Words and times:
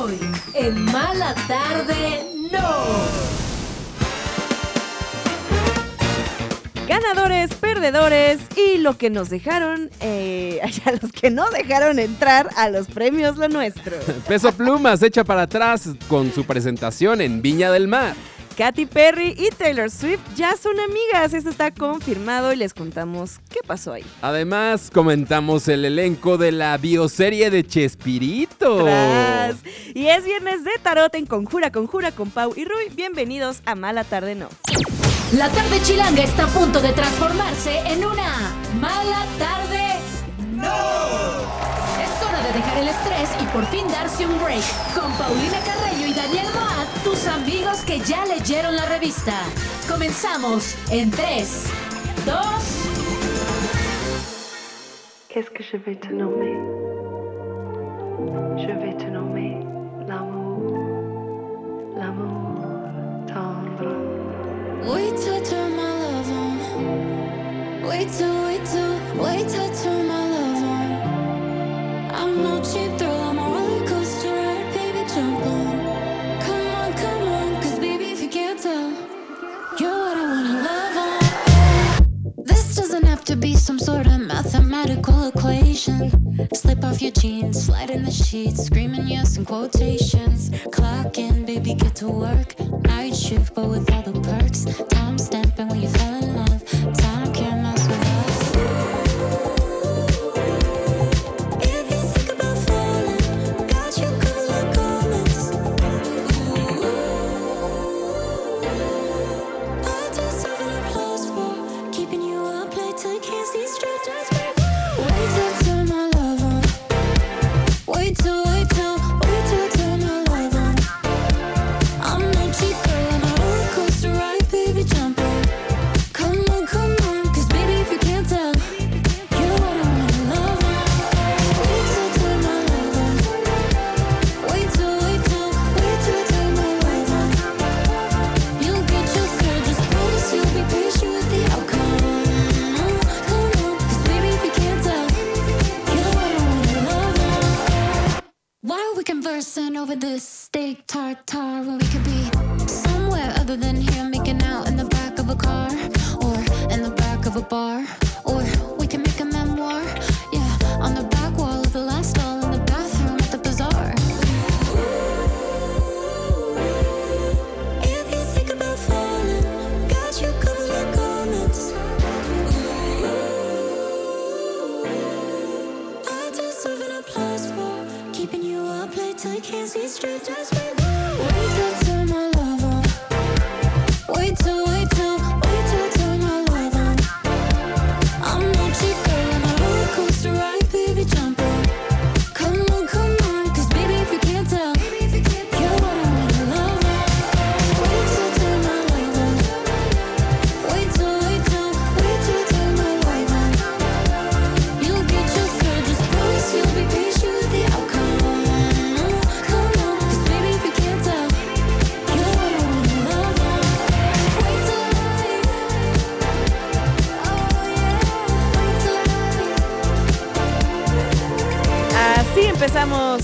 Hoy, 0.00 0.18
en 0.54 0.84
Mala 0.84 1.34
Tarde, 1.48 2.24
no. 2.52 3.28
Ganadores, 6.86 7.52
perdedores 7.54 8.38
y 8.56 8.78
lo 8.78 8.96
que 8.96 9.10
nos 9.10 9.28
dejaron, 9.28 9.90
eh, 10.00 10.60
a 10.84 10.92
los 10.92 11.10
que 11.10 11.30
no 11.30 11.50
dejaron 11.50 11.98
entrar 11.98 12.48
a 12.56 12.68
los 12.70 12.86
premios 12.86 13.36
Lo 13.38 13.48
Nuestro. 13.48 13.96
Peso 14.28 14.52
Plumas 14.52 15.02
echa 15.02 15.24
para 15.24 15.42
atrás 15.42 15.88
con 16.06 16.32
su 16.32 16.44
presentación 16.44 17.20
en 17.20 17.42
Viña 17.42 17.72
del 17.72 17.88
Mar. 17.88 18.14
Katy 18.58 18.86
Perry 18.86 19.36
y 19.38 19.50
Taylor 19.50 19.88
Swift 19.88 20.18
ya 20.34 20.56
son 20.56 20.80
amigas, 20.80 21.32
eso 21.32 21.48
está 21.48 21.70
confirmado 21.70 22.52
y 22.52 22.56
les 22.56 22.74
contamos 22.74 23.38
qué 23.50 23.60
pasó 23.64 23.92
ahí. 23.92 24.04
Además, 24.20 24.90
comentamos 24.92 25.68
el 25.68 25.84
elenco 25.84 26.38
de 26.38 26.50
la 26.50 26.76
bioserie 26.76 27.50
de 27.50 27.64
Chespirito. 27.64 28.82
Tras. 28.82 29.58
Y 29.94 30.08
es 30.08 30.24
viernes 30.24 30.64
de 30.64 30.72
tarot 30.82 31.14
en 31.14 31.26
Conjura, 31.26 31.70
Conjura 31.70 32.10
con 32.10 32.30
Pau 32.30 32.52
y 32.56 32.64
Rui. 32.64 32.88
Bienvenidos 32.96 33.62
a 33.64 33.76
Mala 33.76 34.02
Tarde 34.02 34.34
No. 34.34 34.48
La 35.34 35.48
tarde 35.50 35.80
chilanga 35.84 36.24
está 36.24 36.46
a 36.46 36.48
punto 36.48 36.80
de 36.80 36.92
transformarse 36.92 37.78
en 37.86 38.04
una 38.04 38.56
mala 38.80 39.24
tarde. 39.38 40.00
¡No! 40.56 40.66
Es 42.02 42.26
hora 42.26 42.42
de 42.42 42.52
dejar 42.54 42.78
el 42.78 42.88
estrés 42.88 43.30
y 43.40 43.44
por 43.52 43.64
fin 43.66 43.86
darse 43.86 44.26
un 44.26 44.36
break. 44.42 44.64
Con 44.96 45.12
Paulina 45.12 45.60
Carreño 45.60 46.08
y 46.08 46.12
Daniel 46.12 46.46
tus 47.04 47.26
amigos 47.26 47.82
que 47.86 48.00
ya 48.00 48.24
leyeron 48.26 48.74
la 48.76 48.86
revista. 48.86 49.34
Comenzamos 49.88 50.74
en 50.90 51.10
3, 51.10 51.64
2, 52.26 52.34
Qu'est-ce 55.28 55.50
que 55.50 55.62
je 55.62 55.76
vais 55.76 55.96
te 55.96 56.08
nommer 56.12 56.56
Je 58.56 58.72
vais 58.72 58.94
te 58.96 59.04
nommer 59.04 59.60
l'amour, 60.06 60.74
l'amour 61.96 62.58
tendre. 63.26 63.94
Wait 64.84 65.14
till 65.16 65.40
turn 65.42 65.76
my 65.76 65.92
love 66.02 66.30
on. 66.30 67.88
Wait 67.88 68.08
till, 68.16 68.42
wait 68.44 68.64
till, 68.64 69.22
wait 69.22 69.48
till 69.48 69.70
turn 69.82 70.08
my 70.08 70.28
love 70.34 70.62
on. 70.64 70.90
I'm 72.14 72.42
no 72.42 72.60
cheap 72.62 72.96
thrill, 72.98 73.27
to 83.28 83.36
be 83.36 83.54
some 83.54 83.78
sort 83.78 84.06
of 84.06 84.18
mathematical 84.20 85.28
equation. 85.28 86.10
Slip 86.54 86.82
off 86.82 87.02
your 87.02 87.10
jeans, 87.12 87.62
slide 87.62 87.90
in 87.90 88.02
the 88.02 88.10
sheets, 88.10 88.64
screaming 88.64 89.06
yes 89.06 89.36
in 89.36 89.44
quotations. 89.44 90.50
Clock 90.72 91.18
in, 91.18 91.44
baby, 91.44 91.74
get 91.74 91.94
to 91.96 92.08
work. 92.08 92.58
Night 92.84 93.14
shift, 93.14 93.54
but 93.54 93.68
with 93.68 93.92
all 93.92 94.00
the 94.00 94.18
perks. 94.22 94.64
Time 94.88 95.18
stamping 95.18 95.68
when 95.68 95.82
you 95.82 95.88
fell 95.88 96.07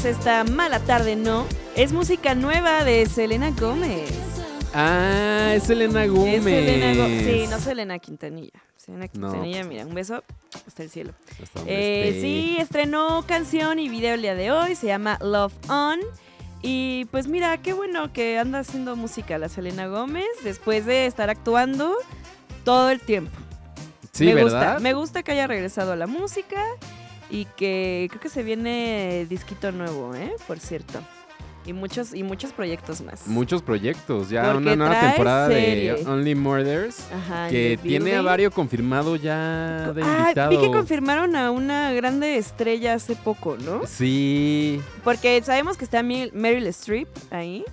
esta 0.05 0.45
mala 0.45 0.81
tarde, 0.81 1.17
¿no? 1.17 1.47
Es 1.77 1.93
música 1.93 2.35
nueva 2.35 2.85
de 2.85 3.07
Selena 3.07 3.51
Gómez. 3.51 4.11
Ah, 4.75 5.53
es 5.55 5.71
Elena 5.71 6.07
Gómez. 6.07 6.39
Es 6.39 6.45
Selena. 6.45 7.07
Sí, 7.07 7.47
no 7.49 7.59
Selena 7.59 7.99
Quintanilla. 7.99 8.61
Selena 8.77 9.07
No. 9.15 9.31
Quintanilla, 9.31 9.65
mira, 9.65 9.87
un 9.87 9.95
beso 9.95 10.23
hasta 10.67 10.83
el 10.83 10.91
cielo. 10.91 11.13
Hasta 11.43 11.61
Eh, 11.67 12.19
sí, 12.21 12.57
estrenó 12.59 13.25
canción 13.27 13.79
y 13.79 13.89
video 13.89 14.15
el 14.15 14.23
día 14.23 14.35
de 14.35 14.51
hoy, 14.53 14.75
se 14.75 14.89
llama 14.89 15.19
Love 15.23 15.55
On. 15.69 16.01
Y 16.61 17.07
pues 17.11 17.27
mira, 17.29 17.57
qué 17.59 17.73
bueno 17.73 18.13
que 18.13 18.39
anda 18.39 18.59
haciendo 18.61 18.97
música 18.97 19.39
la 19.39 19.49
Selena 19.49 19.87
Gómez 19.87 20.27
después 20.43 20.87
de 20.87 21.07
estar 21.07 21.31
actuando 21.31 21.95
todo 22.65 22.91
el 22.91 23.01
tiempo. 23.01 23.39
Sí, 24.13 24.27
me 24.27 24.35
¿verdad? 24.35 24.75
gusta, 24.75 24.79
me 24.81 24.93
gusta 24.93 25.23
que 25.23 25.33
haya 25.33 25.47
regresado 25.47 25.93
a 25.93 25.97
la 25.97 26.07
música 26.07 26.63
y 27.31 27.47
que 27.57 28.07
creo 28.11 28.21
que 28.21 28.29
se 28.29 28.43
viene 28.43 29.27
disquito 29.29 29.73
nuevo, 29.73 30.15
¿eh? 30.15 30.33
Por 30.47 30.59
cierto. 30.59 31.01
Y 31.67 31.73
muchos, 31.73 32.13
y 32.13 32.23
muchos 32.23 32.53
proyectos 32.53 33.01
más. 33.01 33.27
Muchos 33.27 33.63
proyectos, 33.63 34.29
ya 34.29 34.43
Porque 34.43 34.59
una 34.59 34.77
nueva 34.77 35.01
temporada 35.01 35.49
serie. 35.49 35.95
de 35.95 36.07
Only 36.07 36.35
Murders 36.35 37.07
Ajá, 37.11 37.49
que 37.49 37.79
tiene 37.83 38.17
a 38.17 38.21
varios 38.21 38.53
confirmado 38.53 39.17
ya 39.17 39.91
de 39.95 40.03
Ah, 40.03 40.19
invitado. 40.25 40.51
vi 40.51 40.59
que 40.59 40.71
confirmaron 40.71 41.35
a 41.37 41.51
una 41.51 41.91
grande 41.95 42.37
estrella 42.37 42.93
hace 42.93 43.17
poco, 43.17 43.57
¿no? 43.57 43.81
Sí, 43.87 44.79
Porque 45.03 45.41
sabemos 45.43 45.79
que 45.79 45.85
está 45.87 46.03
Meryl 46.03 46.67
Streep 46.67 47.09
ahí. 47.31 47.65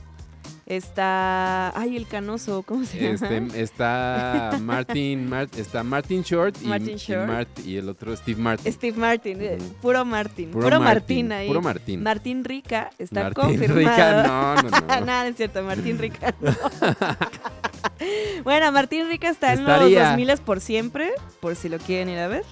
Está. 0.72 1.78
Ay, 1.78 1.98
el 1.98 2.08
canoso, 2.08 2.64
¿cómo 2.64 2.86
se 2.86 2.98
llama? 2.98 3.14
este, 3.28 3.62
está 3.62 4.58
Martin, 4.62 5.28
Mar- 5.28 5.50
está 5.58 5.84
Martin 5.84 6.22
Short 6.22 6.56
y, 6.62 6.66
Martin 6.68 6.92
y 6.92 6.96
Short. 6.96 7.28
Mart- 7.28 7.60
y 7.66 7.76
el 7.76 7.90
otro 7.90 8.16
Steve 8.16 8.42
Martin. 8.42 8.72
Steve 8.72 8.98
Martin, 8.98 9.42
eh, 9.42 9.58
puro 9.82 10.06
Martin. 10.06 10.52
Puro 10.52 10.64
Puro, 10.68 10.80
Martin, 10.80 11.28
Martin, 11.28 11.32
ahí. 11.34 11.48
puro 11.50 11.62
Martin. 11.62 12.02
Martín 12.04 12.44
Rica 12.46 12.90
está 12.98 13.24
Martin 13.24 13.44
confirmado. 13.44 13.80
Rica, 13.80 14.24
no, 14.26 14.56
no, 14.56 14.70
no. 15.00 15.06
Nada, 15.06 15.28
es 15.28 15.36
cierto, 15.36 15.62
Martín 15.62 15.98
Rica. 16.00 16.34
no. 16.40 16.56
bueno, 18.46 18.72
Martín 18.72 19.10
Rica 19.10 19.28
está 19.30 19.52
en 19.52 19.66
los 19.66 19.92
2000 19.94 20.38
por 20.46 20.62
siempre, 20.62 21.12
por 21.42 21.58
si 21.58 21.68
lo 21.68 21.80
quieren 21.80 22.08
ir 22.08 22.20
a 22.20 22.28
ver. 22.30 22.44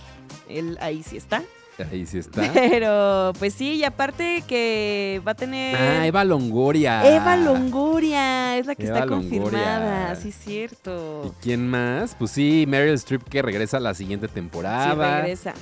Él 0.49 0.77
ahí 0.81 1.03
sí 1.03 1.15
está. 1.15 1.41
Ahí 1.91 2.05
sí 2.05 2.17
está. 2.19 2.49
Pero, 2.53 3.33
pues 3.39 3.53
sí, 3.53 3.75
y 3.75 3.83
aparte 3.83 4.43
que 4.47 5.21
va 5.27 5.31
a 5.31 5.35
tener... 5.35 5.75
Ah, 5.75 6.05
Eva 6.07 6.23
Longoria. 6.23 7.05
Eva 7.15 7.35
Longoria 7.37 8.57
es 8.57 8.65
la 8.65 8.75
que 8.75 8.85
Eva 8.87 8.95
está 8.99 9.07
confirmada, 9.07 10.15
sí 10.15 10.29
es 10.29 10.35
cierto. 10.35 11.23
¿Y 11.25 11.43
quién 11.43 11.67
más? 11.67 12.15
Pues 12.17 12.31
sí, 12.31 12.65
Meryl 12.67 12.93
Streep 12.95 13.23
que 13.23 13.41
regresa 13.41 13.77
a 13.77 13.79
la 13.79 13.93
siguiente 13.93 14.27
Sí, 14.27 14.33
temporada. 14.33 15.21
regresa. 15.21 15.53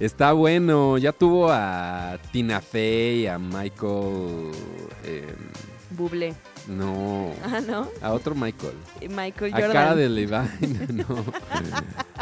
Está 0.00 0.32
bueno. 0.32 0.96
Ya 0.98 1.12
tuvo 1.12 1.48
a 1.50 2.18
Tina 2.32 2.60
Fey, 2.60 3.26
a 3.26 3.38
Michael. 3.38 4.52
eh, 5.04 5.34
Bublé. 5.90 6.34
No. 6.68 7.32
Ah, 7.44 7.60
¿no? 7.66 7.88
A 8.02 8.12
otro 8.12 8.34
Michael. 8.34 8.74
Michael 9.08 9.52
A 9.54 9.56
Jordan. 9.56 9.72
cara 9.72 9.94
de 9.96 10.08
Levine, 10.08 10.86
no. 10.92 11.24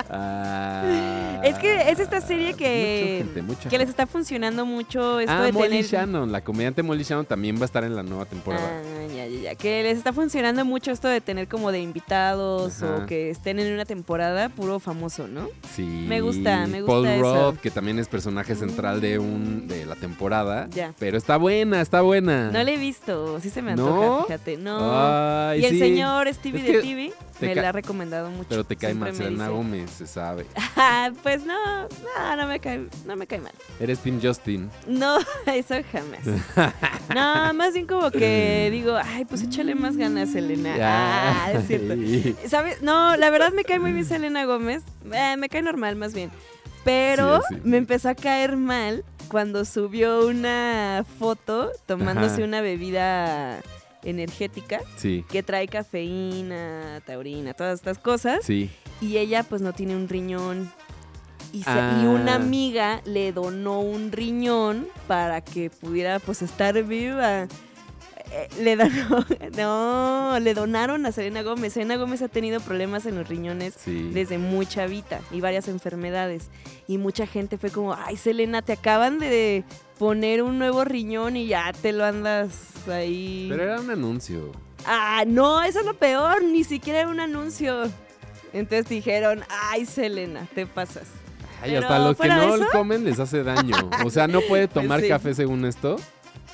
Ah, 0.09 1.41
Es 1.45 1.57
que 1.59 1.91
es 1.91 1.99
esta 2.01 2.21
serie 2.21 2.55
que, 2.55 3.25
gente, 3.35 3.69
que 3.69 3.79
les 3.79 3.89
está 3.89 4.07
funcionando 4.07 4.65
mucho 4.67 5.21
esto 5.21 5.33
Ah, 5.33 5.43
de 5.43 5.53
Molly 5.53 5.69
tener... 5.69 5.85
Shannon, 5.85 6.33
la 6.33 6.43
comediante 6.43 6.83
Molly 6.83 7.03
Shannon 7.05 7.27
también 7.27 7.57
va 7.57 7.63
a 7.63 7.65
estar 7.67 7.85
en 7.85 7.95
la 7.97 8.03
nueva 8.03 8.25
temporada. 8.27 8.67
Ah, 8.69 9.07
ya, 9.15 9.27
ya, 9.27 9.41
ya. 9.43 9.55
Que 9.55 9.83
les 9.83 9.99
está 9.99 10.13
funcionando 10.13 10.65
mucho 10.65 10.91
esto 10.91 11.09
de 11.09 11.21
tener 11.21 11.49
como 11.49 11.73
de 11.73 11.81
invitados 11.81 12.83
Ajá. 12.83 12.97
o 13.03 13.07
que 13.07 13.31
estén 13.31 13.59
en 13.59 13.73
una 13.73 13.85
temporada 13.85 14.49
puro 14.49 14.79
famoso, 14.81 15.29
¿no? 15.29 15.49
Sí. 15.75 15.83
Me 16.09 16.21
gusta, 16.21 16.67
me 16.67 16.81
gusta 16.83 16.93
Paul 16.93 17.07
eso. 17.07 17.51
Rudd, 17.53 17.59
que 17.59 17.71
también 17.71 17.99
es 17.99 18.09
personaje 18.09 18.55
central 18.55 19.01
de 19.01 19.19
un 19.19 19.67
de 19.69 19.87
la 19.87 19.97
temporada. 19.97 20.69
Ya. 20.71 20.95
Pero 20.99 21.17
está 21.17 21.37
buena, 21.37 21.81
está 21.81 22.01
buena. 22.03 22.51
No 22.51 22.63
le 22.63 22.75
he 22.75 22.79
visto, 22.79 23.41
sí 23.41 23.51
se 23.51 23.63
me 23.63 23.75
¿No? 23.75 23.87
antoja, 24.19 24.36
No. 24.59 25.49
Ay, 25.49 25.61
y 25.61 25.65
el 25.65 25.73
sí. 25.73 25.79
señor 25.79 26.33
Stevie 26.33 26.61
Es 26.61 26.67
de 26.67 26.81
TV 26.83 27.13
me 27.41 27.55
la 27.55 27.69
ha 27.69 27.73
recomendado 27.73 28.31
mucho. 28.31 28.47
Pero 28.49 28.65
te 28.65 28.77
cae 28.77 28.95
mal 28.95 29.15
Selena 29.15 29.49
Gómez, 29.49 29.91
se 29.91 30.07
sabe. 30.07 30.47
"Ah, 30.77 31.11
pues 31.23 31.45
no, 31.45 31.83
no, 31.83 32.37
no 32.37 32.47
me 32.47 32.61
cae, 32.61 32.87
no 33.05 33.17
me 33.17 33.27
cae 33.27 33.41
mal. 33.41 33.53
Eres 33.81 33.99
Team 33.99 34.21
Justin. 34.23 34.71
No, 34.87 35.19
eso 35.47 35.75
jamás. 35.93 36.73
No, 37.15 37.55
más 37.55 37.73
bien 37.75 37.87
como 37.87 38.11
que 38.11 38.69
digo, 38.73 38.97
ay, 38.97 39.25
pues 39.25 39.43
échale 39.43 39.75
más 39.77 39.97
ganas, 39.97 40.31
Selena. 40.33 40.75
Ah, 40.81 41.53
es 41.53 41.67
cierto. 41.69 41.95
¿Sabes? 42.49 42.83
No, 42.83 43.17
la 43.17 43.31
verdad 43.31 43.53
me 43.53 43.63
cae 43.65 43.79
muy 43.79 43.93
bien 43.93 44.05
Selena 44.05 44.45
Gómez. 44.45 44.83
Eh, 45.13 45.37
me 45.39 45.49
cae 45.49 45.63
normal, 45.63 45.95
más 45.97 46.15
bien. 46.15 46.31
Pero 46.85 47.43
Sí, 47.49 47.55
sí. 47.55 47.61
me 47.65 47.77
empezó 47.77 48.09
a 48.09 48.15
caer 48.17 48.57
mal 48.57 49.05
cuando 49.29 49.65
subió 49.65 50.27
una 50.27 51.05
foto 51.19 51.71
tomándose 51.87 52.37
Ajá. 52.37 52.45
una 52.45 52.61
bebida 52.61 53.61
energética 54.07 54.81
Sí, 54.97 55.25
que 55.29 55.43
trae 55.43 55.69
cafeína, 55.69 57.01
taurina, 57.05 57.53
todas 57.55 57.79
estas 57.79 57.99
cosas. 57.99 58.45
sí. 58.45 58.71
Y 59.01 59.19
ella 59.19 59.43
pues 59.43 59.61
no 59.61 59.75
tiene 59.75 59.95
un 59.95 60.09
riñón. 60.09 60.73
Y, 61.53 61.63
se- 61.63 61.71
Ah. 61.71 62.01
y 62.03 62.07
una 62.07 62.35
amiga 62.35 63.03
le 63.05 63.33
donó 63.33 63.81
un 63.81 64.11
riñón 64.11 64.89
para 65.07 65.43
que 65.43 65.69
pudiera 65.71 66.19
pues 66.19 66.41
estar 66.43 66.83
viva. 66.83 67.47
Eh, 68.33 68.49
Le 68.61 68.77
donó, 68.77 69.25
no, 69.57 70.41
le 70.41 70.55
donaron 70.55 71.07
a 71.07 71.13
Selena 71.13 71.43
Gómez. 71.43 71.75
Selena 71.75 71.97
Gómez 71.97 72.23
ha 72.23 72.29
tenido 72.29 72.61
problemas 72.61 73.07
en 73.07 73.15
los 73.17 73.29
riñones 73.29 73.75
Sí. 73.85 74.11
desde 74.13 74.39
muy 74.39 74.67
chavita 74.67 75.21
y 75.31 75.41
varias 75.41 75.69
enfermedades. 75.69 76.49
Y 76.89 76.99
mucha 76.99 77.27
gente 77.27 77.57
fue 77.59 77.71
como, 77.71 77.95
ay 77.95 78.17
Selena, 78.17 78.63
te 78.63 78.73
acaban 78.73 79.19
de 79.19 79.65
poner 79.99 80.43
un 80.43 80.59
nuevo 80.59 80.85
riñón 80.85 81.37
y 81.37 81.47
ya 81.47 81.73
te 81.73 81.93
lo 81.93 82.05
andas 82.05 82.51
ahí. 82.89 83.47
Pero 83.49 83.63
era 83.63 83.81
un 83.81 83.91
anuncio. 83.91 84.53
Ah, 84.85 85.25
no, 85.27 85.63
eso 85.63 85.81
es 85.81 85.87
lo 85.87 85.95
peor, 85.95 86.43
ni 86.45 86.63
siquiera 86.65 87.01
era 87.01 87.09
un 87.09 87.21
anuncio. 87.21 87.85
Entonces 88.53 88.89
dijeron, 88.89 89.43
ay 89.71 89.87
Selena, 89.87 90.47
te 90.55 90.67
pasas. 90.67 91.05
Ay, 91.63 91.75
hasta 91.77 91.99
los 91.99 92.17
que 92.19 92.29
no 92.29 92.57
comen 92.73 93.05
les 93.05 93.19
hace 93.19 93.43
daño. 93.43 93.77
O 94.05 94.11
sea, 94.11 94.27
no 94.29 94.41
puede 94.43 94.69
Pues 94.69 94.83
tomar 94.83 95.01
sí. 95.01 95.09
café 95.09 95.35
según 95.35 95.65
esto. 95.65 95.97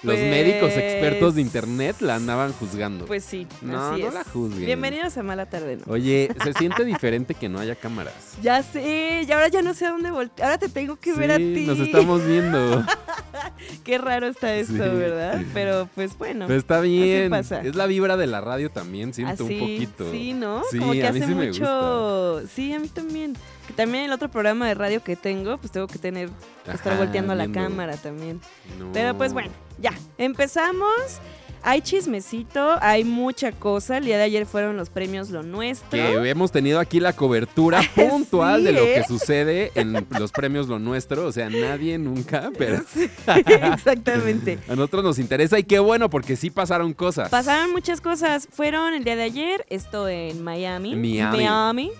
Los 0.02 0.16
Pues- 0.16 0.30
médicos 0.30 0.72
expertos 0.72 1.34
de 1.36 1.42
internet 1.42 1.96
la 2.00 2.16
andaban 2.16 2.52
juzgando. 2.52 3.06
Pues 3.06 3.24
sí, 3.24 3.46
No, 3.60 3.92
así 3.92 4.02
no 4.02 4.08
es. 4.08 4.14
la 4.14 4.24
juzguen. 4.24 4.66
Bienvenidos 4.66 5.16
a 5.16 5.22
Mala 5.22 5.46
Tarde, 5.46 5.76
¿no? 5.76 5.92
Oye, 5.92 6.28
se 6.42 6.52
siente 6.58 6.84
diferente 6.84 7.34
que 7.34 7.48
no 7.48 7.60
haya 7.60 7.76
cámaras. 7.76 8.14
Ya 8.42 8.62
sé, 8.64 9.24
y 9.28 9.30
ahora 9.32 9.46
ya 9.48 9.62
no 9.62 9.74
sé 9.74 9.86
a 9.86 9.90
dónde 9.90 10.10
voltear. 10.10 10.46
Ahora 10.48 10.58
te 10.58 10.68
tengo 10.68 10.96
que 10.96 11.12
ver 11.14 11.30
a 11.30 11.36
ti. 11.36 11.64
Nos 11.66 11.78
estamos 11.78 12.26
viendo. 12.26 12.84
Qué 13.84 13.98
raro 13.98 14.26
está 14.26 14.54
esto, 14.56 14.72
Sí. 14.72 14.78
¿verdad? 14.96 15.40
Pero 15.54 15.88
pues 15.94 16.16
bueno. 16.18 16.46
Pero 16.48 16.58
está 16.58 16.80
bien. 16.80 17.30
pasa. 17.30 17.62
Es 17.62 17.76
la 17.76 17.86
vibra 17.86 18.16
de 18.16 18.26
la 18.26 18.40
radio 18.40 18.70
también, 18.70 19.14
siento 19.14 19.44
así, 19.44 19.54
un 19.54 19.60
poquito. 19.60 20.10
Sí, 20.10 20.32
¿no? 20.32 20.62
Sí, 20.70 20.78
Como 20.78 20.92
que 20.92 21.06
a 21.06 21.12
mí 21.12 21.20
sí 21.20 21.34
me 21.34 21.46
mucho. 21.46 22.42
Sí, 22.48 22.72
a 22.72 22.80
mí 22.80 22.88
también. 22.88 23.34
También 23.76 24.04
el 24.04 24.12
otro 24.12 24.30
programa 24.30 24.68
de 24.68 24.74
radio 24.74 25.02
que 25.02 25.16
tengo, 25.16 25.58
pues 25.58 25.72
tengo 25.72 25.86
que 25.86 25.98
tener, 25.98 26.30
estar 26.72 26.96
volteando 26.96 27.34
la 27.34 27.50
cámara 27.50 27.96
también. 27.96 28.40
No. 28.78 28.90
Pero 28.92 29.16
pues 29.16 29.32
bueno, 29.32 29.50
ya, 29.78 29.92
empezamos. 30.18 31.20
Hay 31.64 31.80
chismecito, 31.80 32.76
hay 32.80 33.04
mucha 33.04 33.52
cosa. 33.52 33.98
El 33.98 34.06
día 34.06 34.16
de 34.18 34.24
ayer 34.24 34.46
fueron 34.46 34.76
los 34.76 34.90
premios 34.90 35.30
Lo 35.30 35.44
Nuestro. 35.44 35.90
Que 35.90 36.28
hemos 36.28 36.50
tenido 36.50 36.80
aquí 36.80 36.98
la 36.98 37.12
cobertura 37.12 37.80
puntual 37.94 38.60
Sí, 38.60 38.66
de 38.66 38.72
lo 38.72 38.82
¿eh? 38.82 38.94
que 38.94 39.04
sucede 39.04 39.70
en 39.76 40.06
los 40.18 40.32
premios 40.32 40.66
Lo 40.66 40.80
Nuestro. 40.80 41.24
O 41.24 41.30
sea, 41.30 41.48
nadie 41.50 41.98
nunca, 41.98 42.50
pero 42.58 42.82
Exactamente. 43.74 44.58
a 44.68 44.74
nosotros 44.74 45.04
nos 45.04 45.18
interesa 45.20 45.56
y 45.56 45.62
qué 45.62 45.78
bueno 45.78 46.10
porque 46.10 46.34
sí 46.34 46.50
pasaron 46.50 46.92
cosas. 46.94 47.28
Pasaron 47.28 47.70
muchas 47.70 48.00
cosas. 48.00 48.48
Fueron 48.50 48.94
el 48.94 49.04
día 49.04 49.14
de 49.14 49.22
ayer, 49.22 49.64
esto 49.70 50.08
en 50.08 50.42
Miami. 50.42 50.96
Miami. 50.96 51.36
Miami. 51.36 51.92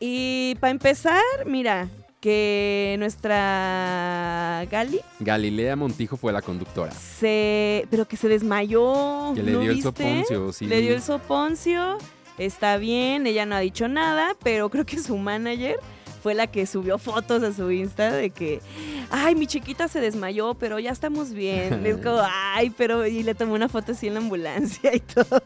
Y 0.00 0.54
para 0.60 0.70
empezar, 0.70 1.22
mira, 1.46 1.88
que 2.20 2.96
nuestra 2.98 4.66
Gali 4.70 5.00
Galilea 5.20 5.76
Montijo 5.76 6.16
fue 6.16 6.32
la 6.32 6.42
conductora. 6.42 6.92
se. 6.92 7.86
Pero 7.90 8.06
que 8.06 8.16
se 8.16 8.28
desmayó. 8.28 9.32
Que 9.34 9.42
le 9.42 9.52
¿no 9.52 9.60
dio 9.60 9.70
el 9.72 9.82
soponcio, 9.82 10.52
sí. 10.52 10.66
Le 10.66 10.80
dio 10.80 10.94
el 10.94 11.02
soponcio. 11.02 11.98
Está 12.38 12.76
bien, 12.76 13.26
ella 13.26 13.46
no 13.46 13.56
ha 13.56 13.60
dicho 13.60 13.88
nada, 13.88 14.36
pero 14.44 14.70
creo 14.70 14.86
que 14.86 14.98
su 14.98 15.16
manager 15.16 15.80
fue 16.22 16.34
la 16.34 16.46
que 16.46 16.66
subió 16.66 16.98
fotos 16.98 17.42
a 17.42 17.52
su 17.52 17.70
Insta 17.70 18.10
de 18.12 18.30
que, 18.30 18.60
ay, 19.10 19.34
mi 19.34 19.46
chiquita 19.46 19.88
se 19.88 20.00
desmayó, 20.00 20.54
pero 20.54 20.78
ya 20.78 20.90
estamos 20.90 21.32
bien. 21.32 21.84
Es 21.86 21.96
como, 22.04 22.20
ay, 22.54 22.70
pero, 22.70 23.06
y 23.06 23.22
le 23.22 23.34
tomó 23.34 23.54
una 23.54 23.68
foto 23.68 23.92
así 23.92 24.08
en 24.08 24.14
la 24.14 24.20
ambulancia 24.20 24.94
y 24.94 25.00
todo. 25.00 25.40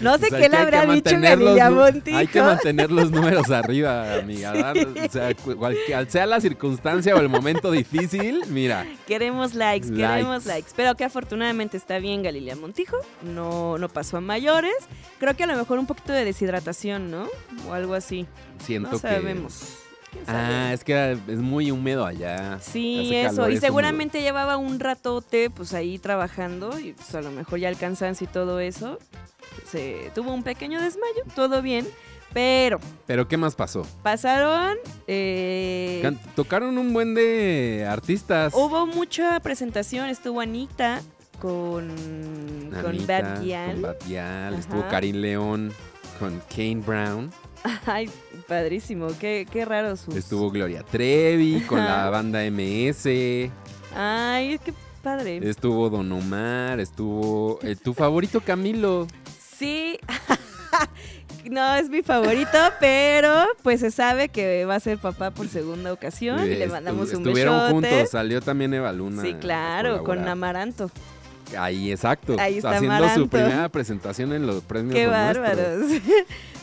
No 0.00 0.16
sé 0.18 0.26
O 0.26 0.28
sea, 0.28 0.38
qué 0.38 0.44
que 0.44 0.48
le 0.48 0.48
que 0.50 0.56
habrá 0.56 0.86
dicho 0.86 1.20
Galilea 1.20 1.70
Montijo. 1.70 2.16
Hay 2.18 2.26
que 2.26 2.40
mantener 2.42 2.90
los 2.90 3.10
números 3.10 3.50
arriba, 3.50 4.14
amiga. 4.18 4.72
Sí. 4.74 4.80
o 5.06 5.10
sea, 5.10 5.34
cu- 5.34 5.56
cual- 5.56 5.76
sea 6.08 6.26
la 6.26 6.40
circunstancia 6.40 7.14
o 7.14 7.20
el 7.20 7.28
momento 7.28 7.70
difícil, 7.70 8.42
mira. 8.48 8.86
Queremos 9.06 9.54
likes, 9.54 9.88
Likes. 9.88 9.96
queremos 9.96 10.46
likes. 10.46 10.70
Pero 10.74 10.94
que 10.96 11.04
afortunadamente 11.04 11.76
está 11.76 11.98
bien 11.98 12.22
Galilea 12.22 12.56
Montijo. 12.56 12.96
No, 13.22 13.78
no 13.78 13.88
pasó 13.88 14.16
a 14.16 14.20
mayores. 14.20 14.74
Creo 15.18 15.34
que 15.36 15.44
a 15.44 15.46
lo 15.46 15.56
mejor 15.56 15.78
un 15.78 15.86
poquito 15.86 16.12
de 16.12 16.24
deshidratación, 16.24 17.10
¿no? 17.10 17.28
O 17.68 17.72
algo 17.72 17.94
así. 17.94 18.26
Siento 18.64 18.90
No 18.90 18.96
que. 18.96 19.02
sabemos. 19.02 19.52
¿Quién 19.54 19.68
sabe? 19.68 19.83
Ah, 20.26 20.70
es 20.72 20.84
que 20.84 21.12
es 21.12 21.38
muy 21.38 21.70
húmedo 21.70 22.04
allá. 22.06 22.58
Sí, 22.60 23.14
eso. 23.14 23.36
calor, 23.36 23.52
Y 23.52 23.54
es 23.54 23.60
seguramente 23.60 24.20
llevaba 24.22 24.56
un 24.56 24.80
ratote 24.80 25.50
pues 25.50 25.74
ahí 25.74 25.98
trabajando 25.98 26.78
y 26.78 26.92
pues 26.92 27.14
a 27.14 27.20
lo 27.22 27.30
mejor 27.30 27.58
ya 27.58 27.68
el 27.68 27.76
cansancio 27.76 28.26
y 28.26 28.28
todo 28.32 28.60
eso. 28.60 28.98
Se 29.66 30.10
tuvo 30.14 30.32
un 30.32 30.42
pequeño 30.42 30.80
desmayo, 30.80 31.22
todo 31.34 31.62
bien. 31.62 31.86
Pero. 32.32 32.80
Pero 33.06 33.28
¿qué 33.28 33.36
más 33.36 33.54
pasó? 33.54 33.86
pasaron... 34.02 34.76
eh, 35.06 36.02
Tocaron 36.34 36.76
un 36.78 36.92
buen 36.92 37.14
de 37.14 37.86
artistas. 37.88 38.52
hubo 38.54 38.86
mucha 38.86 39.38
presentación, 39.40 40.08
estuvo 40.08 40.40
Anita 40.40 41.00
con, 41.40 41.92
con 42.72 42.86
Anita, 42.86 43.20
Bad 43.20 43.42
Gyal. 43.42 43.72
Con 43.74 43.82
Bad 43.82 43.96
Gyal, 44.08 44.52
Ajá. 44.54 44.58
Estuvo 44.60 44.88
Karim 44.88 45.16
León 45.16 45.72
con 46.18 46.40
Kane 46.48 46.82
Brown. 46.84 47.30
Ay, 47.86 48.10
padrísimo, 48.46 49.08
qué, 49.18 49.46
qué 49.50 49.64
raro 49.64 49.96
sus... 49.96 50.14
Estuvo 50.16 50.50
Gloria 50.50 50.82
Trevi 50.82 51.60
con 51.62 51.78
la 51.78 52.10
banda 52.10 52.40
MS. 52.50 53.06
Ay, 53.94 54.58
qué 54.64 54.72
padre. 55.02 55.40
Estuvo 55.48 55.88
Don 55.90 56.10
Omar. 56.12 56.80
Estuvo 56.80 57.58
eh, 57.62 57.76
tu 57.76 57.94
favorito 57.94 58.40
Camilo. 58.40 59.06
Sí. 59.56 59.98
no 61.50 61.74
es 61.74 61.88
mi 61.88 62.02
favorito, 62.02 62.58
pero 62.80 63.46
pues 63.62 63.80
se 63.80 63.90
sabe 63.90 64.28
que 64.28 64.64
va 64.64 64.76
a 64.76 64.80
ser 64.80 64.98
papá 64.98 65.30
por 65.30 65.48
segunda 65.48 65.92
ocasión 65.92 66.44
y 66.44 66.48
le 66.54 66.66
Estu- 66.66 66.72
mandamos 66.72 67.10
un 67.12 67.18
Estuvieron 67.18 67.54
besote. 67.54 67.72
juntos. 67.72 68.10
Salió 68.10 68.40
también 68.40 68.74
Eva 68.74 68.92
Luna. 68.92 69.22
Sí, 69.22 69.34
claro, 69.34 70.02
con. 70.04 70.26
Amaranto. 70.26 70.90
Ahí, 71.58 71.92
exacto. 71.92 72.36
Ahí 72.38 72.56
está 72.56 72.70
haciendo 72.70 72.96
Amaranto. 72.96 73.20
su 73.20 73.28
primera 73.28 73.68
presentación 73.68 74.32
en 74.32 74.46
los 74.46 74.62
premios. 74.64 74.94
Qué 74.94 75.06
bárbaros. 75.06 75.84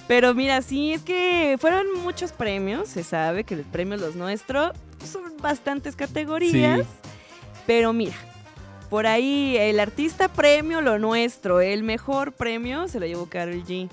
Pero 0.08 0.34
mira, 0.34 0.62
sí, 0.62 0.92
es 0.94 1.02
que 1.04 1.58
fueron 1.60 1.86
muchos 2.04 2.32
premios. 2.32 2.90
Se 2.90 3.04
sabe 3.04 3.44
que 3.44 3.56
los 3.56 3.66
premios 3.66 4.02
los 4.02 4.16
nuestros 4.16 4.72
son 5.10 5.24
bastantes 5.42 5.96
categorías. 5.96 6.80
Sí. 6.82 7.10
Pero 7.66 7.94
mira, 7.94 8.16
por 8.90 9.08
ahí 9.08 9.56
el 9.58 9.80
artista 9.80 10.28
premio 10.28 10.82
lo 10.82 11.00
nuestro, 11.00 11.62
el 11.62 11.84
mejor 11.84 12.34
premio 12.34 12.88
se 12.88 13.00
lo 13.00 13.06
llevó 13.06 13.28
Carol 13.28 13.64
G. 13.64 13.90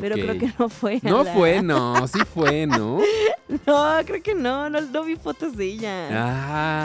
Pero 0.00 0.16
creo 0.16 0.38
que 0.38 0.52
no 0.58 0.68
fue. 0.68 0.98
No 1.04 1.22
la- 1.22 1.32
fue, 1.32 1.62
no, 1.62 2.08
sí 2.08 2.18
fue, 2.34 2.66
¿no? 2.66 3.00
No, 3.66 3.94
creo 4.06 4.22
que 4.22 4.34
no, 4.34 4.68
no, 4.70 4.80
no 4.80 5.04
vi 5.04 5.16
fotos 5.16 5.54
de 5.56 5.66
ella. 5.66 6.08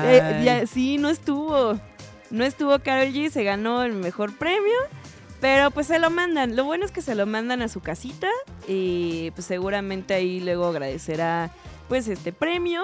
Eh, 0.05 0.41
ya- 0.43 0.67
sí, 0.67 0.97
no 0.97 1.09
estuvo. 1.09 1.79
No 2.29 2.43
estuvo 2.45 2.77
Carol 2.79 3.07
G, 3.13 3.29
se 3.31 3.43
ganó 3.43 3.81
el 3.83 3.93
mejor 3.93 4.38
premio. 4.38 4.75
Pero 5.39 5.72
pues 5.72 5.88
se 5.88 6.00
lo 6.00 6.10
mandan. 6.10 6.55
Lo 6.55 6.65
bueno 6.65 6.86
es 6.86 6.91
que 6.91 7.01
se 7.01 7.15
lo 7.15 7.25
mandan 7.25 7.62
a 7.62 7.67
su 7.69 7.79
casita. 7.81 8.29
Y 8.67 9.31
pues 9.31 9.46
seguramente 9.46 10.13
ahí 10.13 10.39
luego 10.39 10.67
agradecerá 10.67 11.51
pues 11.88 12.08
este 12.08 12.34
premio. 12.34 12.84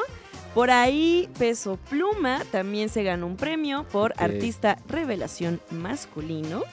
Por 0.54 0.72
ahí 0.72 1.30
Peso 1.38 1.78
Pluma 1.90 2.42
también 2.52 2.88
se 2.88 3.04
ganó 3.04 3.28
un 3.28 3.36
premio 3.36 3.86
por 3.92 4.14
artista 4.18 4.78
revelación 4.88 5.60
masculino. 5.70 6.64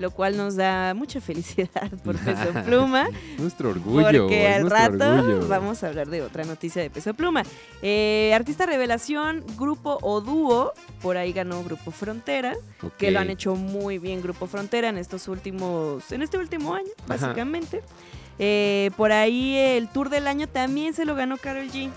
Lo 0.00 0.10
cual 0.10 0.34
nos 0.38 0.56
da 0.56 0.94
mucha 0.94 1.20
felicidad 1.20 1.90
por 2.04 2.16
Peso 2.16 2.52
Pluma. 2.64 3.08
Nuestro 3.38 3.68
orgullo. 3.68 4.22
Porque 4.22 4.48
al 4.48 4.70
rato 4.70 5.04
orgullo. 5.04 5.46
vamos 5.46 5.84
a 5.84 5.88
hablar 5.88 6.08
de 6.08 6.22
otra 6.22 6.44
noticia 6.44 6.80
de 6.80 6.88
Peso 6.88 7.12
Pluma. 7.12 7.42
Eh, 7.82 8.32
artista 8.34 8.64
revelación, 8.64 9.44
grupo 9.58 9.98
o 10.00 10.22
dúo, 10.22 10.72
por 11.02 11.18
ahí 11.18 11.34
ganó 11.34 11.62
Grupo 11.62 11.90
Frontera, 11.90 12.54
que 12.96 13.10
lo 13.10 13.20
han 13.20 13.28
hecho 13.28 13.54
muy 13.56 13.98
bien 13.98 14.22
Grupo 14.22 14.46
Frontera 14.46 14.88
en 14.88 14.96
estos 14.96 15.28
últimos, 15.28 16.10
en 16.10 16.22
este 16.22 16.38
último 16.38 16.74
año, 16.74 16.90
básicamente. 17.06 17.82
Eh, 18.38 18.90
por 18.96 19.12
ahí 19.12 19.54
el 19.54 19.88
tour 19.88 20.08
del 20.08 20.26
año 20.26 20.48
también 20.48 20.94
se 20.94 21.04
lo 21.04 21.14
ganó 21.14 21.36
Carol 21.36 21.68
G. 21.68 21.90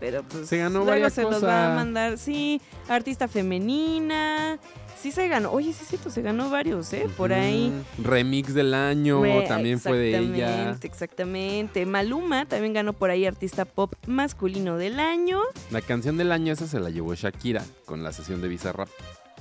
Pero 0.00 0.22
pues 0.22 0.48
Se 0.48 0.56
ganó 0.56 0.82
luego 0.82 1.10
se 1.10 1.22
los 1.24 1.44
va 1.44 1.72
a 1.72 1.74
mandar, 1.74 2.16
sí, 2.16 2.62
artista 2.88 3.28
femenina. 3.28 4.58
Sí 5.00 5.12
se 5.12 5.28
ganó. 5.28 5.50
Oye, 5.52 5.72
sí, 5.72 5.84
sí, 5.88 5.98
se 6.10 6.20
ganó 6.22 6.50
varios, 6.50 6.92
¿eh? 6.92 7.06
Por 7.16 7.32
ahí. 7.32 7.72
Remix 8.02 8.52
del 8.52 8.74
año 8.74 9.22
Re- 9.22 9.46
también 9.48 9.80
fue 9.80 9.96
de 9.96 10.08
ella. 10.18 10.46
Exactamente, 10.48 10.86
exactamente. 10.86 11.86
Maluma 11.86 12.44
también 12.46 12.74
ganó 12.74 12.92
por 12.92 13.08
ahí 13.10 13.24
artista 13.24 13.64
pop 13.64 13.94
masculino 14.06 14.76
del 14.76 15.00
año. 15.00 15.40
La 15.70 15.80
canción 15.80 16.16
del 16.18 16.32
año 16.32 16.52
esa 16.52 16.66
se 16.66 16.78
la 16.80 16.90
llevó 16.90 17.14
Shakira 17.14 17.64
con 17.86 18.02
la 18.02 18.12
sesión 18.12 18.42
de 18.42 18.48
Bizarrap. 18.48 18.88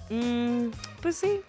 Mm, 0.10 0.70
pues 1.01 1.18
sí. 1.18 1.42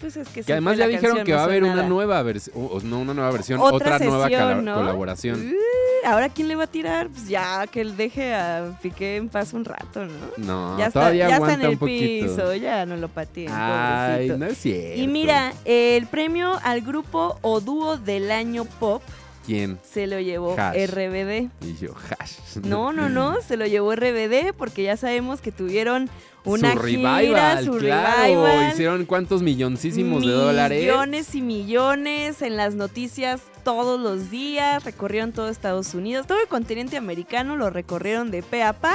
Pues 0.00 0.16
es 0.16 0.28
que 0.28 0.42
Que 0.42 0.52
además 0.52 0.78
ya 0.78 0.86
dijeron 0.86 1.24
que 1.24 1.32
no 1.32 1.36
va 1.36 1.42
a 1.42 1.46
haber 1.46 1.62
una 1.64 1.82
nueva 1.82 2.22
versión, 2.22 2.54
no 2.84 3.00
una 3.00 3.14
nueva 3.14 3.30
versión, 3.30 3.60
Otra 3.60 3.96
otra, 3.96 3.98
nueva 3.98 4.28
sesión, 4.28 4.64
¿no? 4.64 4.74
colaboración. 4.76 5.52
Uh, 5.52 6.06
Ahora, 6.06 6.30
¿quién 6.30 6.48
le 6.48 6.56
va 6.56 6.64
a 6.64 6.66
tirar? 6.66 7.08
Pues 7.08 7.28
ya, 7.28 7.66
que 7.66 7.82
él 7.82 7.96
deje 7.96 8.34
a 8.34 8.78
Piqué 8.80 9.16
en 9.16 9.28
paz 9.28 9.52
un 9.52 9.66
rato, 9.66 10.06
¿no? 10.06 10.12
No, 10.38 10.78
ya 10.78 10.86
está, 10.86 11.12
ya 11.12 11.28
está 11.36 11.52
en 11.52 11.62
el 11.62 11.78
piso, 11.78 12.54
ya 12.54 12.86
no 12.86 12.96
lo 12.96 13.08
pateen, 13.08 13.50
Ay, 13.52 14.12
pobrecito. 14.12 14.38
no 14.38 14.46
es 14.46 14.58
cierto. 14.58 15.00
Y 15.00 15.06
mira, 15.06 15.52
el 15.66 16.06
premio 16.06 16.58
al 16.62 16.80
grupo 16.80 17.38
o 17.42 17.60
dúo 17.60 17.98
del 17.98 18.30
año 18.30 18.64
pop 18.64 19.02
¿Quién? 19.44 19.78
se 19.82 20.06
lo 20.06 20.20
llevó 20.20 20.54
Hash. 20.58 20.86
RBD. 20.86 21.50
Y 21.60 21.76
yo, 21.78 21.94
hash. 22.18 22.56
No, 22.62 22.92
no, 22.92 23.08
no, 23.08 23.40
se 23.42 23.56
lo 23.56 23.66
llevó 23.66 23.94
RBD 23.94 24.54
porque 24.56 24.82
ya 24.82 24.96
sabemos 24.96 25.40
que 25.42 25.52
tuvieron 25.52 26.08
una 26.44 26.72
su 26.72 26.80
gira, 26.80 27.18
revival, 27.18 27.64
su 27.64 27.72
claro. 27.78 28.22
revival. 28.22 28.72
Hicieron 28.72 29.04
cuántos 29.04 29.42
milloncísimos 29.42 30.24
de 30.24 30.32
dólares. 30.32 30.80
Millones 30.80 31.34
y 31.34 31.42
millones 31.42 32.42
en 32.42 32.56
las 32.56 32.74
noticias 32.74 33.42
todos 33.64 34.00
los 34.00 34.30
días. 34.30 34.84
Recorrieron 34.84 35.32
todo 35.32 35.48
Estados 35.48 35.94
Unidos. 35.94 36.26
Todo 36.26 36.40
el 36.40 36.48
continente 36.48 36.96
americano 36.96 37.56
lo 37.56 37.70
recorrieron 37.70 38.30
de 38.30 38.42
pe 38.42 38.62
a 38.62 38.72
pa. 38.72 38.94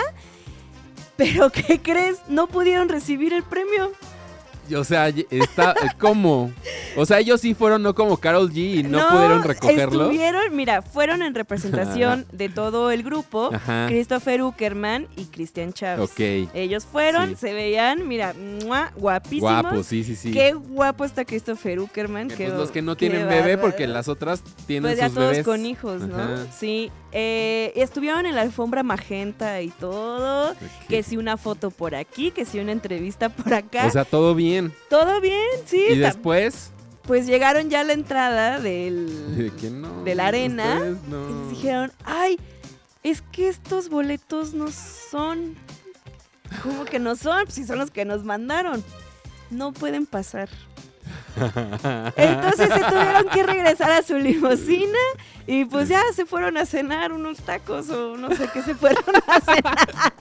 Pero, 1.17 1.49
¿qué 1.49 1.79
crees? 1.81 2.17
No 2.27 2.47
pudieron 2.47 2.89
recibir 2.89 3.33
el 3.33 3.43
premio. 3.43 3.91
O 4.73 4.83
sea, 4.83 5.09
está, 5.09 5.75
¿cómo? 5.99 6.51
O 6.95 7.05
sea, 7.05 7.19
ellos 7.19 7.41
sí 7.41 7.53
fueron 7.53 7.83
no 7.83 7.93
como 7.93 8.17
Carol 8.17 8.49
G 8.51 8.79
y 8.79 8.83
no, 8.83 8.99
pudieron 9.09 9.43
recogerlo. 9.43 10.03
Estuvieron, 10.03 10.55
mira, 10.55 10.81
fueron 10.81 11.21
en 11.21 11.35
representación 11.35 12.25
de 12.31 12.49
todo 12.49 12.91
el 12.91 13.03
grupo. 13.03 13.49
Ajá. 13.53 13.87
Christopher 13.87 14.41
Uckerman 14.43 15.07
y 15.17 15.25
Cristian 15.25 15.73
Chávez. 15.73 16.09
Ok. 16.09 16.49
Ellos 16.55 16.85
fueron, 16.85 17.31
Sí. 17.31 17.35
se 17.35 17.53
veían, 17.53 18.07
mira, 18.07 18.33
¡mua! 18.65 18.91
guapísimos. 18.95 19.61
Guapo, 19.61 19.83
sí, 19.83 20.03
sí, 20.03 20.15
sí. 20.15 20.31
Qué 20.31 20.53
guapo 20.53 21.03
está 21.03 21.25
Christopher 21.25 21.79
Uckerman. 21.79 22.29
Que, 22.29 22.35
qué- 22.35 22.45
pues, 22.45 22.57
los 22.57 22.71
que 22.71 22.81
no 22.81 22.95
tienen 22.95 23.27
bebé 23.27 23.41
bárbaro. 23.55 23.61
porque 23.61 23.87
las 23.87 24.07
otras 24.07 24.41
tienen 24.65 24.83
Pues 24.89 24.97
ya 24.97 25.07
sus 25.07 25.15
todos 25.15 25.31
bebés. 25.31 25.45
con 25.45 25.65
hijos, 25.65 26.01
¿no? 26.01 26.15
Ajá. 26.17 26.45
Sí. 26.57 26.91
Eh, 27.17 27.71
estuvieron 27.75 28.25
en 28.25 28.35
la 28.35 28.41
alfombra 28.41 28.83
magenta 28.83 29.61
y 29.61 29.69
todo. 29.69 30.53
Que 30.89 31.01
si 31.03 31.17
una 31.17 31.37
foto 31.37 31.71
por 31.71 31.95
aquí, 31.95 32.31
que 32.31 32.45
si 32.45 32.59
una 32.59 32.71
entrevista 32.71 33.29
por 33.29 33.53
acá. 33.53 33.85
O 33.87 33.89
sea, 33.91 34.03
todo 34.05 34.35
bien. 34.35 34.54
Todo 34.89 35.21
bien, 35.21 35.45
sí. 35.65 35.85
Y 35.91 35.97
después, 35.97 36.71
Pues 37.03 37.25
llegaron 37.27 37.69
ya 37.69 37.81
a 37.81 37.83
la 37.83 37.93
entrada 37.93 38.59
del, 38.59 39.51
de 39.61 39.69
no. 39.71 40.03
de 40.03 40.15
la 40.15 40.27
arena, 40.27 40.79
no. 41.07 41.29
Y 41.29 41.33
les 41.41 41.49
dijeron, 41.51 41.91
ay, 42.03 42.39
es 43.03 43.21
que 43.21 43.47
estos 43.47 43.89
boletos 43.89 44.53
no 44.53 44.67
son. 44.71 45.55
¿Cómo 46.63 46.85
que 46.85 46.99
no 46.99 47.15
son? 47.15 47.43
Pues 47.45 47.55
si 47.55 47.65
son 47.65 47.77
los 47.77 47.91
que 47.91 48.05
nos 48.05 48.23
mandaron. 48.23 48.83
No 49.51 49.71
pueden 49.73 50.05
pasar. 50.05 50.49
Entonces 52.15 52.69
se 52.73 52.79
tuvieron 52.79 53.27
que 53.31 53.43
regresar 53.43 53.91
a 53.91 54.01
su 54.01 54.17
limusina 54.17 54.97
y 55.45 55.65
pues 55.65 55.89
ya 55.89 56.01
se 56.15 56.25
fueron 56.25 56.57
a 56.57 56.65
cenar 56.65 57.11
unos 57.11 57.39
tacos 57.39 57.89
o 57.89 58.17
no 58.17 58.33
sé 58.35 58.49
qué 58.53 58.63
se 58.63 58.73
fueron 58.73 59.03
a 59.27 59.39
cenar. 59.41 60.13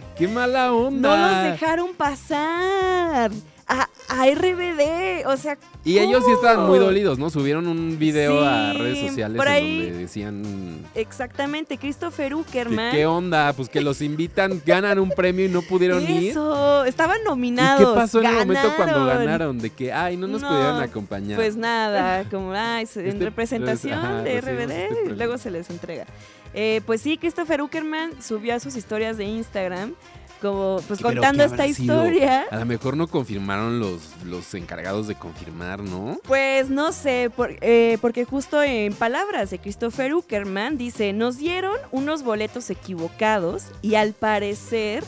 ¡Qué 0.16 0.28
mala 0.28 0.72
onda! 0.72 1.08
No 1.08 1.16
los 1.16 1.52
dejaron 1.52 1.94
pasar. 1.94 3.30
A, 3.70 3.86
a 4.08 4.26
RBD, 4.26 5.26
o 5.26 5.36
sea. 5.36 5.58
Y 5.84 5.98
ellos 5.98 6.24
sí 6.24 6.32
estaban 6.32 6.66
muy 6.66 6.78
dolidos, 6.78 7.18
¿no? 7.18 7.28
Subieron 7.28 7.66
un 7.66 7.98
video 7.98 8.42
a 8.42 8.72
redes 8.72 9.06
sociales 9.08 9.36
por 9.36 9.46
en 9.46 9.52
ahí- 9.52 9.82
donde 9.82 9.98
decían 9.98 10.86
Exactamente, 10.94 11.76
Christopher 11.76 12.34
Uckerman. 12.34 12.92
qué 12.92 13.04
onda, 13.04 13.52
pues 13.52 13.68
que 13.68 13.80
los 13.82 14.00
invitan, 14.00 14.62
ganan 14.64 14.98
un 14.98 15.10
premio 15.10 15.44
y 15.44 15.48
no 15.50 15.60
pudieron 15.62 16.02
ir. 16.02 16.30
Eso, 16.30 16.84
estaban 16.86 17.18
¿Y 17.20 17.24
nominados. 17.28 17.78
qué 17.92 17.94
pasó 17.94 18.20
en 18.20 18.26
el 18.26 18.34
momento 18.36 18.72
cuando 18.76 19.04
ganaron. 19.04 19.58
De 19.58 19.68
que, 19.70 19.92
ay, 19.92 20.16
no 20.16 20.26
nos 20.26 20.40
No, 20.40 20.48
pudieron 20.48 20.80
acompañar. 20.80 21.36
Pues 21.36 21.56
nada, 21.56 22.24
como 22.30 22.52
ay, 22.54 22.86
en 22.94 23.06
Este- 23.06 23.24
representación 23.24 23.98
ajá, 23.98 24.22
de 24.22 24.40
recibimos 24.40 24.64
RBD, 24.72 24.98
este 25.02 25.14
luego 25.14 25.36
se 25.38 25.50
les 25.50 25.68
entrega. 25.70 26.06
Eh, 26.54 26.80
pues 26.86 27.02
sí, 27.02 27.18
Christopher 27.18 27.60
Uckerman 27.60 28.22
subió 28.22 28.54
a 28.54 28.60
sus 28.60 28.76
historias 28.76 29.18
de 29.18 29.24
Instagram, 29.24 29.94
como 30.40 30.80
pues 30.88 31.00
contando 31.00 31.44
¿qué 31.44 31.50
esta 31.50 31.68
sido? 31.74 32.04
historia. 32.06 32.46
A 32.50 32.58
lo 32.60 32.66
mejor 32.66 32.96
no 32.96 33.06
confirmaron 33.08 33.78
los, 33.80 34.00
los 34.24 34.54
encargados 34.54 35.06
de 35.08 35.14
confirmar, 35.14 35.80
¿no? 35.80 36.18
Pues 36.24 36.70
no 36.70 36.92
sé, 36.92 37.30
por- 37.34 37.56
eh, 37.60 37.98
porque 38.00 38.24
justo 38.24 38.62
en 38.62 38.94
palabras 38.94 39.50
de 39.50 39.58
Christopher 39.58 40.14
Uckerman 40.14 40.78
dice, 40.78 41.12
nos 41.12 41.36
dieron 41.38 41.76
unos 41.90 42.22
boletos 42.22 42.70
equivocados 42.70 43.64
y 43.82 43.94
al 43.96 44.12
parecer 44.12 45.04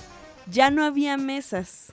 ya 0.51 0.71
no 0.71 0.85
había 0.85 1.17
mesas. 1.17 1.93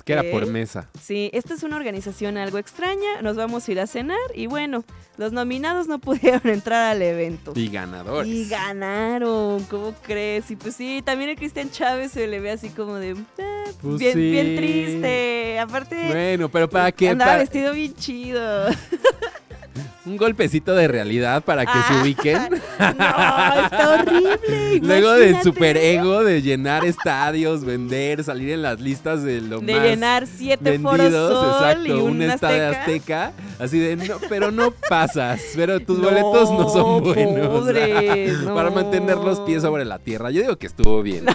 Que 0.00 0.12
era 0.14 0.22
por 0.30 0.46
mesa. 0.46 0.88
Sí, 1.00 1.28
esta 1.34 1.54
es 1.54 1.62
una 1.62 1.76
organización 1.76 2.38
algo 2.38 2.58
extraña, 2.58 3.20
nos 3.22 3.36
vamos 3.36 3.68
a 3.68 3.72
ir 3.72 3.80
a 3.80 3.86
cenar 3.86 4.16
y 4.34 4.46
bueno, 4.46 4.84
los 5.18 5.32
nominados 5.32 5.88
no 5.88 5.98
pudieron 6.00 6.48
entrar 6.48 6.92
al 6.92 7.02
evento. 7.02 7.52
Y 7.54 7.68
ganadores. 7.68 8.30
Y 8.30 8.48
ganaron, 8.48 9.62
¿cómo 9.64 9.94
crees? 10.02 10.50
Y 10.50 10.56
pues 10.56 10.76
sí, 10.76 11.02
también 11.04 11.30
el 11.30 11.36
Cristian 11.36 11.70
Chávez 11.70 12.12
se 12.12 12.26
le 12.26 12.40
ve 12.40 12.52
así 12.52 12.68
como 12.70 12.94
de... 12.96 13.16
"Ah, 13.38 13.64
Pues 13.82 13.98
bien, 13.98 14.14
bien 14.16 14.56
triste. 14.56 15.58
Aparte, 15.58 16.06
Bueno, 16.08 16.48
pero 16.48 16.68
¿para 16.70 16.90
qué? 16.92 17.10
andaba 17.10 17.32
Para- 17.32 17.40
vestido 17.40 17.72
bien 17.74 17.94
chido. 17.94 18.66
Un 20.04 20.16
golpecito 20.16 20.74
de 20.74 20.88
realidad 20.88 21.44
para 21.44 21.64
que 21.64 21.72
se 21.72 21.78
Ah, 21.94 22.00
ubiquen. 22.02 22.38
no, 22.98 23.64
está 23.64 23.94
horrible. 24.00 24.80
Luego 24.82 25.12
del 25.12 25.30
imagínate. 25.30 25.44
superego 25.44 26.24
de 26.24 26.42
llenar 26.42 26.84
estadios, 26.84 27.64
vender, 27.64 28.24
salir 28.24 28.50
en 28.50 28.62
las 28.62 28.80
listas 28.80 29.22
de 29.22 29.40
lo 29.40 29.60
De 29.60 29.74
más 29.74 29.82
llenar 29.84 30.26
siete 30.26 30.78
foros 30.80 30.98
vendidos, 30.98 31.32
sol 31.32 31.52
exacto, 31.68 31.86
y 31.86 31.90
un, 31.92 32.10
un 32.10 32.22
estadio 32.22 32.68
azteca. 32.68 33.26
azteca, 33.28 33.32
así 33.64 33.78
de 33.78 33.96
no, 33.96 34.16
pero 34.28 34.50
no 34.50 34.72
pasas, 34.88 35.40
pero 35.54 35.78
tus 35.80 36.00
boletos 36.00 36.50
no 36.50 36.68
son 36.68 37.04
buenos. 37.04 37.46
pobres, 37.60 38.38
Para 38.38 38.70
mantener 38.70 39.18
los 39.18 39.40
pies 39.40 39.62
sobre 39.62 39.84
la 39.84 39.98
tierra. 40.00 40.30
Yo 40.32 40.40
digo 40.42 40.56
que 40.56 40.66
estuvo 40.66 41.02
bien. 41.02 41.26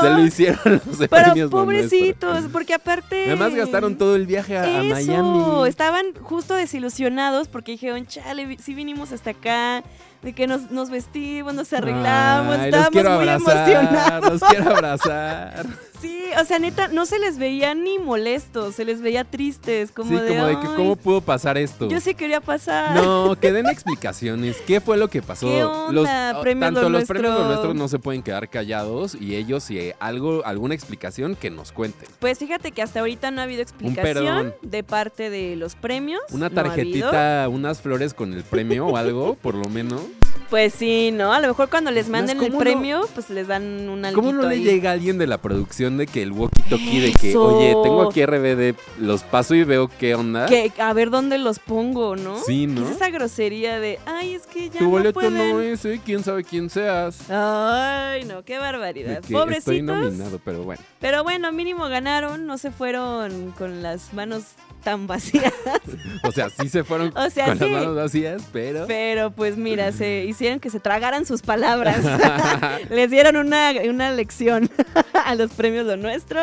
Se 0.00 0.08
lo 0.08 0.24
hicieron 0.24 0.80
los 0.86 0.96
Pero 0.98 1.08
premios 1.08 1.50
pobrecitos, 1.50 2.44
porque 2.52 2.72
aparte... 2.74 3.26
Además 3.26 3.54
gastaron 3.54 3.96
todo 3.98 4.16
el 4.16 4.26
viaje 4.26 4.56
a, 4.56 4.62
a 4.62 4.82
Eso, 4.82 5.10
Miami. 5.12 5.68
estaban 5.68 6.06
justo 6.22 6.54
desilusionados 6.54 7.48
porque 7.48 7.72
dijeron, 7.80 8.06
chale, 8.06 8.58
sí 8.62 8.74
vinimos 8.74 9.10
hasta 9.12 9.30
acá, 9.30 9.82
de 10.22 10.34
que 10.34 10.46
nos, 10.46 10.70
nos 10.70 10.90
vestimos, 10.90 11.54
nos 11.54 11.72
arreglamos, 11.72 12.58
Ay, 12.58 12.66
estábamos 12.66 12.92
muy 12.92 13.28
abrazar, 13.28 13.68
emocionados. 13.68 14.30
los 14.32 14.50
quiero 14.50 14.70
abrazar. 14.70 15.66
Sí, 16.00 16.24
o 16.40 16.44
sea, 16.44 16.58
neta, 16.58 16.88
no 16.88 17.04
se 17.06 17.18
les 17.18 17.36
veía 17.38 17.74
ni 17.74 17.98
molestos, 17.98 18.74
se 18.74 18.84
les 18.84 19.00
veía 19.02 19.24
tristes, 19.24 19.92
como 19.92 20.10
sí, 20.10 20.24
de, 20.24 20.28
como 20.28 20.46
de 20.46 20.54
que 20.60 20.66
"Ay, 20.68 20.74
cómo 20.76 20.96
pudo 20.96 21.20
pasar 21.20 21.58
esto. 21.58 21.88
Yo 21.88 22.00
sí 22.00 22.14
quería 22.14 22.40
pasar. 22.40 22.94
No, 22.94 23.36
que 23.38 23.52
den 23.52 23.66
explicaciones. 23.70 24.56
¿Qué 24.66 24.80
fue 24.80 24.96
lo 24.96 25.08
que 25.08 25.22
pasó? 25.22 25.46
¿Qué 25.48 25.64
onda? 25.64 26.34
oh, 26.38 26.40
Premios 26.42 26.66
tanto 26.66 26.82
Lo 26.88 26.98
los 26.98 27.08
premios 27.08 27.46
nuestros 27.46 27.74
no 27.74 27.88
se 27.88 27.98
pueden 27.98 28.22
quedar 28.22 28.48
callados 28.48 29.14
y 29.14 29.36
ellos 29.36 29.64
si 29.64 29.92
algo 29.98 30.44
alguna 30.44 30.74
explicación 30.74 31.36
que 31.36 31.50
nos 31.50 31.72
cuenten. 31.72 32.08
Pues 32.18 32.38
fíjate 32.38 32.72
que 32.72 32.82
hasta 32.82 33.00
ahorita 33.00 33.30
no 33.30 33.40
ha 33.40 33.44
habido 33.44 33.62
explicación 33.62 34.54
de 34.62 34.82
parte 34.84 35.30
de 35.30 35.56
los 35.56 35.74
premios. 35.74 36.20
Una 36.30 36.48
no 36.48 36.60
ha 36.60 36.72
habido. 36.72 37.10
tarjetita, 37.10 37.48
unas 37.48 37.80
flores 37.80 38.14
con 38.14 38.32
el 38.32 38.42
premio 38.44 38.86
o 38.86 38.96
algo, 38.96 39.34
por 39.34 39.54
lo 39.54 39.68
menos. 39.68 40.00
Pues 40.50 40.74
sí, 40.74 41.10
¿no? 41.12 41.32
A 41.32 41.38
lo 41.40 41.46
mejor 41.46 41.70
cuando 41.70 41.92
les 41.92 42.08
manden 42.08 42.38
el 42.38 42.44
¿cómo 42.46 42.54
no- 42.54 42.58
premio, 42.58 43.08
pues 43.14 43.30
les 43.30 43.46
dan 43.46 43.88
un 43.88 44.02
¿Cómo 44.14 44.32
no 44.32 44.40
alguito 44.42 44.48
le 44.48 44.54
ahí. 44.56 44.64
llega 44.64 44.90
a 44.90 44.92
alguien 44.94 45.16
de 45.16 45.28
la 45.28 45.38
producción 45.38 45.96
de 45.96 46.08
que 46.08 46.22
el 46.22 46.32
walkie-talkie 46.32 47.00
de 47.00 47.12
que, 47.12 47.36
oye, 47.36 47.76
tengo 47.84 48.02
aquí 48.02 48.24
RBD, 48.26 48.74
los 48.98 49.22
paso 49.22 49.54
y 49.54 49.62
veo 49.62 49.88
qué 49.98 50.16
onda? 50.16 50.46
Que, 50.46 50.72
a 50.78 50.92
ver 50.92 51.10
dónde 51.10 51.38
los 51.38 51.60
pongo, 51.60 52.16
¿no? 52.16 52.36
Sí, 52.42 52.66
¿Qué 52.66 52.80
¿no? 52.80 52.84
es 52.88 52.96
esa 52.96 53.10
grosería 53.10 53.78
de, 53.78 54.00
ay, 54.06 54.34
es 54.34 54.46
que 54.48 54.70
ya 54.70 54.78
Tu 54.80 54.84
no 54.86 54.90
boleto 54.90 55.12
pueden? 55.14 55.34
no 55.34 55.60
es, 55.60 55.84
¿eh? 55.84 56.00
¿Quién 56.04 56.24
sabe 56.24 56.42
quién 56.42 56.68
seas? 56.68 57.30
Ay, 57.30 58.24
no, 58.24 58.42
qué 58.44 58.58
barbaridad. 58.58 59.14
que 59.14 59.20
estoy 59.20 59.34
Pobrecitos. 59.36 59.82
nominado, 59.86 60.40
pero 60.44 60.64
bueno. 60.64 60.82
Pero 61.00 61.22
bueno, 61.22 61.52
mínimo 61.52 61.88
ganaron, 61.88 62.46
no 62.46 62.58
se 62.58 62.72
fueron 62.72 63.52
con 63.56 63.82
las 63.84 64.12
manos 64.14 64.42
tan 64.80 65.06
vacías. 65.06 65.52
O 66.22 66.32
sea, 66.32 66.50
sí 66.50 66.68
se 66.68 66.84
fueron 66.84 67.12
O 67.16 67.30
sea, 67.30 67.46
con 67.46 67.58
sí. 67.58 67.64
las 67.64 67.72
manos 67.72 67.96
vacías, 67.96 68.42
pero... 68.52 68.86
Pero 68.86 69.30
pues 69.30 69.56
mira, 69.56 69.90
se 69.92 70.24
hicieron 70.28 70.60
que 70.60 70.68
se 70.70 70.78
tragaran 70.78 71.24
sus 71.24 71.42
palabras. 71.42 71.98
Les 72.90 73.10
dieron 73.10 73.36
una, 73.36 73.72
una 73.88 74.10
lección 74.12 74.70
a 75.24 75.34
los 75.34 75.50
premios 75.52 75.86
lo 75.86 75.96
nuestro. 75.96 76.40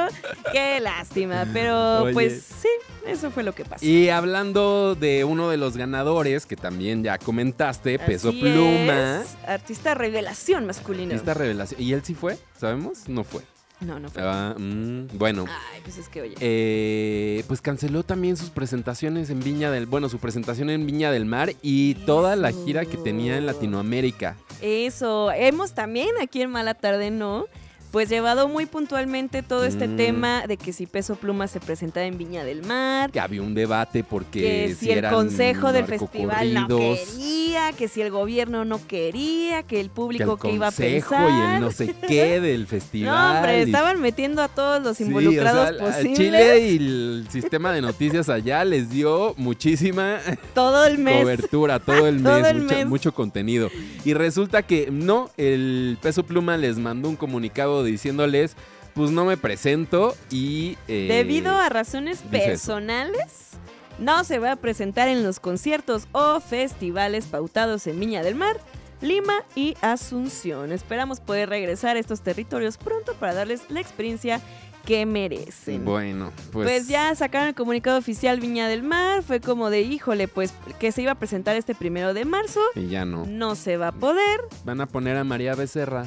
Qué 0.51 0.79
lástima. 0.79 1.46
Pero 1.53 2.03
Oye. 2.03 2.13
pues 2.13 2.44
sí, 2.62 2.70
eso 3.06 3.29
fue 3.32 3.44
lo 3.44 3.53
que 3.53 3.65
pasó. 3.65 3.86
Y 3.86 4.10
hablando 4.10 4.96
de 4.96 5.24
uno 5.24 5.50
de 5.50 5.58
los 5.58 5.77
ganadores, 5.77 6.46
que 6.46 6.56
también 6.56 7.03
ya 7.03 7.17
comentaste, 7.17 8.00
Peso 8.00 8.32
Pluma. 8.32 9.22
es, 9.22 9.38
artista 9.48 9.94
revelación 9.94 10.65
masculino. 10.65 11.13
Esta 11.13 11.34
revelación. 11.34 11.82
¿Y 11.82 11.94
él 11.94 12.01
sí 12.03 12.15
fue? 12.15 12.38
¿Sabemos? 12.60 13.08
No 13.08 13.24
fue. 13.24 13.44
No, 13.79 14.00
no 14.00 14.10
fue. 14.10 14.24
Ah, 14.25 14.55
mm, 14.57 15.17
bueno. 15.17 15.46
Ay, 15.48 15.81
pues 15.84 15.98
es 15.98 16.10
que 16.10 16.22
oye. 16.22 16.36
eh, 16.39 17.43
pues 17.48 17.62
canceló 17.62 18.03
también 18.03 18.36
sus 18.36 18.50
presentaciones 18.50 19.29
en 19.29 19.39
Viña 19.39 19.69
del... 19.69 19.86
Bueno, 19.86 20.10
su 20.10 20.17
presentación 20.17 20.69
en 20.69 20.86
Viña 20.86 21.12
del 21.12 21.25
Mar 21.25 21.51
y 21.62 21.93
toda 22.05 22.36
la 22.36 22.51
gira 22.51 22.86
que 22.86 22.98
tenía 22.98 23.38
en. 23.38 23.46
Latinoamérica. 23.46 24.36
Eso, 24.62 25.31
hemos 25.31 25.74
también 25.74 26.10
aquí 26.22 26.41
en 26.41 26.50
Mala 26.50 26.74
Tarde 26.74 27.12
No, 27.12 27.46
pues 27.91 28.10
llevado 28.10 28.48
muy 28.48 28.65
puntualmente 28.65 29.44
todo 29.44 29.63
este 29.65 29.88
Mm. 29.88 29.96
tema 29.98 30.48
de 30.48 30.58
que 30.58 30.74
si 30.74 30.86
Peso 30.86 31.15
Pluma 31.15 31.48
se 31.48 31.60
presentaba 31.60 32.06
en 32.06 32.17
Viña 32.17 32.44
del 32.44 32.63
Mar, 32.63 33.12
Que 33.12 33.20
había 33.20 33.41
un 33.41 33.53
debate 33.53 34.03
porque 34.03 34.41
que 34.67 34.75
si 34.77 34.91
el 34.91 35.08
consejo 35.10 35.72
del 35.72 35.86
festival 35.86 36.53
no 36.53 36.67
quería, 36.67 37.72
que 37.77 37.88
si 37.88 38.01
el 38.01 38.12
gobierno 38.12 38.65
no 38.65 38.86
quería, 38.86 39.63
que 39.63 39.79
el 39.79 39.88
que 39.88 39.94
público 39.94 40.34
el 40.34 40.39
que 40.39 40.51
iba 40.51 40.67
a 40.67 40.72
consejo 40.72 41.10
pensar. 41.15 41.29
y 41.29 41.56
el 41.56 41.62
no 41.62 41.72
sé 41.72 41.96
qué 42.08 42.39
del 42.39 42.67
festival. 42.67 43.08
No, 43.17 43.36
hombre, 43.38 43.60
y- 43.60 43.63
estaban 43.63 44.01
metiendo 44.01 44.41
a 44.41 44.48
todos 44.48 44.82
los 44.84 44.98
Sí, 44.98 45.03
involucrados 45.06 45.72
o 45.72 45.77
sea, 45.77 45.88
a 45.88 45.91
posibles 45.94 46.17
Chile 46.17 46.67
y 46.70 46.77
el 46.77 47.27
sistema 47.29 47.72
de 47.72 47.82
noticias 47.82 48.27
allá 48.29 48.63
les 48.65 48.89
dio 48.89 49.34
muchísima 49.38 50.17
todo 50.53 50.86
el 50.86 50.98
mes. 50.98 51.22
cobertura 51.22 51.79
todo 51.86 52.08
el 52.08 52.20
mes, 52.20 52.46
el 52.48 52.62
mucha- 52.63 52.75
mes. 52.75 52.86
mucho 52.86 53.13
contenido. 53.13 53.70
Y 54.03 54.13
resulta 54.13 54.62
que 54.63 54.89
no, 54.91 55.29
el 55.38 55.98
Peso 56.01 56.24
Pluma 56.24 56.58
les 56.58 56.77
mandó 56.77 57.10
un 57.10 57.15
comunicado 57.15 57.76
diciéndoles, 57.84 58.55
pues 58.93 59.12
no 59.12 59.25
me 59.25 59.38
presento 59.38 60.15
y... 60.31 60.77
eh, 60.88 61.07
Debido 61.10 61.55
a 61.55 61.69
razones 61.69 62.19
eso. 62.19 62.29
personales, 62.29 63.51
no 64.00 64.24
se 64.24 64.39
va 64.39 64.53
a 64.53 64.55
presentar 64.55 65.07
en 65.07 65.24
los 65.24 65.39
conciertos 65.39 66.07
o 66.12 66.39
festivales 66.39 67.25
pautados 67.27 67.88
en 67.88 68.00
Viña 68.00 68.24
del 68.24 68.36
Mar, 68.36 68.60
Lima 69.01 69.43
y 69.55 69.75
Asunción. 69.81 70.72
Esperamos 70.72 71.19
poder 71.19 71.50
regresar 71.50 71.96
a 71.96 72.00
estos 72.00 72.22
territorios 72.22 72.77
pronto 72.77 73.13
para 73.15 73.34
darles 73.36 73.62
la 73.69 73.79
experiencia 73.79 74.41
que 74.86 75.05
merecen. 75.05 75.84
Bueno, 75.86 76.31
pues... 76.51 76.67
Pues, 76.67 76.88
ya 76.88 77.13
sacaron 77.13 77.50
el 77.50 77.53
comunicado 77.55 77.98
oficial 78.00 78.39
Viña 78.39 78.67
del 78.67 78.81
Mar, 78.84 79.22
fue 79.22 79.41
como 79.41 79.69
de 79.69 79.81
híjole, 79.81 80.27
pues 80.27 80.53
que 80.79 80.91
se 80.91 81.01
iba 81.03 81.12
a 81.12 81.15
presentar 81.15 81.55
este 81.57 81.75
primero 81.75 82.13
de 82.15 82.24
marzo, 82.25 82.62
Y 82.74 82.88
ya 82.88 83.03
no. 83.05 83.25
no 83.27 83.55
se 83.55 83.77
va 83.77 83.89
a 83.89 83.91
poder, 83.91 84.39
Van 84.63 84.79
a 84.81 84.86
poner 84.88 85.17
a 85.17 85.24
María 85.24 85.53
Becerra 85.55 86.05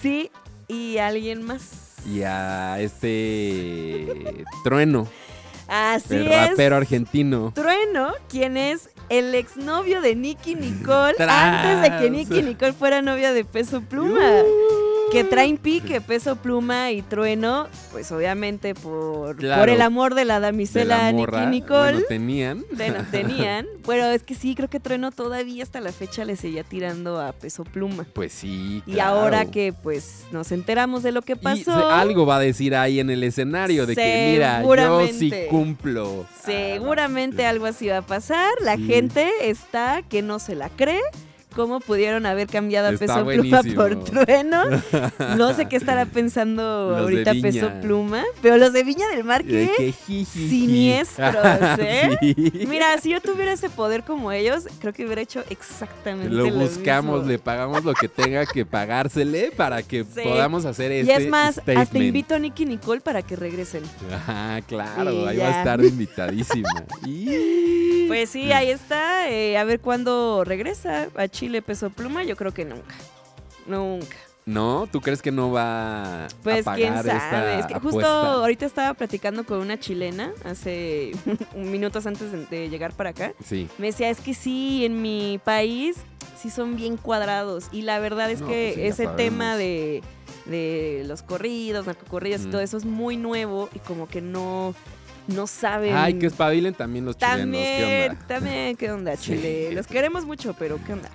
sí, 0.00 0.30
y 0.68 0.98
alguien 0.98 1.42
más. 1.42 1.94
y 2.06 2.22
a 2.22 2.78
este 2.80 4.44
Trueno, 4.64 5.08
Así 5.68 6.14
el 6.14 6.26
es. 6.30 6.50
rapero 6.50 6.76
argentino. 6.76 7.52
Trueno, 7.54 8.12
quien 8.28 8.56
es 8.56 8.90
el 9.08 9.34
exnovio 9.34 10.00
de 10.00 10.14
Nicky 10.14 10.54
Nicole 10.54 11.14
Tras. 11.16 11.30
antes 11.30 11.82
de 11.82 11.98
que 11.98 12.10
Nicky 12.10 12.42
Nicole 12.42 12.72
fuera 12.72 13.02
novia 13.02 13.32
de 13.32 13.44
Peso 13.44 13.80
Pluma. 13.80 14.20
Que 15.16 15.24
traen 15.24 15.56
pique 15.56 16.00
Peso 16.00 16.36
Pluma 16.36 16.90
y 16.92 17.00
Trueno, 17.02 17.68
pues 17.92 18.12
obviamente 18.12 18.74
por, 18.74 19.36
Claro. 19.36 19.62
por 19.62 19.68
el 19.70 19.80
amor 19.80 20.14
de 20.14 20.24
la 20.24 20.34
de 20.40 20.46
damisela 20.46 20.98
la 20.98 21.12
Nicky 21.12 21.16
morra, 21.20 21.46
Nicole. 21.46 21.92
bueno, 21.92 22.00
tenían. 22.08 22.64
Bueno, 22.72 23.04
tenían. 23.10 23.66
Pero 23.86 24.04
es 24.06 24.22
que 24.22 24.34
sí, 24.34 24.54
creo 24.54 24.68
que 24.68 24.78
Trueno 24.80 25.10
todavía 25.12 25.62
hasta 25.62 25.80
la 25.80 25.92
fecha 25.92 26.24
le 26.24 26.36
seguía 26.36 26.64
tirando 26.64 27.20
a 27.20 27.32
Peso 27.32 27.64
Pluma. 27.64 28.06
Pues 28.12 28.32
sí, 28.32 28.82
Y 28.86 28.98
ahora 28.98 29.46
que 29.46 29.72
pues 29.72 30.24
nos 30.32 30.52
enteramos 30.52 31.02
de 31.02 31.12
lo 31.12 31.22
que 31.22 31.32
Y 31.32 31.36
pasó. 31.36 31.64
se- 31.64 31.70
algo 31.92 32.26
va 32.26 32.36
a 32.36 32.40
decir 32.40 32.74
ahí 32.74 33.00
en 33.00 33.10
el 33.10 33.22
escenario 33.22 33.86
de 33.86 33.94
que, 33.96 34.30
mira, 34.32 34.62
yo 34.62 35.06
sí 35.08 35.32
cumplo. 35.50 36.26
Seguramente 36.44 37.46
algo 37.46 37.66
así 37.66 37.88
va 37.88 37.98
a 37.98 38.02
pasar. 38.02 38.50
La 38.60 38.76
Sí. 38.76 38.86
gente 38.86 39.30
está 39.42 40.02
que 40.02 40.22
no 40.22 40.38
se 40.38 40.54
la 40.54 40.68
cree. 40.68 41.00
¿Cómo 41.56 41.80
pudieron 41.80 42.26
haber 42.26 42.48
cambiado 42.48 42.88
a 42.88 42.90
Está 42.92 43.06
Peso 43.06 43.24
Pluma 43.24 43.62
por 43.74 44.04
Trueno? 44.04 44.64
No 45.38 45.54
sé 45.54 45.66
qué 45.68 45.76
estará 45.76 46.04
pensando 46.04 46.90
Los 46.90 46.96
de 46.98 47.02
ahorita. 47.02 47.32
Peso 47.40 47.70
Pluma. 47.80 48.22
Pero 48.42 48.58
los 48.58 48.74
de 48.74 48.84
Viña 48.84 49.08
del 49.08 49.24
Mar, 49.24 49.42
De 49.42 49.50
¿qué? 49.68 49.72
que 49.76 49.92
jijiji. 49.92 50.48
Siniestros, 50.50 51.34
¿eh? 51.80 52.16
Sí. 52.20 52.66
Mira, 52.68 52.98
si 52.98 53.08
yo 53.10 53.22
tuviera 53.22 53.52
ese 53.54 53.70
poder 53.70 54.02
como 54.04 54.32
ellos, 54.32 54.68
creo 54.80 54.92
que 54.92 55.06
hubiera 55.06 55.22
hecho 55.22 55.42
exactamente 55.48 56.28
Lo 56.34 56.44
lo, 56.50 56.54
buscamos, 56.58 57.20
mismo. 57.20 57.30
le 57.32 57.38
pagamos 57.38 57.84
lo 57.84 57.94
que 57.94 58.08
tenga 58.08 58.44
que 58.44 58.66
pagársele 58.66 59.50
para 59.56 59.82
que 59.82 60.04
Sí. 60.04 60.20
podamos 60.22 60.66
hacer 60.66 60.92
Y 60.92 61.10
este 61.10 61.24
es 61.24 61.28
más, 61.30 61.58
hasta 61.66 61.98
invito 61.98 62.34
a 62.34 62.38
Nicky 62.38 62.66
Nicole 62.66 63.00
para 63.00 63.22
que 63.22 63.34
regresen. 63.34 63.82
Ajá, 64.12 64.60
claro, 64.68 65.10
Y 65.10 65.26
ahí 65.28 65.36
va 65.38 65.46
a 65.48 65.58
estar 65.58 65.82
invitadísima. 65.82 66.68
Y- 67.06 68.06
Pues 68.08 68.28
sí, 68.30 68.52
ahí 68.52 68.70
está. 68.70 69.30
eh, 69.30 69.56
a 69.56 69.64
ver 69.64 69.80
cuándo 69.80 70.44
regresa 70.44 71.08
a 71.16 71.28
Chile 71.28 71.45
Peso 71.62 71.90
Pluma. 71.90 72.22
Yo 72.24 72.36
creo 72.36 72.52
que 72.52 72.64
nunca. 72.64 72.94
Nunca. 73.66 74.16
¿No? 74.44 74.86
¿Tú 74.92 75.00
crees 75.00 75.22
que 75.22 75.32
no 75.32 75.50
va 75.50 76.28
Pues 76.44 76.66
a 76.68 76.74
quién 76.76 76.94
pagar 76.94 77.20
sabe. 77.20 77.54
esta 77.54 77.58
Es 77.60 77.66
que 77.66 77.74
justo 77.74 77.88
apuesta? 77.98 78.32
ahorita 78.34 78.66
estaba 78.66 78.94
platicando 78.94 79.44
con 79.44 79.58
una 79.58 79.76
chilena 79.80 80.32
hace 80.44 81.10
minutos 81.56 82.06
antes 82.06 82.30
de, 82.48 82.68
llegar 82.68 82.92
para 82.92 83.10
acá. 83.10 83.32
Sí. 83.44 83.68
Me 83.78 83.88
decía, 83.88 84.08
es 84.08 84.20
que 84.20 84.34
sí, 84.34 84.84
en 84.84 85.02
mi 85.02 85.40
país 85.44 85.96
sí 86.40 86.48
son 86.50 86.76
bien 86.76 86.96
cuadrados. 86.96 87.66
Y 87.72 87.82
la 87.82 87.98
verdad 87.98 88.30
es 88.30 88.40
No, 88.40 88.46
que 88.46 88.72
pues 88.72 88.74
sí, 88.76 88.82
ese 88.82 88.96
sabemos. 89.04 89.16
tema 89.16 89.56
de, 89.56 90.02
de 90.44 91.02
los 91.06 91.22
corridos, 91.24 91.86
narcocorridos 91.86 92.42
y 92.42 92.46
Mm. 92.46 92.50
todo 92.52 92.60
eso 92.60 92.76
es 92.76 92.84
muy 92.84 93.16
nuevo 93.16 93.68
y 93.74 93.80
como 93.80 94.06
que 94.06 94.20
no, 94.20 94.76
no 95.28 95.46
saben. 95.46 95.94
Ay, 95.94 96.14
que 96.14 96.26
espabilen 96.26 96.74
también 96.74 97.04
los 97.04 97.16
chilenos. 97.16 97.36
¿Qué 97.38 97.42
También, 97.42 98.10
onda? 98.12 98.26
también, 98.26 98.76
¿qué 98.76 98.90
onda, 98.92 99.16
Chile? 99.18 99.72
Los 99.72 99.86
queremos 99.86 100.24
mucho, 100.24 100.54
pero 100.58 100.78
¿qué 100.84 100.92
onda? 100.94 101.10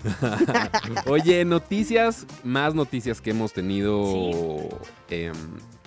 Oye, 1.05 1.45
noticias, 1.45 2.25
más 2.43 2.73
noticias 2.75 3.21
que 3.21 3.31
hemos 3.31 3.53
tenido. 3.53 4.67
em, 5.09 5.33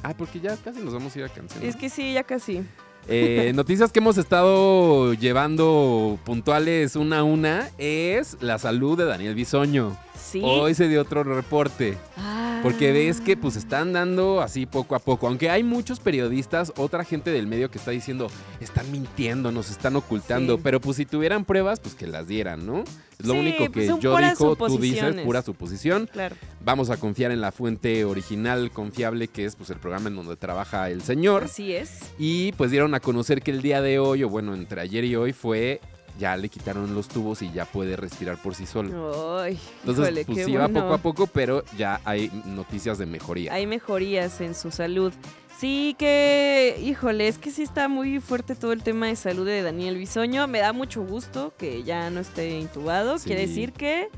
ah, 0.02 0.14
porque 0.16 0.40
ya 0.40 0.56
casi 0.56 0.80
nos 0.80 0.94
vamos 0.94 1.14
a 1.14 1.18
ir 1.18 1.24
a 1.24 1.28
canción. 1.28 1.62
¿no? 1.62 1.68
Es 1.68 1.76
que 1.76 1.88
sí, 1.90 2.12
ya 2.12 2.24
casi. 2.24 2.62
Eh, 3.08 3.52
noticias 3.54 3.92
que 3.92 3.98
hemos 3.98 4.16
estado 4.16 5.12
llevando 5.14 6.18
puntuales 6.24 6.96
una 6.96 7.18
a 7.18 7.22
una 7.24 7.68
es 7.78 8.38
la 8.40 8.58
salud 8.58 8.96
de 8.96 9.04
Daniel 9.04 9.34
Bisoño. 9.34 9.96
Sí. 10.24 10.40
Hoy 10.42 10.74
se 10.74 10.88
dio 10.88 11.02
otro 11.02 11.22
reporte. 11.22 11.96
Ah. 12.16 12.60
Porque 12.62 12.92
ves 12.92 13.20
que 13.20 13.36
pues 13.36 13.56
están 13.56 13.92
dando 13.92 14.40
así 14.40 14.64
poco 14.64 14.94
a 14.94 14.98
poco. 14.98 15.26
Aunque 15.26 15.50
hay 15.50 15.62
muchos 15.62 16.00
periodistas, 16.00 16.72
otra 16.76 17.04
gente 17.04 17.30
del 17.30 17.46
medio 17.46 17.70
que 17.70 17.76
está 17.76 17.90
diciendo, 17.90 18.28
están 18.58 18.90
mintiendo, 18.90 19.52
nos 19.52 19.70
están 19.70 19.96
ocultando. 19.96 20.56
Sí. 20.56 20.60
Pero 20.64 20.80
pues 20.80 20.96
si 20.96 21.04
tuvieran 21.04 21.44
pruebas, 21.44 21.78
pues 21.80 21.94
que 21.94 22.06
las 22.06 22.26
dieran, 22.26 22.64
¿no? 22.66 22.84
Es 23.18 23.26
lo 23.26 23.34
Sí, 23.34 23.40
único 23.40 23.58
pues, 23.58 23.70
que 23.70 23.86
son 23.86 24.00
yo 24.00 24.16
dijo, 24.16 24.56
tú 24.56 24.78
dices, 24.78 25.14
pura 25.24 25.42
suposición. 25.42 26.08
Claro. 26.10 26.36
Vamos 26.64 26.88
a 26.88 26.96
confiar 26.96 27.30
en 27.32 27.42
la 27.42 27.52
fuente 27.52 28.04
original, 28.06 28.70
confiable, 28.70 29.28
que 29.28 29.44
es 29.44 29.56
pues 29.56 29.68
el 29.68 29.76
programa 29.76 30.08
en 30.08 30.16
donde 30.16 30.36
trabaja 30.36 30.88
el 30.88 31.02
señor. 31.02 31.44
Así 31.44 31.74
es. 31.74 32.00
Y 32.18 32.52
pues 32.52 32.70
dieron 32.70 32.94
a 32.94 33.00
conocer 33.00 33.42
que 33.42 33.50
el 33.50 33.60
día 33.60 33.82
de 33.82 33.98
hoy, 33.98 34.24
o 34.24 34.28
bueno, 34.30 34.54
entre 34.54 34.80
ayer 34.80 35.04
y 35.04 35.16
hoy, 35.16 35.32
fue 35.32 35.80
ya 36.18 36.36
le 36.36 36.48
quitaron 36.48 36.94
los 36.94 37.08
tubos 37.08 37.42
y 37.42 37.50
ya 37.52 37.64
puede 37.64 37.96
respirar 37.96 38.36
por 38.38 38.54
sí 38.54 38.66
solo. 38.66 39.40
Ay, 39.40 39.58
Entonces, 39.80 40.04
híjole, 40.04 40.24
pues 40.24 40.38
qué 40.38 40.44
sí 40.44 40.54
va 40.54 40.66
bueno. 40.66 40.80
poco 40.82 40.94
a 40.94 40.98
poco, 40.98 41.26
pero 41.26 41.64
ya 41.76 42.00
hay 42.04 42.30
noticias 42.44 42.98
de 42.98 43.06
mejoría. 43.06 43.52
Hay 43.52 43.66
mejorías 43.66 44.40
en 44.40 44.54
su 44.54 44.70
salud. 44.70 45.12
Sí 45.58 45.94
que, 45.98 46.80
híjole, 46.82 47.28
es 47.28 47.38
que 47.38 47.50
sí 47.50 47.62
está 47.62 47.88
muy 47.88 48.20
fuerte 48.20 48.56
todo 48.56 48.72
el 48.72 48.82
tema 48.82 49.06
de 49.06 49.16
salud 49.16 49.46
de 49.46 49.62
Daniel 49.62 49.96
Bisoño. 49.96 50.46
Me 50.48 50.58
da 50.58 50.72
mucho 50.72 51.02
gusto 51.02 51.54
que 51.56 51.84
ya 51.84 52.10
no 52.10 52.20
esté 52.20 52.58
intubado. 52.58 53.18
Sí. 53.18 53.26
Quiere 53.26 53.46
decir 53.46 53.72
que 53.72 54.08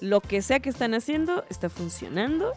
lo 0.00 0.20
que 0.20 0.42
sea 0.42 0.60
que 0.60 0.70
están 0.70 0.94
haciendo 0.94 1.44
está 1.50 1.68
funcionando. 1.68 2.52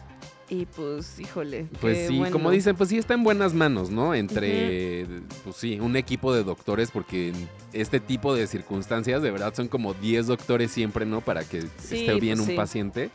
Y 0.52 0.66
pues, 0.66 1.18
híjole. 1.18 1.66
Pues 1.80 2.08
sí, 2.08 2.18
bueno. 2.18 2.30
como 2.32 2.50
dicen, 2.50 2.76
pues 2.76 2.90
sí 2.90 2.98
está 2.98 3.14
en 3.14 3.24
buenas 3.24 3.54
manos, 3.54 3.88
¿no? 3.90 4.14
Entre, 4.14 5.06
pues 5.44 5.56
sí, 5.56 5.80
un 5.80 5.96
equipo 5.96 6.34
de 6.34 6.44
doctores, 6.44 6.90
porque 6.90 7.28
en 7.28 7.48
este 7.72 8.00
tipo 8.00 8.34
de 8.34 8.46
circunstancias, 8.46 9.22
de 9.22 9.30
verdad, 9.30 9.54
son 9.54 9.68
como 9.68 9.94
10 9.94 10.26
doctores 10.26 10.70
siempre, 10.70 11.06
¿no? 11.06 11.22
Para 11.22 11.42
que 11.44 11.62
Sí, 11.78 12.00
esté 12.00 12.20
bien 12.20 12.36
pues 12.36 12.40
un 12.40 12.46
sí. 12.48 12.54
paciente. 12.54 13.10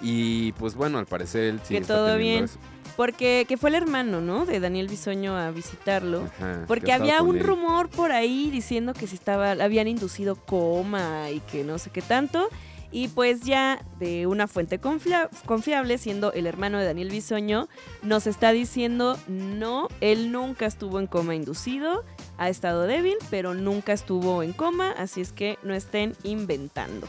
Y 0.00 0.52
pues 0.52 0.76
bueno, 0.76 0.98
al 0.98 1.04
parecer 1.04 1.44
él 1.44 1.60
sí 1.62 1.74
Que 1.74 1.80
está 1.80 1.94
todo 1.96 2.16
bien. 2.16 2.44
eso. 2.44 2.58
Porque 2.96 3.44
que 3.46 3.56
fue 3.58 3.68
el 3.68 3.76
hermano, 3.76 4.20
¿no? 4.22 4.46
De 4.46 4.58
Daniel 4.58 4.88
Bisoño 4.88 5.36
a 5.36 5.50
visitarlo. 5.50 6.22
Ajá, 6.38 6.60
que 6.62 6.66
Porque 6.66 6.92
había 6.92 7.20
un 7.22 7.36
él. 7.36 7.44
rumor 7.44 7.90
por 7.90 8.12
ahí 8.12 8.48
diciendo 8.50 8.94
que 8.94 9.06
se 9.06 9.14
estaba, 9.14 9.50
habían 9.52 9.88
inducido 9.88 10.36
coma 10.36 11.30
y 11.30 11.40
que 11.40 11.64
no 11.64 11.76
sé 11.78 11.90
qué 11.90 12.00
tanto. 12.00 12.48
Y 12.90 13.08
pues 13.08 13.42
ya 13.42 13.84
de 13.98 14.26
una 14.26 14.46
fuente 14.46 14.80
confia- 14.80 15.28
confiable, 15.44 15.98
siendo 15.98 16.32
el 16.32 16.46
hermano 16.46 16.78
de 16.78 16.86
Daniel 16.86 17.10
Bisoño, 17.10 17.68
nos 18.02 18.26
está 18.26 18.52
diciendo 18.52 19.18
no, 19.28 19.88
él 20.00 20.32
nunca 20.32 20.64
estuvo 20.64 20.98
en 20.98 21.06
coma 21.06 21.34
inducido, 21.34 22.02
ha 22.38 22.48
estado 22.48 22.84
débil, 22.84 23.16
pero 23.30 23.52
nunca 23.52 23.92
estuvo 23.92 24.42
en 24.42 24.52
coma, 24.52 24.92
así 24.92 25.20
es 25.20 25.32
que 25.32 25.58
no 25.62 25.74
estén 25.74 26.14
inventando. 26.22 27.06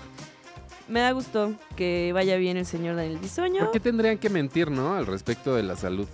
Me 0.89 1.00
da 1.02 1.12
gusto 1.12 1.54
que 1.76 2.12
vaya 2.13 2.36
bien 2.38 2.58
el 2.58 2.65
señor 2.65 2.96
Daniel 2.96 3.20
Bisoño. 3.20 3.60
¿Por 3.60 3.72
qué 3.72 3.80
tendrían 3.80 4.18
que 4.18 4.30
mentir, 4.30 4.72
no? 4.72 4.96
Al 4.96 5.06
respecto 5.06 5.56
de 5.56 5.63
la 5.63 5.76
salud. 5.76 6.08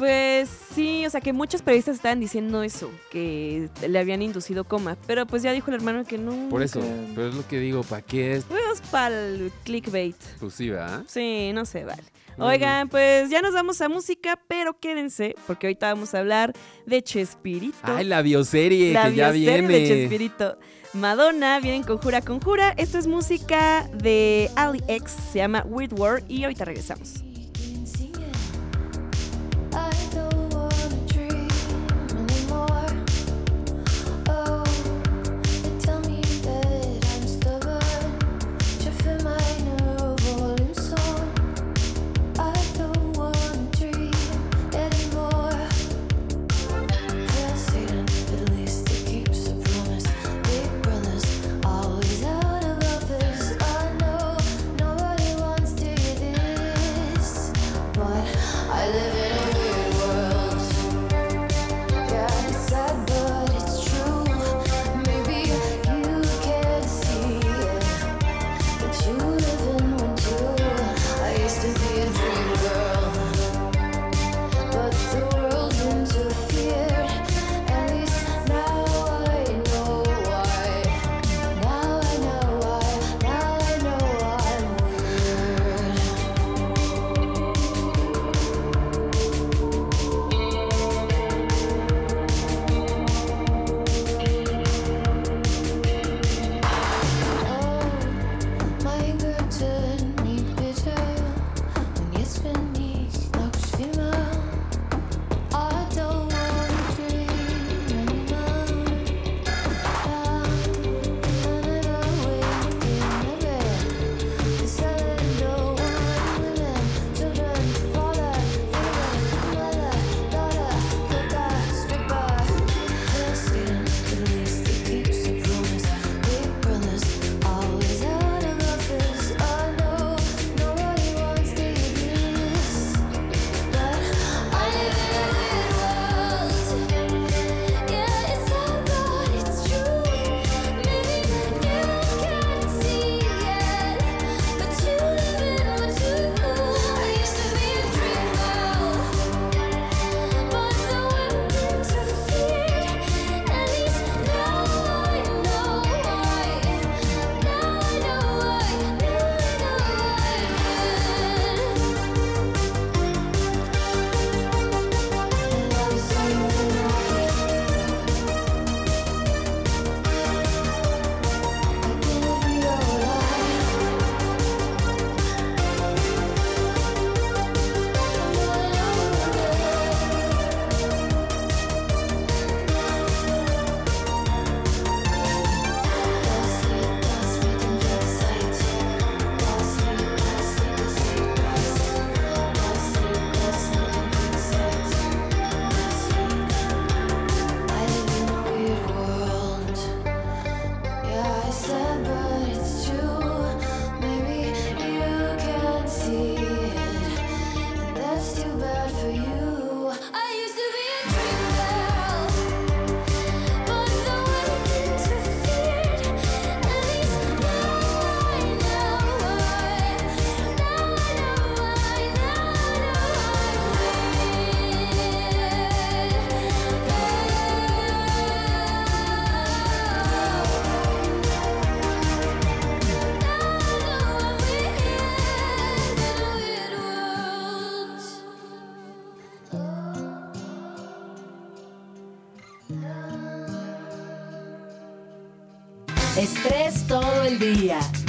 Pues 0.00 0.48
sí, 0.74 1.04
o 1.04 1.10
sea 1.10 1.20
que 1.20 1.34
muchos 1.34 1.60
periodistas 1.60 1.96
estaban 1.96 2.20
diciendo 2.20 2.62
eso, 2.62 2.90
que 3.10 3.68
le 3.86 3.98
habían 3.98 4.22
inducido 4.22 4.64
coma, 4.64 4.96
pero 5.06 5.26
pues 5.26 5.42
ya 5.42 5.52
dijo 5.52 5.70
el 5.70 5.74
hermano 5.74 6.06
que 6.06 6.16
no. 6.16 6.48
Por 6.48 6.62
eso, 6.62 6.80
que- 6.80 7.12
pero 7.14 7.28
es 7.28 7.34
lo 7.34 7.46
que 7.46 7.58
digo, 7.60 7.82
¿para 7.82 8.00
qué 8.00 8.36
es? 8.36 8.44
Pues 8.44 8.80
para 8.90 9.14
el 9.26 9.52
clickbait. 9.62 10.16
Pues 10.40 10.54
sí, 10.54 10.70
¿verdad? 10.70 11.02
Sí, 11.06 11.50
no 11.52 11.66
se 11.66 11.84
vale. 11.84 12.02
Oigan, 12.38 12.88
pues 12.88 13.28
ya 13.28 13.42
nos 13.42 13.52
vamos 13.52 13.78
a 13.82 13.90
música, 13.90 14.40
pero 14.48 14.72
quédense, 14.80 15.34
porque 15.46 15.66
ahorita 15.66 15.92
vamos 15.92 16.14
a 16.14 16.20
hablar 16.20 16.54
de 16.86 17.02
Chespirito. 17.02 17.76
Ay, 17.82 18.06
la 18.06 18.22
bioserie 18.22 18.94
la 18.94 19.10
que 19.10 19.16
ya 19.16 19.30
bioserie 19.32 19.66
viene. 19.68 19.78
de 19.80 19.86
Chespirito. 19.86 20.58
Madonna, 20.94 21.60
vienen 21.60 21.82
Conjura 21.82 22.22
Conjura. 22.22 22.70
Esto 22.78 22.96
es 22.96 23.06
música 23.06 23.86
de 23.92 24.50
Ali 24.56 24.80
X, 24.88 25.14
se 25.32 25.40
llama 25.40 25.62
Weird 25.68 25.92
War, 26.00 26.22
y 26.26 26.44
ahorita 26.44 26.64
regresamos. 26.64 27.22
those 30.10 30.39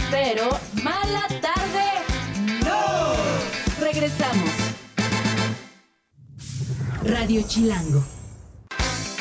pero 0.10 0.50
mala 0.84 1.26
tarde 1.42 1.86
no. 2.66 3.14
Regresamos. 3.80 4.52
Radio 7.04 7.42
Chilango. 7.48 8.04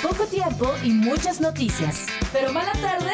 Poco 0.03 0.25
tiempo 0.25 0.69
y 0.83 0.91
muchas 0.91 1.41
noticias, 1.41 2.07
pero 2.33 2.53
mala 2.53 2.73
tarde 2.73 3.13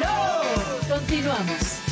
no. 0.00 0.92
Continuamos. 0.92 1.83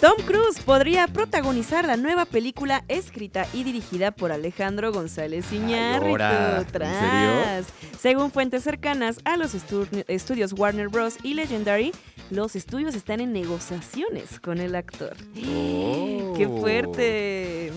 Tom 0.00 0.16
Cruise 0.24 0.58
podría 0.64 1.06
protagonizar 1.08 1.86
la 1.86 1.98
nueva 1.98 2.24
película 2.24 2.84
escrita 2.88 3.46
y 3.52 3.64
dirigida 3.64 4.12
por 4.12 4.32
Alejandro 4.32 4.92
González 4.92 5.52
Iñárritu. 5.52 6.08
ahora, 6.08 6.58
¿en 6.60 6.66
Tras. 6.66 7.66
Según 8.00 8.30
fuentes 8.30 8.62
cercanas 8.64 9.18
a 9.24 9.36
los 9.36 9.54
estu- 9.54 10.04
estudios 10.08 10.54
Warner 10.54 10.88
Bros. 10.88 11.16
y 11.22 11.34
Legendary, 11.34 11.92
los 12.30 12.56
estudios 12.56 12.94
están 12.94 13.20
en 13.20 13.34
negociaciones 13.34 14.40
con 14.40 14.58
el 14.58 14.74
actor. 14.74 15.14
Oh. 15.46 16.32
¡Qué 16.34 16.48
fuerte! 16.48 17.72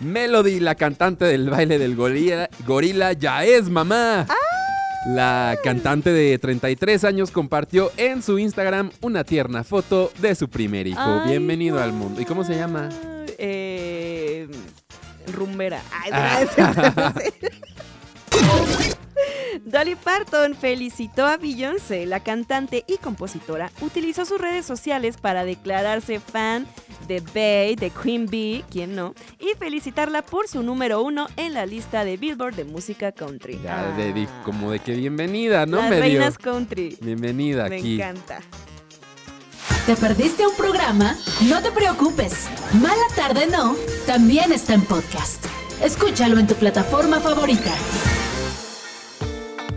Melody, 0.00 0.58
la 0.58 0.74
cantante 0.74 1.24
del 1.26 1.48
baile 1.48 1.78
del 1.78 1.94
gorila, 1.94 2.50
gorila 2.66 3.12
ya 3.12 3.44
es 3.44 3.70
mamá. 3.70 4.26
La 5.06 5.58
cantante 5.62 6.10
de 6.10 6.38
33 6.38 7.04
años 7.04 7.30
compartió 7.30 7.92
en 7.98 8.22
su 8.22 8.38
Instagram 8.38 8.90
una 9.02 9.22
tierna 9.24 9.62
foto 9.62 10.10
de 10.18 10.34
su 10.34 10.48
primer 10.48 10.86
hijo. 10.86 10.98
Ay, 11.00 11.30
Bienvenido 11.30 11.82
al 11.82 11.92
mundo. 11.92 12.20
¿Y 12.22 12.24
cómo 12.24 12.42
se 12.42 12.54
llama? 12.56 12.88
Eh, 13.38 14.48
rumbera. 15.32 15.82
Ay, 15.92 16.46
Ah. 16.56 17.12
Dolly 19.64 19.94
Parton 19.94 20.54
felicitó 20.54 21.26
a 21.26 21.36
Beyoncé, 21.36 22.06
la 22.06 22.20
cantante 22.20 22.84
y 22.86 22.96
compositora. 22.98 23.70
Utilizó 23.80 24.24
sus 24.24 24.40
redes 24.40 24.66
sociales 24.66 25.16
para 25.16 25.44
declararse 25.44 26.18
fan 26.20 26.66
de 27.06 27.20
Bey, 27.32 27.76
de 27.76 27.90
Queen 27.90 28.26
Bee, 28.26 28.64
quien 28.70 28.94
no, 28.94 29.14
y 29.38 29.56
felicitarla 29.58 30.22
por 30.22 30.48
su 30.48 30.62
número 30.62 31.02
uno 31.02 31.26
en 31.36 31.54
la 31.54 31.66
lista 31.66 32.04
de 32.04 32.16
Billboard 32.16 32.54
de 32.56 32.64
música 32.64 33.12
country. 33.12 33.60
Ya 33.62 33.92
de- 33.96 34.26
Ah, 34.28 34.42
como 34.44 34.70
de 34.70 34.78
que 34.78 34.92
bienvenida, 34.92 35.66
¿no? 35.66 35.76
Las 35.78 35.90
Medio. 35.90 36.02
reinas 36.02 36.38
country. 36.38 36.96
Bienvenida 37.00 37.68
Me 37.68 37.76
aquí. 37.76 37.94
encanta. 37.94 38.40
¿Te 39.86 39.96
perdiste 39.96 40.46
un 40.46 40.56
programa? 40.56 41.14
No 41.48 41.60
te 41.62 41.70
preocupes. 41.70 42.48
Mala 42.80 43.02
tarde 43.14 43.46
no. 43.46 43.76
También 44.06 44.50
está 44.52 44.72
en 44.74 44.82
podcast. 44.82 45.44
Escúchalo 45.82 46.38
en 46.38 46.46
tu 46.46 46.54
plataforma 46.54 47.20
favorita. 47.20 47.70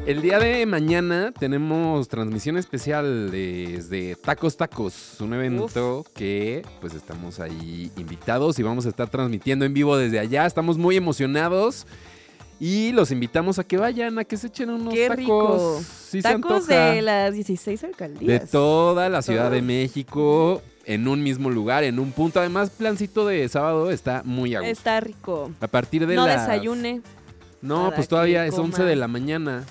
El 0.07 0.21
día 0.21 0.39
de 0.39 0.65
mañana 0.65 1.33
tenemos 1.37 2.07
transmisión 2.07 2.55
especial 2.57 3.29
desde 3.29 4.15
Tacos 4.15 4.55
Tacos, 4.55 5.19
un 5.19 5.33
evento 5.33 6.05
que 6.15 6.65
pues 6.79 6.93
estamos 6.93 7.41
ahí 7.41 7.91
invitados 7.97 8.57
y 8.57 8.63
vamos 8.63 8.85
a 8.85 8.89
estar 8.89 9.09
transmitiendo 9.09 9.65
en 9.65 9.73
vivo 9.73 9.97
desde 9.97 10.19
allá. 10.19 10.45
Estamos 10.45 10.77
muy 10.77 10.95
emocionados 10.95 11.85
y 12.57 12.93
los 12.93 13.11
invitamos 13.11 13.59
a 13.59 13.65
que 13.65 13.75
vayan, 13.75 14.17
a 14.17 14.23
que 14.23 14.37
se 14.37 14.47
echen 14.47 14.69
unos 14.69 14.93
Qué 14.93 15.09
tacos. 15.09 15.17
rico. 15.19 15.81
Sí 16.09 16.21
Tacos 16.21 16.67
de 16.67 17.01
las 17.01 17.33
16 17.33 17.81
De 17.81 17.87
alcaldías. 17.87 18.49
toda 18.49 19.09
la 19.09 19.21
Ciudad 19.21 19.51
de. 19.51 19.61
México, 19.61 20.61
en 20.85 21.09
un 21.09 21.21
mismo 21.21 21.49
lugar, 21.49 21.83
en 21.83 21.99
un 21.99 22.13
punto. 22.13 22.39
Además, 22.39 22.69
plancito 22.69 23.27
de 23.27 23.49
sábado 23.49 23.91
está 23.91 24.21
muy 24.23 24.55
a 24.55 24.59
gusto. 24.61 24.71
Está 24.71 25.01
rico. 25.01 25.51
A 25.59 25.67
partir 25.67 26.07
de 26.07 26.15
No 26.15 26.25
las- 26.25 26.47
desayune. 26.47 27.01
No, 27.61 27.91
pues 27.93 28.07
todavía 28.07 28.45
es 28.45 28.53
11 28.57 28.77
coma. 28.77 28.89
de 28.89 28.95
la 28.95 29.07
mañana. 29.09 29.65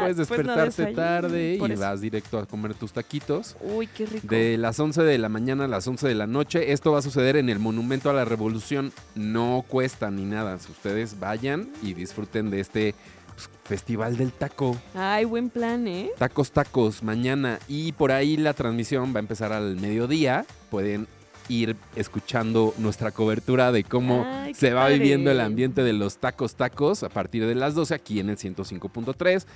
Puedes 0.00 0.16
pues 0.28 0.30
no 0.30 0.56
despertarte 0.56 0.86
tarde 0.94 1.56
por 1.58 1.70
y 1.70 1.72
eso. 1.74 1.82
vas 1.82 2.00
directo 2.00 2.38
a 2.38 2.46
comer 2.46 2.74
tus 2.74 2.92
taquitos. 2.92 3.56
Uy, 3.60 3.86
qué 3.86 4.06
rico. 4.06 4.26
De 4.28 4.56
las 4.58 4.78
11 4.78 5.02
de 5.02 5.18
la 5.18 5.28
mañana 5.28 5.64
a 5.64 5.68
las 5.68 5.86
11 5.86 6.06
de 6.08 6.14
la 6.14 6.26
noche. 6.26 6.72
Esto 6.72 6.92
va 6.92 6.98
a 6.98 7.02
suceder 7.02 7.36
en 7.36 7.48
el 7.48 7.58
Monumento 7.58 8.10
a 8.10 8.12
la 8.12 8.24
Revolución. 8.24 8.92
No 9.14 9.64
cuesta 9.68 10.10
ni 10.10 10.24
nada. 10.24 10.56
Ustedes 10.56 11.18
vayan 11.20 11.68
y 11.82 11.94
disfruten 11.94 12.50
de 12.50 12.60
este 12.60 12.94
pues, 13.34 13.48
Festival 13.64 14.16
del 14.16 14.32
Taco. 14.32 14.76
Ay, 14.94 15.24
buen 15.24 15.50
plan, 15.50 15.86
¿eh? 15.88 16.10
Tacos, 16.18 16.50
tacos, 16.52 17.02
mañana. 17.02 17.58
Y 17.68 17.92
por 17.92 18.12
ahí 18.12 18.36
la 18.36 18.54
transmisión 18.54 19.12
va 19.14 19.18
a 19.18 19.20
empezar 19.20 19.52
al 19.52 19.76
mediodía. 19.76 20.44
Pueden 20.70 21.06
ir 21.48 21.76
escuchando 21.94 22.74
nuestra 22.78 23.12
cobertura 23.12 23.70
de 23.70 23.84
cómo 23.84 24.24
Ay, 24.26 24.52
se 24.52 24.72
va 24.72 24.82
padre. 24.82 24.98
viviendo 24.98 25.30
el 25.30 25.38
ambiente 25.40 25.84
de 25.84 25.92
los 25.92 26.18
tacos, 26.18 26.56
tacos 26.56 27.04
a 27.04 27.08
partir 27.08 27.46
de 27.46 27.54
las 27.54 27.76
12 27.76 27.94
aquí 27.94 28.18
en 28.18 28.30
el 28.30 28.36
105.3 28.36 29.46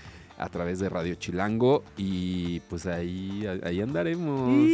a 0.40 0.48
través 0.48 0.78
de 0.78 0.88
Radio 0.88 1.14
Chilango. 1.14 1.84
Y 1.96 2.60
pues 2.68 2.86
ahí, 2.86 3.46
ahí 3.62 3.80
andaremos. 3.80 4.68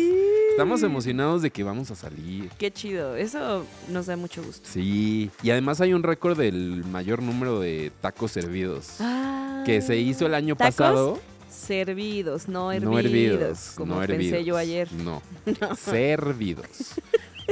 Estamos 0.51 0.83
emocionados 0.83 1.43
de 1.43 1.51
que 1.51 1.63
vamos 1.65 1.91
a 1.91 1.95
salir. 1.97 2.49
Qué 2.59 2.71
chido. 2.71 3.15
Eso 3.17 3.67
nos 3.91 4.07
da 4.07 4.17
mucho 4.17 4.43
gusto. 4.43 4.67
Sí, 4.73 5.31
y 5.43 5.51
además 5.51 5.81
hay 5.83 5.93
un 5.93 6.03
récord 6.03 6.39
del 6.39 6.83
mayor 6.91 7.23
número 7.23 7.61
de 7.61 7.93
tacos 8.01 8.33
servidos 8.33 8.97
Ah, 9.01 9.63
que 9.67 9.83
se 9.83 9.99
hizo 9.99 10.25
el 10.27 10.35
año 10.35 10.57
¿tacos? 10.57 10.75
pasado. 10.77 11.19
Servidos, 11.51 12.49
no 12.49 12.71
hervidos. 12.73 12.93
No 12.93 12.99
hervidos. 12.99 13.73
Como 13.77 13.95
no 13.95 14.01
pensé 14.01 14.15
hervidos, 14.15 14.45
yo 14.47 14.57
ayer. 14.57 14.89
No, 14.93 15.23
servidos. 15.77 16.95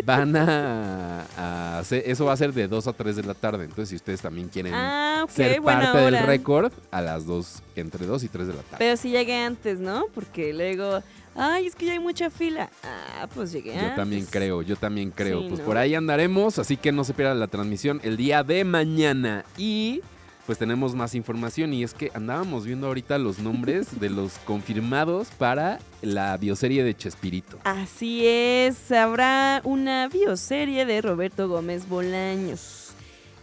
Van 0.05 0.35
a, 0.37 1.25
a 1.37 1.79
hacer- 1.79 2.03
eso 2.07 2.25
va 2.25 2.33
a 2.33 2.37
ser 2.37 2.53
de 2.53 2.67
2 2.69 2.87
a 2.89 2.93
3 2.93 3.17
de 3.17 3.23
la 3.23 3.35
tarde. 3.35 3.65
Entonces, 3.65 3.91
si 3.91 3.97
ustedes 3.97 4.21
también 4.21 4.49
quieren 4.49 4.75
Ah, 4.75 5.21
ok, 5.25 5.31
ser 5.31 5.63
parte 5.63 5.99
del 5.99 6.19
récord, 6.27 6.73
a 6.91 7.01
las 7.01 7.27
2, 7.27 7.63
entre 7.77 8.07
2 8.07 8.25
y 8.25 8.29
3 8.29 8.47
de 8.49 8.55
la 8.55 8.63
tarde. 8.63 8.77
Pero 8.79 8.97
sí 8.97 9.11
llegué 9.11 9.37
antes, 9.43 9.79
¿no? 9.79 10.07
Porque 10.15 10.53
luego, 10.53 11.01
ay, 11.37 11.67
es 11.67 11.75
que 11.77 11.87
ya 11.87 11.93
hay 11.93 11.99
mucha 12.01 12.29
fila. 12.31 12.71
Ah, 12.83 13.29
pues 13.35 13.53
llegué 13.53 13.73
antes. 13.75 13.91
Yo 13.91 13.95
también 13.97 14.27
creo, 14.27 14.63
yo 14.63 14.77
también 14.77 15.11
creo. 15.11 15.41
Sí, 15.43 15.47
pues 15.49 15.61
¿no? 15.61 15.67
por 15.67 15.77
ahí 15.79 15.95
andaremos, 15.95 16.59
así 16.59 16.77
que 16.77 16.91
no 16.93 17.05
se 17.05 17.15
pierdan 17.15 17.39
la 17.41 17.47
transmisión 17.47 18.01
el 18.03 18.17
día 18.17 18.43
de 18.43 18.65
mañana. 18.65 19.45
Y 19.57 20.01
pues 20.47 20.59
tenemos 20.59 20.95
más 20.95 21.15
información 21.15 21.73
y 21.73 21.83
es 21.83 21.95
que 21.95 22.11
andábamos 22.15 22.67
viendo 22.67 22.87
ahorita 22.87 23.19
los 23.19 23.39
nombres 23.39 23.99
de 23.99 24.11
los 24.11 24.39
confirmados 24.45 25.29
para 25.39 25.79
la 26.03 26.37
bioserie 26.37 26.85
de 26.85 26.95
Chespirito. 26.95 27.59
Así 27.65 28.27
es, 28.27 28.93
habrá 28.93 29.61
una 29.65 30.09
bioserie 30.09 30.85
de 30.87 31.01
Roberto 31.01 31.49
Gómez 31.49 31.89
Bolaños. 31.89 32.93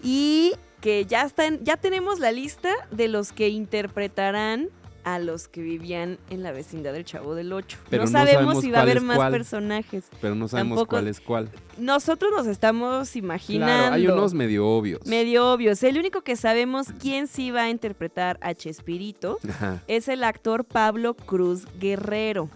Y 0.04 0.54
que 0.80 1.06
ya 1.06 1.24
están, 1.24 1.64
ya 1.64 1.78
tenemos 1.78 2.20
la 2.20 2.32
lista 2.32 2.70
de 2.90 3.08
los 3.08 3.32
que 3.32 3.50
interpretarán 3.50 4.70
a 5.04 5.20
los 5.20 5.48
que 5.48 5.62
vivían 5.62 6.18
en 6.30 6.44
la 6.44 6.52
vecindad 6.52 6.94
del 6.94 7.06
Chavo 7.06 7.36
del 7.36 7.52
Ocho. 7.54 7.78
Pero 7.90 8.04
no, 8.06 8.12
no 8.12 8.18
sabemos 8.20 8.62
si 8.62 8.72
va 8.72 8.80
a 8.80 8.82
haber 8.84 9.02
más 9.02 9.18
cuál. 9.18 9.32
personajes. 9.32 10.06
Pero 10.22 10.36
no 10.36 10.48
sabemos 10.48 10.76
Tampoco- 10.78 10.90
cuál 10.90 11.08
es 11.08 11.20
cuál. 11.20 11.50
Nosotros 11.78 12.32
nos 12.36 12.48
estamos 12.48 13.16
imaginando. 13.16 13.74
Claro, 13.74 13.96
hay 13.96 14.08
unos 14.08 14.34
medio 14.34 14.68
obvios. 14.68 15.06
medio 15.06 15.52
obvios. 15.52 15.82
El 15.84 15.98
único 15.98 16.22
que 16.22 16.36
sabemos 16.36 16.88
quién 17.00 17.28
sí 17.28 17.52
va 17.52 17.64
a 17.64 17.70
interpretar 17.70 18.38
a 18.42 18.54
Chespirito 18.54 19.40
Ajá. 19.50 19.82
es 19.88 20.08
el 20.08 20.24
actor 20.24 20.66
Pablo 20.66 21.14
Cruz 21.16 21.66
Guerrero, 21.80 22.50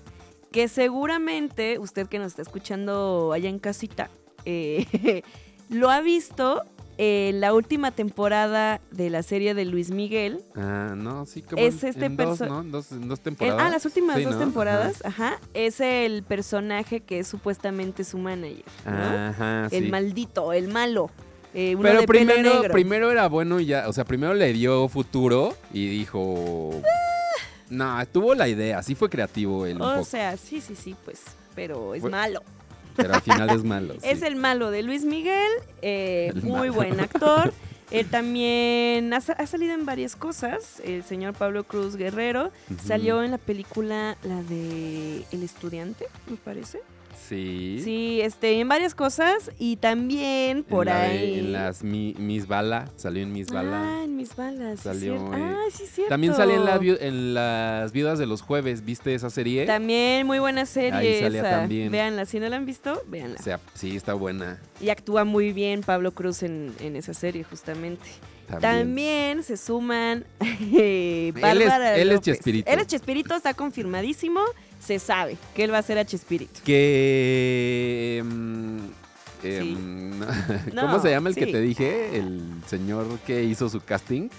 que 0.52 0.68
seguramente 0.68 1.80
usted 1.80 2.08
que 2.08 2.20
nos 2.20 2.28
está 2.28 2.42
escuchando 2.42 3.32
allá 3.34 3.50
en 3.50 3.60
casita 3.60 4.10
eh, 4.46 5.24
lo 5.70 5.90
ha 5.90 6.02
visto 6.02 6.62
en 6.98 7.42
la 7.42 7.54
última 7.54 7.92
temporada 7.92 8.80
de 8.92 9.10
la 9.10 9.22
serie 9.24 9.54
de 9.54 9.66
Luis 9.66 9.92
Miguel. 9.92 10.40
Ah, 10.56 10.94
no, 10.96 11.26
sí, 11.26 11.42
como 11.42 11.62
Es 11.62 11.84
en, 11.84 11.90
este 11.90 12.06
en 12.06 12.18
dos, 12.18 12.40
¿no? 12.42 12.62
En 12.62 12.72
dos, 12.72 12.92
en 12.92 13.08
dos 13.08 13.20
En- 13.20 13.24
temporadas. 13.24 13.62
ah, 13.66 13.70
las 13.70 13.86
últimas 13.86 14.18
Sí, 14.18 14.24
dos 14.24 14.34
¿no? 14.36 14.40
temporadas, 14.40 15.04
ajá. 15.06 15.40
Es 15.54 15.80
el 15.82 16.24
personaje 16.24 17.02
que 17.02 17.20
es 17.20 17.28
supuestamente 17.28 18.04
su 18.04 18.18
manager, 18.18 18.64
¿no? 18.86 18.92
Ajá, 18.92 19.68
El 19.72 19.90
maldito, 19.90 20.54
el 20.54 20.68
malo. 20.70 21.10
eh, 21.54 21.74
uno 21.76 21.84
Pero 21.84 22.02
de 22.02 22.08
pelo 22.08 22.20
primero, 22.28 22.54
negro. 22.56 22.74
primero 22.74 23.12
era 23.12 23.28
bueno 23.30 23.60
y 23.62 23.66
ya, 23.68 23.88
o 23.88 23.94
sea, 23.94 24.04
primero 24.06 24.34
le 24.34 24.52
dio 24.54 24.88
futuro 24.90 25.56
y 25.74 25.88
dijo... 25.88 26.82
No, 27.70 28.06
tuvo 28.08 28.36
la 28.36 28.48
idea, 28.48 28.84
sí 28.84 28.94
fue 28.94 29.10
creativo 29.10 29.66
él 29.66 29.78
un 29.78 29.82
O 29.82 29.92
poco, 29.94 30.06
sea, 30.06 30.38
sí, 30.38 30.62
sí, 30.62 30.76
sí, 30.76 30.96
pues, 31.04 31.22
pero 31.56 31.96
es 31.96 32.02
Fue- 32.02 32.12
malo. 32.12 32.42
Pero 32.96 33.14
al 33.14 33.22
final 33.22 33.50
es 33.50 33.64
malo. 33.64 33.96
Es 34.04 34.22
el 34.22 34.36
malo 34.36 34.72
de 34.72 34.84
Luis 34.84 35.04
Miguel, 35.04 35.52
eh, 35.82 36.32
muy 36.42 36.70
malo. 36.70 36.74
buen 36.74 37.00
actor. 37.00 37.54
Él 37.92 38.06
también 38.12 39.14
ha, 39.14 39.18
ha 39.18 39.48
salido 39.48 39.74
en 39.74 39.86
varias 39.86 40.16
cosas. 40.16 40.82
El 40.84 41.04
señor 41.04 41.34
Pablo 41.34 41.64
Cruz 41.64 41.96
Guerrero 41.96 42.52
salió 42.84 43.24
en 43.24 43.32
la 43.32 43.38
película, 43.38 44.18
la 44.24 44.42
de 44.44 45.26
El 45.32 45.44
Estudiante, 45.44 46.06
me 46.30 46.38
parece. 46.38 46.82
Sí. 47.28 47.80
Sí, 47.84 48.22
este, 48.22 48.60
en 48.60 48.68
varias 48.68 48.94
cosas 48.96 49.52
y 49.60 49.78
también 49.78 50.58
En 50.58 50.64
por 50.64 50.86
la 50.86 51.00
de- 51.02 51.08
ahí. 51.08 51.40
en 51.40 51.54
las 51.54 51.84
mi- 51.84 52.14
Miss 52.18 52.48
Bala, 52.48 52.90
salió 52.98 53.24
en 53.24 53.32
Miss 53.34 53.48
Bala. 53.52 54.00
Ah, 54.00 54.04
en 54.04 54.16
mis 54.16 54.36
balas. 54.36 54.80
sí 54.80 54.84
Salió, 54.84 55.16
eh, 55.16 55.30
Ah, 55.34 55.64
sí, 55.72 55.84
cierto. 55.92 56.10
También 56.10 56.36
salió 56.36 56.56
en, 56.56 56.66
la 56.66 56.76
en 56.76 57.34
las 57.34 57.92
viudas 57.92 58.20
de 58.20 58.26
los 58.26 58.42
jueves, 58.42 58.86
¿viste 58.86 59.14
esa 59.16 59.30
serie? 59.30 59.66
También 59.66 60.26
muy 60.28 60.40
buena 60.40 60.66
serie 60.66 60.94
Ahí 60.94 61.20
salía 61.22 61.42
esa. 61.42 61.50
también. 61.62 61.92
Véanla, 61.92 62.26
si 62.26 62.40
no 62.40 62.48
la 62.50 62.56
han 62.58 62.66
visto, 62.66 63.02
véanla. 63.08 63.38
O 63.40 63.44
sea, 63.44 63.60
sí, 63.74 63.96
está 63.96 64.14
buena. 64.14 64.60
Y 64.80 64.90
actúa 64.90 65.24
muy 65.24 65.52
bien 65.54 65.82
Pablo 65.82 66.12
Cruz 66.12 66.44
en, 66.44 66.74
en 66.80 66.96
esa 66.96 67.14
serie, 67.14 67.44
justamente. 67.44 68.06
También 68.62 69.42
se 69.44 69.58
suman 69.58 70.24
eh, 70.40 71.32
es- 71.36 71.42
Bárbara 71.42 71.96
él 71.96 72.10
es 72.10 72.16
López. 72.16 72.36
Chespirito. 72.36 72.72
Él 72.72 72.80
es 72.80 72.88
Chespirito, 72.88 73.36
está 73.36 73.54
confirmadísimo. 73.54 74.40
Se 74.86 75.00
sabe 75.00 75.38
que 75.56 75.64
él 75.64 75.74
va 75.74 75.80
a 75.80 75.82
ser 75.82 75.98
a 75.98 76.06
Chespirito. 76.06 76.60
Que. 76.64 78.22
mm, 78.24 78.78
em, 79.44 80.20
¿Cómo 80.76 80.94
No, 80.94 81.02
se 81.02 81.10
llama 81.10 81.30
el 81.30 81.36
que 81.36 81.48
te 81.48 81.60
dije? 81.62 82.18
El 82.18 82.42
señor 82.68 83.06
que 83.26 83.44
hizo 83.44 83.70
su 83.70 83.82
casting. 83.82 84.30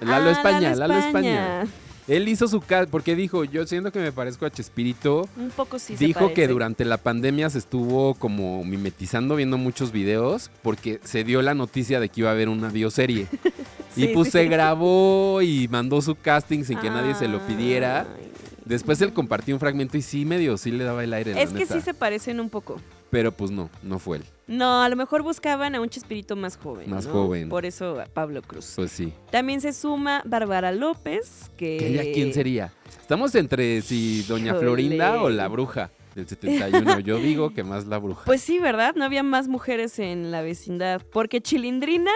Lalo 0.00 0.28
Ah, 0.30 0.32
España, 0.32 0.74
Lalo 0.74 0.94
España. 0.94 1.66
Él 2.06 2.28
hizo 2.28 2.46
su 2.48 2.60
casting 2.60 2.90
porque 2.90 3.16
dijo: 3.16 3.44
Yo 3.44 3.66
siento 3.66 3.90
que 3.90 3.98
me 3.98 4.12
parezco 4.12 4.44
a 4.44 4.50
Chespirito. 4.50 5.26
Un 5.38 5.48
poco 5.50 5.78
sí 5.78 5.96
se 5.96 6.04
Dijo 6.04 6.34
que 6.34 6.46
durante 6.48 6.84
la 6.84 6.98
pandemia 6.98 7.48
se 7.48 7.58
estuvo 7.58 8.14
como 8.14 8.62
mimetizando 8.62 9.36
viendo 9.36 9.56
muchos 9.56 9.90
videos 9.90 10.50
porque 10.62 11.00
se 11.02 11.24
dio 11.24 11.40
la 11.40 11.54
noticia 11.54 12.00
de 12.00 12.10
que 12.10 12.20
iba 12.20 12.28
a 12.28 12.32
haber 12.32 12.50
una 12.50 12.68
bioserie. 12.68 13.26
y 13.96 14.02
Sí, 14.02 14.08
pues 14.08 14.26
sí. 14.26 14.32
se 14.32 14.44
grabó 14.48 15.40
y 15.40 15.66
mandó 15.68 16.02
su 16.02 16.14
casting 16.14 16.64
sin 16.64 16.78
que 16.78 16.90
nadie 16.90 17.14
se 17.14 17.26
lo 17.26 17.38
pidiera. 17.46 18.06
Ay. 18.14 18.30
Después 18.64 19.00
él 19.00 19.12
compartió 19.12 19.54
un 19.54 19.60
fragmento 19.60 19.96
y 19.98 20.02
sí 20.02 20.24
medio, 20.24 20.56
sí 20.56 20.70
le 20.70 20.84
daba 20.84 21.04
el 21.04 21.12
aire. 21.12 21.34
la 21.34 21.42
Es 21.42 21.50
que 21.50 21.60
neta. 21.60 21.74
sí 21.74 21.80
se 21.80 21.94
parecen 21.94 22.40
un 22.40 22.48
poco. 22.50 22.80
Pero 23.10 23.30
pues 23.32 23.50
no, 23.50 23.70
no 23.82 23.98
fue 23.98 24.18
él. 24.18 24.24
No, 24.46 24.82
a 24.82 24.88
lo 24.88 24.96
mejor 24.96 25.22
buscaban 25.22 25.74
a 25.74 25.80
un 25.80 25.88
Chespirito 25.88 26.34
más 26.36 26.56
joven. 26.56 26.90
Más 26.90 27.06
¿no? 27.06 27.12
joven. 27.12 27.48
Por 27.48 27.64
eso 27.66 28.00
a 28.00 28.06
Pablo 28.06 28.42
Cruz. 28.42 28.72
Pues 28.76 28.90
sí. 28.90 29.12
También 29.30 29.60
se 29.60 29.72
suma 29.72 30.22
Bárbara 30.24 30.72
López, 30.72 31.50
que... 31.56 31.76
¿Que 31.76 31.88
ella 31.88 32.02
quién 32.12 32.32
sería? 32.34 32.72
Estamos 33.00 33.34
entre 33.34 33.80
si 33.82 34.22
Doña 34.22 34.46
Híjole. 34.52 34.60
Florinda 34.60 35.22
o 35.22 35.28
la 35.30 35.46
bruja 35.48 35.90
del 36.14 36.26
71. 36.28 37.00
Yo 37.00 37.18
digo 37.18 37.50
que 37.54 37.62
más 37.64 37.86
la 37.86 37.98
bruja. 37.98 38.24
Pues 38.24 38.40
sí, 38.40 38.58
¿verdad? 38.58 38.94
No 38.96 39.04
había 39.04 39.22
más 39.22 39.46
mujeres 39.48 39.98
en 39.98 40.30
la 40.30 40.42
vecindad. 40.42 41.02
Porque 41.12 41.40
Chilindrina, 41.40 42.12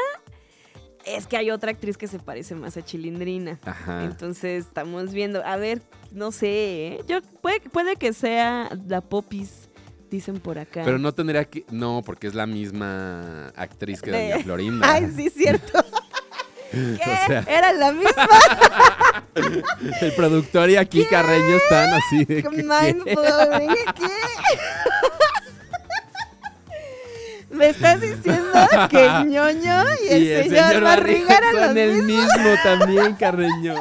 es 1.16 1.27
que 1.27 1.37
hay 1.37 1.51
otra 1.51 1.71
actriz 1.71 1.97
que 1.97 2.07
se 2.07 2.18
parece 2.18 2.55
más 2.55 2.77
a 2.77 2.85
Chilindrina. 2.85 3.59
Ajá. 3.64 4.05
Entonces 4.05 4.66
estamos 4.66 5.12
viendo, 5.12 5.44
a 5.44 5.57
ver, 5.57 5.83
no 6.12 6.33
sé, 6.33 6.49
¿eh? 6.49 7.01
yo 7.09 7.21
puede, 7.42 7.61
puede 7.61 7.97
que 7.97 8.12
sea 8.12 8.71
la 8.87 9.01
Popis, 9.01 9.68
dicen 10.11 10.40
por 10.40 10.59
acá. 10.59 10.83
Pero 10.85 10.99
no 10.99 11.12
tendría 11.12 11.44
que. 11.44 11.64
No, 11.71 12.03
porque 12.05 12.27
es 12.27 12.35
la 12.35 12.47
misma 12.47 13.49
actriz 13.57 14.01
que 14.03 14.11
De- 14.11 14.31
Doña 14.31 14.38
Florinda. 14.44 14.92
Ay, 14.92 15.12
sí, 15.14 15.31
cierto. 15.31 15.85
¿Qué? 16.71 16.99
O 17.01 17.27
sea- 17.27 17.44
Era 17.49 17.73
la 17.73 17.92
misma. 17.92 18.29
El 20.01 20.12
productor 20.14 20.68
y 20.71 20.77
aquí 20.77 21.05
Carreño 21.05 21.57
están 21.57 21.88
así 21.94 22.25
de 22.25 22.42
blowing. 22.42 23.05
¿Qué? 23.05 24.09
Me 27.59 27.68
estás 27.71 28.01
diciendo 28.01 28.53
que 28.90 29.09
ñoño 29.27 29.83
y 30.05 30.09
el, 30.12 30.44
señor, 30.49 30.81
Barriga 30.83 31.37
eran 31.38 31.55
los 31.57 31.77
el 31.77 32.03
mismos. 32.05 32.25
mismo 32.37 32.51
también, 32.62 33.14
Carreño. 33.16 33.75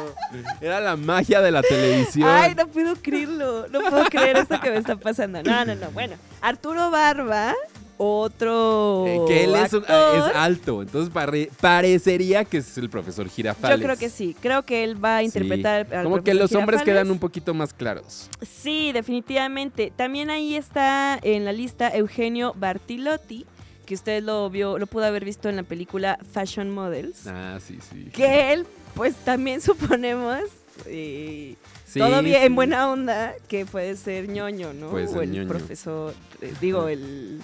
Era 0.60 0.80
la 0.80 0.96
magia 0.96 1.40
de 1.40 1.50
la 1.50 1.62
televisión. 1.62 2.28
Ay, 2.28 2.54
no 2.54 2.66
puedo 2.66 2.94
creerlo. 2.96 3.66
No 3.68 3.80
puedo 3.80 4.04
creer 4.06 4.36
esto 4.38 4.60
que 4.60 4.70
me 4.70 4.76
está 4.78 4.96
pasando. 4.96 5.42
No, 5.42 5.64
no, 5.64 5.74
no. 5.74 5.90
Bueno, 5.92 6.16
Arturo 6.40 6.90
Barba, 6.90 7.54
otro. 7.96 9.04
Eh, 9.06 9.20
que 9.28 9.44
él 9.44 9.54
es, 9.54 9.72
un- 9.72 9.82
es 9.84 10.34
alto, 10.36 10.82
entonces 10.82 11.12
pare- 11.12 11.50
parecería 11.60 12.44
que 12.44 12.58
es 12.58 12.78
el 12.78 12.88
profesor 12.90 13.28
Girafales. 13.28 13.78
Yo 13.78 13.84
creo 13.84 13.96
que 13.96 14.08
sí. 14.10 14.36
Creo 14.40 14.64
que 14.64 14.84
él 14.84 15.02
va 15.02 15.16
a 15.16 15.22
interpretar 15.22 15.86
Sí. 15.88 15.94
al 15.94 16.04
Como 16.04 16.22
que 16.22 16.34
los 16.34 16.52
hombres 16.54 16.82
quedan 16.82 17.10
un 17.10 17.18
poquito 17.18 17.54
más 17.54 17.72
claros. 17.72 18.28
Sí, 18.62 18.92
definitivamente. 18.92 19.92
También 19.96 20.30
ahí 20.30 20.56
está 20.56 21.18
en 21.22 21.44
la 21.44 21.52
lista 21.52 21.88
Eugenio 21.88 22.54
Bartilotti, 22.56 23.46
que 23.88 23.94
usted 23.94 24.22
lo 24.22 24.50
vio, 24.50 24.76
lo 24.78 24.86
pudo 24.86 25.04
haber 25.06 25.24
visto 25.24 25.48
en 25.48 25.56
la 25.56 25.62
película 25.62 26.18
Fashion 26.32 26.68
Models. 26.70 27.26
Ah, 27.26 27.58
sí, 27.66 27.78
sí. 27.90 28.10
Que 28.12 28.52
él, 28.52 28.66
pues 28.94 29.14
también 29.16 29.60
suponemos, 29.62 30.40
eh, 30.86 31.54
Sí, 31.86 31.98
todo 32.00 32.22
bien, 32.22 32.40
sí. 32.40 32.46
en 32.46 32.54
buena 32.54 32.90
onda, 32.90 33.32
que 33.48 33.64
puede 33.64 33.96
ser 33.96 34.28
ñoño, 34.28 34.74
¿no? 34.74 34.90
Puede 34.90 35.08
ser 35.08 35.16
o 35.18 35.22
el 35.22 35.30
ñoño. 35.30 35.48
profesor, 35.48 36.12
eh, 36.42 36.52
digo, 36.60 36.86
el, 36.88 37.40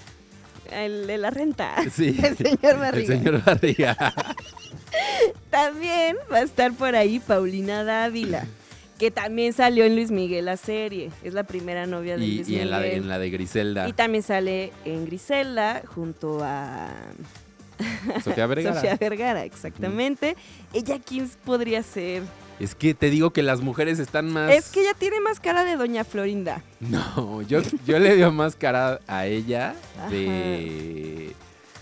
el 0.71 1.07
de 1.07 1.17
la 1.17 1.31
renta. 1.31 1.77
Sí. 1.91 2.15
El 2.23 2.37
señor 2.37 2.59
El 2.75 2.77
Barriga. 2.79 3.15
señor 3.17 3.43
Barriga. 3.43 3.97
También 5.51 6.17
va 6.33 6.39
a 6.39 6.43
estar 6.43 6.73
por 6.75 6.95
ahí 6.95 7.21
Paulina 7.21 7.85
Dávila, 7.85 8.47
que 9.05 9.11
también 9.11 9.53
salió 9.53 9.85
en 9.85 9.97
Luis 9.97 10.11
Miguel 10.11 10.47
la 10.47 10.57
serie. 10.57 11.11
Es 11.23 11.35
la 11.35 11.45
primera 11.45 11.85
novia 11.85 12.17
de 12.17 12.25
y 12.25 12.37
Luis 12.37 12.49
y 12.49 12.59
en, 12.59 12.71
la 12.71 12.79
de, 12.81 12.87
Miguel. 12.87 13.03
en 13.03 13.09
la 13.11 13.19
de 13.19 13.29
Griselda. 13.29 13.87
Y 13.87 13.93
también 13.93 14.23
sale 14.23 14.73
en 14.87 15.05
Griselda 15.05 15.83
junto 15.95 16.39
a 16.43 16.89
Sofía 18.25 18.47
Vergara. 18.47 18.75
Sofía 18.81 18.97
Vergara, 18.97 19.45
exactamente. 19.45 20.37
¿Ella 20.73 20.99
quién 21.07 21.29
podría 21.45 21.83
ser? 21.83 22.23
Es 22.59 22.75
que 22.75 22.95
te 22.95 23.11
digo 23.11 23.31
que 23.31 23.43
las 23.43 23.61
mujeres 23.61 23.99
están 23.99 24.33
más. 24.33 24.51
Es 24.51 24.71
que 24.71 24.81
ella 24.81 24.95
tiene 24.99 25.21
más 25.21 25.39
cara 25.39 25.65
de 25.65 25.77
Doña 25.77 26.05
Florinda. 26.05 26.63
No, 26.81 27.43
yo, 27.43 27.61
yo 27.87 27.99
le 27.99 28.17
dio 28.17 28.33
más 28.33 28.57
cara 28.57 29.01
a 29.07 29.27
ella 29.27 29.75
de. 30.09 31.14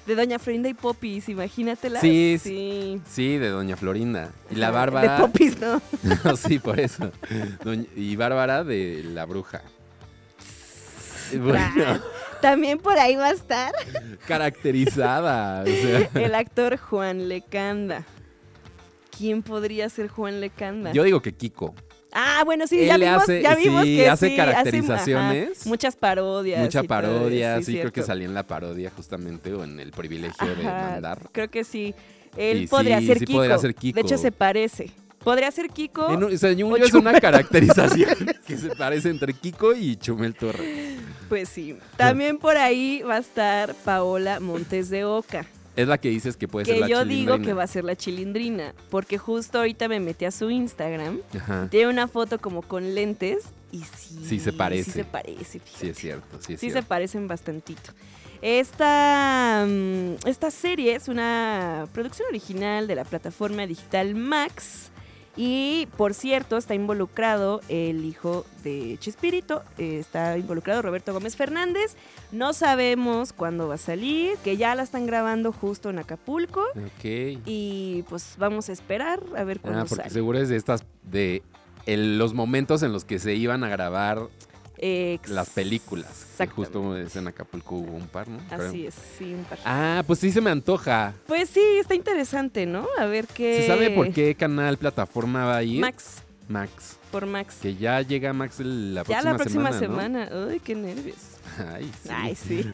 De 0.06 0.16
Doña 0.16 0.38
Florinda 0.40 0.68
y 0.68 0.74
Popis, 0.74 1.28
imagínatela. 1.28 2.00
Sí, 2.00 2.36
sí. 2.42 3.00
Sí, 3.08 3.38
de 3.38 3.48
Doña 3.50 3.76
Florinda. 3.76 4.32
Y 4.50 4.56
la 4.56 4.70
Bárbara. 4.72 5.16
De 5.16 5.22
Popis, 5.22 5.60
¿no? 5.60 5.80
No, 6.24 6.36
sí, 6.36 6.58
por 6.58 6.80
eso. 6.80 7.10
Doña- 7.62 7.86
y 7.94 8.16
Bárbara 8.16 8.64
de 8.64 9.02
la 9.04 9.24
bruja. 9.26 9.62
Bueno, 11.38 12.00
También 12.40 12.78
por 12.78 12.98
ahí 12.98 13.16
va 13.16 13.28
a 13.28 13.32
estar 13.32 13.72
caracterizada. 14.26 15.62
O 15.62 15.66
sea, 15.66 16.10
el 16.14 16.34
actor 16.34 16.76
Juan 16.76 17.28
Lecanda. 17.28 18.04
¿Quién 19.16 19.42
podría 19.42 19.88
ser 19.88 20.08
Juan 20.08 20.40
Lecanda? 20.40 20.92
yo 20.92 21.04
digo 21.04 21.22
que 21.22 21.32
Kiko. 21.32 21.74
Ah, 22.12 22.42
bueno, 22.44 22.66
sí, 22.66 22.78
Él 22.80 22.86
ya 22.88 22.96
vimos, 22.98 23.22
hace- 23.22 23.42
ya 23.42 23.54
vimos 23.54 23.84
sí, 23.84 23.96
que 23.96 24.08
hace 24.10 24.28
sí, 24.28 24.36
caracterizaciones. 24.36 25.66
muchas 25.66 25.96
parodias. 25.96 26.60
Mucha 26.60 26.82
parodia, 26.82 27.62
sí, 27.62 27.78
creo 27.78 27.92
que 27.92 28.02
salía 28.02 28.26
en 28.26 28.34
la 28.34 28.46
parodia 28.46 28.90
justamente 28.94 29.52
o 29.54 29.64
en 29.64 29.80
el 29.80 29.92
privilegio 29.92 30.54
de 30.54 30.62
mandar. 30.64 31.28
Creo 31.32 31.48
que 31.50 31.64
sí. 31.64 31.94
Él 32.36 32.66
podría, 32.68 33.00
ser 33.00 33.18
sí 33.18 33.26
Kiko. 33.26 33.38
podría 33.38 33.58
ser 33.58 33.74
Kiko. 33.74 33.94
De 33.96 34.00
hecho, 34.02 34.18
se 34.18 34.32
parece. 34.32 34.90
Podría 35.22 35.50
ser 35.52 35.68
Kiko. 35.68 36.10
En 36.10 36.24
un- 36.24 36.72
o 36.72 36.76
yo 36.76 36.84
es 36.84 36.94
una 36.94 37.20
caracterización 37.20 38.14
que 38.46 38.56
se 38.58 38.70
parece 38.74 39.08
entre 39.10 39.32
Kiko 39.34 39.72
y 39.74 39.96
Chumel 39.96 40.34
Torre. 40.34 40.96
Pues 41.28 41.48
sí. 41.48 41.76
También 41.96 42.38
por 42.38 42.56
ahí 42.56 43.02
va 43.02 43.16
a 43.16 43.18
estar 43.20 43.74
Paola 43.84 44.40
Montes 44.40 44.90
de 44.90 45.04
Oca. 45.04 45.46
Es 45.74 45.88
la 45.88 45.98
que 45.98 46.10
dices 46.10 46.36
que 46.36 46.48
puede 46.48 46.66
ser 46.66 46.74
Que 46.74 46.80
la 46.82 46.86
yo 46.88 47.04
digo 47.04 47.32
chilindrina. 47.34 47.44
que 47.46 47.52
va 47.54 47.62
a 47.62 47.66
ser 47.66 47.84
la 47.84 47.96
chilindrina. 47.96 48.74
Porque 48.90 49.16
justo 49.18 49.58
ahorita 49.58 49.88
me 49.88 50.00
metí 50.00 50.24
a 50.26 50.30
su 50.30 50.50
Instagram. 50.50 51.20
Ajá. 51.34 51.68
Tiene 51.70 51.88
una 51.90 52.08
foto 52.08 52.38
como 52.38 52.62
con 52.62 52.94
lentes. 52.94 53.44
Y 53.72 53.78
sí. 53.84 54.18
Sí 54.24 54.38
se 54.38 54.52
parece. 54.52 54.84
Sí 54.84 54.90
se 54.90 55.04
parece, 55.04 55.58
fíjate. 55.60 55.78
Sí, 55.84 55.88
es 55.90 55.96
cierto. 55.98 56.38
Sí, 56.40 56.52
es 56.54 56.60
Sí 56.60 56.70
se 56.70 56.82
parecen 56.82 57.26
bastantito. 57.26 57.92
Esta, 58.42 59.64
mm, 59.66 60.28
esta 60.28 60.50
serie 60.50 60.94
es 60.94 61.08
una 61.08 61.86
producción 61.94 62.28
original 62.28 62.86
de 62.86 62.94
la 62.96 63.04
plataforma 63.04 63.66
digital 63.66 64.14
Max. 64.14 64.90
Y 65.36 65.88
por 65.96 66.12
cierto, 66.12 66.58
está 66.58 66.74
involucrado 66.74 67.62
el 67.68 68.04
hijo 68.04 68.44
de 68.62 68.96
Chespirito, 69.00 69.62
eh, 69.78 69.98
está 69.98 70.36
involucrado 70.36 70.82
Roberto 70.82 71.14
Gómez 71.14 71.36
Fernández. 71.36 71.96
No 72.32 72.52
sabemos 72.52 73.32
cuándo 73.32 73.66
va 73.68 73.76
a 73.76 73.78
salir, 73.78 74.36
que 74.44 74.58
ya 74.58 74.74
la 74.74 74.82
están 74.82 75.06
grabando 75.06 75.50
justo 75.52 75.88
en 75.88 75.98
Acapulco. 75.98 76.60
Ok. 76.76 77.04
Y 77.46 78.04
pues 78.10 78.34
vamos 78.38 78.68
a 78.68 78.72
esperar 78.72 79.20
a 79.34 79.44
ver 79.44 79.60
cuándo 79.60 79.80
Ah, 79.80 79.84
porque 79.88 80.02
sale. 80.04 80.14
seguro 80.14 80.38
es 80.38 80.50
de 80.50 80.56
estas, 80.56 80.84
de 81.02 81.42
el- 81.86 82.18
los 82.18 82.34
momentos 82.34 82.82
en 82.82 82.92
los 82.92 83.04
que 83.06 83.18
se 83.18 83.34
iban 83.34 83.64
a 83.64 83.68
grabar 83.68 84.28
Ex- 84.84 85.30
las 85.30 85.48
películas. 85.50 86.26
Que 86.36 86.48
justo 86.48 86.96
en 86.98 87.28
Acapulco 87.28 87.76
hubo 87.76 87.96
un 87.96 88.08
par, 88.08 88.26
¿no? 88.26 88.40
Así 88.50 88.84
es, 88.86 88.94
sí, 89.16 89.32
un 89.32 89.44
par. 89.44 89.58
Ah, 89.64 90.02
pues 90.04 90.18
sí 90.18 90.32
se 90.32 90.40
me 90.40 90.50
antoja. 90.50 91.14
Pues 91.28 91.48
sí, 91.50 91.60
está 91.78 91.94
interesante, 91.94 92.66
¿no? 92.66 92.88
A 92.98 93.06
ver 93.06 93.28
qué. 93.28 93.60
¿Se 93.60 93.66
sabe 93.68 93.90
por 93.90 94.12
qué 94.12 94.34
canal, 94.34 94.76
plataforma 94.78 95.44
va 95.44 95.58
a 95.58 95.62
ir? 95.62 95.80
Max, 95.80 96.16
Max. 96.48 96.96
por 97.12 97.26
Max. 97.26 97.58
Que 97.62 97.76
ya 97.76 98.02
llega 98.02 98.32
Max 98.32 98.58
la 98.58 99.02
ya 99.02 99.04
próxima 99.04 99.30
la 99.32 99.38
próxima 99.38 99.72
semana. 99.72 100.26
semana. 100.26 100.48
Ay, 100.50 100.58
qué 100.58 100.74
nervios. 100.74 101.16
Ay, 101.74 101.90
sí. 102.02 102.08
Ay, 102.10 102.36
sí. 102.36 102.70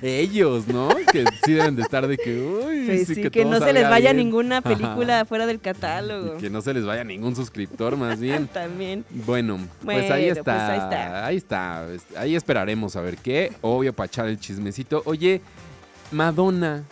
Ellos, 0.02 0.68
¿no? 0.68 0.88
Que 1.12 1.24
sí 1.44 1.52
deben 1.52 1.76
de 1.76 1.82
estar 1.82 2.06
de 2.06 2.16
que, 2.16 2.40
uy, 2.40 2.86
Pues 2.86 3.06
sí, 3.06 3.14
que, 3.14 3.30
que, 3.30 3.44
no 3.44 3.58
se 3.58 3.72
les 3.72 3.84
vaya 3.88 4.12
bien. 4.12 4.26
ninguna 4.26 4.60
película 4.60 5.24
fuera 5.24 5.46
del 5.46 5.60
catálogo. 5.60 6.36
Y 6.36 6.40
que 6.40 6.50
no 6.50 6.60
se 6.60 6.74
les 6.74 6.84
vaya 6.84 7.04
ningún 7.04 7.34
suscriptor, 7.36 7.96
más 7.96 8.20
bien. 8.20 8.46
También. 8.52 9.04
Bueno, 9.10 9.58
pues 9.84 10.10
ahí 10.10 10.26
Bueno, 10.26 10.40
está, 10.40 10.42
pues 10.54 10.62
ahí 10.68 10.78
está. 10.78 11.26
ahí 11.26 11.36
está. 11.36 11.86
Es- 11.92 12.16
Ahí 12.16 12.36
esperaremos 12.36 12.96
a 12.96 13.00
ver 13.00 13.16
qué. 13.16 13.52
Obvio, 13.60 13.92
para 13.92 14.06
echar 14.06 14.26
el 14.28 14.38
chismecito. 14.38 15.02
Oye, 15.04 15.40
Madonna. 16.12 16.84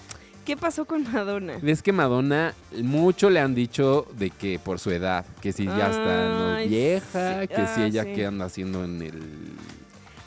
¿Qué 0.45 0.57
pasó 0.57 0.87
con 0.87 1.03
Madonna? 1.13 1.55
Ves 1.61 1.83
que 1.83 1.93
Madonna, 1.93 2.55
mucho 2.83 3.29
le 3.29 3.39
han 3.41 3.55
dicho 3.55 4.07
de 4.17 4.31
que 4.31 4.59
por 4.59 4.79
su 4.79 4.91
edad, 4.91 5.27
que 5.43 5.53
si 5.53 5.67
ya 5.67 5.91
está 5.91 6.59
vieja, 6.67 7.43
sí. 7.43 7.49
que 7.49 7.55
si 7.67 7.81
Ah, 7.83 7.87
ella 7.87 8.05
sí. 8.05 8.13
qué 8.15 8.25
anda 8.27 8.47
haciendo 8.47 8.83
en 8.85 9.03
el... 9.03 9.23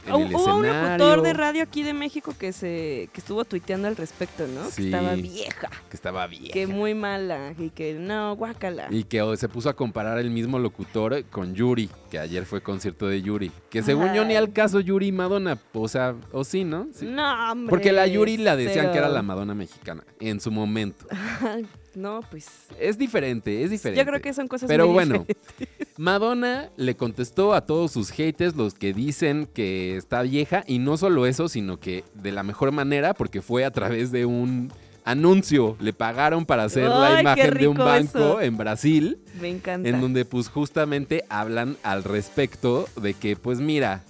en 0.05 0.13
Hubo 0.13 0.25
el 0.25 0.35
hubo 0.35 0.55
un 0.55 0.67
locutor 0.67 1.21
de 1.21 1.33
radio 1.33 1.63
aquí 1.63 1.83
de 1.83 1.93
México 1.93 2.33
que 2.37 2.53
se 2.53 3.09
que 3.13 3.19
estuvo 3.19 3.45
tuiteando 3.45 3.87
al 3.87 3.95
respecto, 3.95 4.47
¿no? 4.47 4.65
Sí. 4.69 4.83
Que 4.83 4.85
estaba 4.85 5.15
vieja, 5.15 5.69
Que 5.89 5.95
estaba 5.95 6.27
bien. 6.27 6.51
que 6.51 6.67
muy 6.67 6.93
mala 6.93 7.53
y 7.57 7.69
que 7.69 7.93
no, 7.93 8.35
guácala. 8.35 8.87
Y 8.89 9.03
que 9.03 9.21
oh, 9.21 9.35
se 9.35 9.49
puso 9.49 9.69
a 9.69 9.75
comparar 9.75 10.19
el 10.19 10.29
mismo 10.29 10.59
locutor 10.59 11.23
con 11.25 11.53
Yuri, 11.53 11.89
que 12.09 12.19
ayer 12.19 12.45
fue 12.45 12.61
concierto 12.61 13.07
de 13.07 13.21
Yuri. 13.21 13.51
Que 13.69 13.83
según 13.83 14.13
yo 14.13 14.25
ni 14.25 14.35
al 14.35 14.53
caso 14.53 14.79
Yuri 14.79 15.07
y 15.07 15.11
Madonna, 15.11 15.57
o 15.73 15.87
sea, 15.87 16.15
o 16.31 16.43
sí, 16.43 16.63
¿no? 16.63 16.87
Sí. 16.93 17.05
No, 17.05 17.51
hombre. 17.51 17.69
Porque 17.69 17.91
la 17.91 18.07
Yuri 18.07 18.37
la 18.37 18.55
decían 18.55 18.91
que 18.91 18.97
era 18.97 19.09
la 19.09 19.21
Madonna 19.21 19.53
mexicana 19.53 20.03
en 20.19 20.39
su 20.39 20.51
momento. 20.51 21.05
No, 21.95 22.21
pues. 22.29 22.47
Es 22.79 22.97
diferente, 22.97 23.63
es 23.63 23.69
diferente. 23.71 24.01
Yo 24.01 24.09
creo 24.09 24.21
que 24.21 24.33
son 24.33 24.47
cosas 24.47 24.67
Pero 24.67 24.85
muy 24.85 24.93
bueno, 24.93 25.25
diferentes. 25.27 25.87
Madonna 25.97 26.69
le 26.77 26.95
contestó 26.95 27.53
a 27.53 27.65
todos 27.65 27.91
sus 27.91 28.11
haters, 28.11 28.55
los 28.55 28.73
que 28.73 28.93
dicen 28.93 29.47
que 29.53 29.97
está 29.97 30.21
vieja, 30.21 30.63
y 30.67 30.79
no 30.79 30.97
solo 30.97 31.25
eso, 31.25 31.49
sino 31.49 31.79
que 31.79 32.03
de 32.13 32.31
la 32.31 32.43
mejor 32.43 32.71
manera, 32.71 33.13
porque 33.13 33.41
fue 33.41 33.65
a 33.65 33.71
través 33.71 34.11
de 34.11 34.25
un 34.25 34.71
anuncio. 35.03 35.75
Le 35.79 35.93
pagaron 35.93 36.45
para 36.45 36.63
hacer 36.63 36.87
la 36.87 37.19
imagen 37.21 37.53
de 37.55 37.67
un 37.67 37.77
banco 37.77 38.17
eso. 38.19 38.41
en 38.41 38.57
Brasil, 38.57 39.19
Me 39.41 39.49
encanta. 39.49 39.89
en 39.89 39.99
donde 39.99 40.25
pues 40.25 40.47
justamente 40.47 41.25
hablan 41.29 41.75
al 41.83 42.03
respecto 42.03 42.87
de 43.01 43.13
que 43.13 43.35
pues 43.35 43.59
mira, 43.59 44.03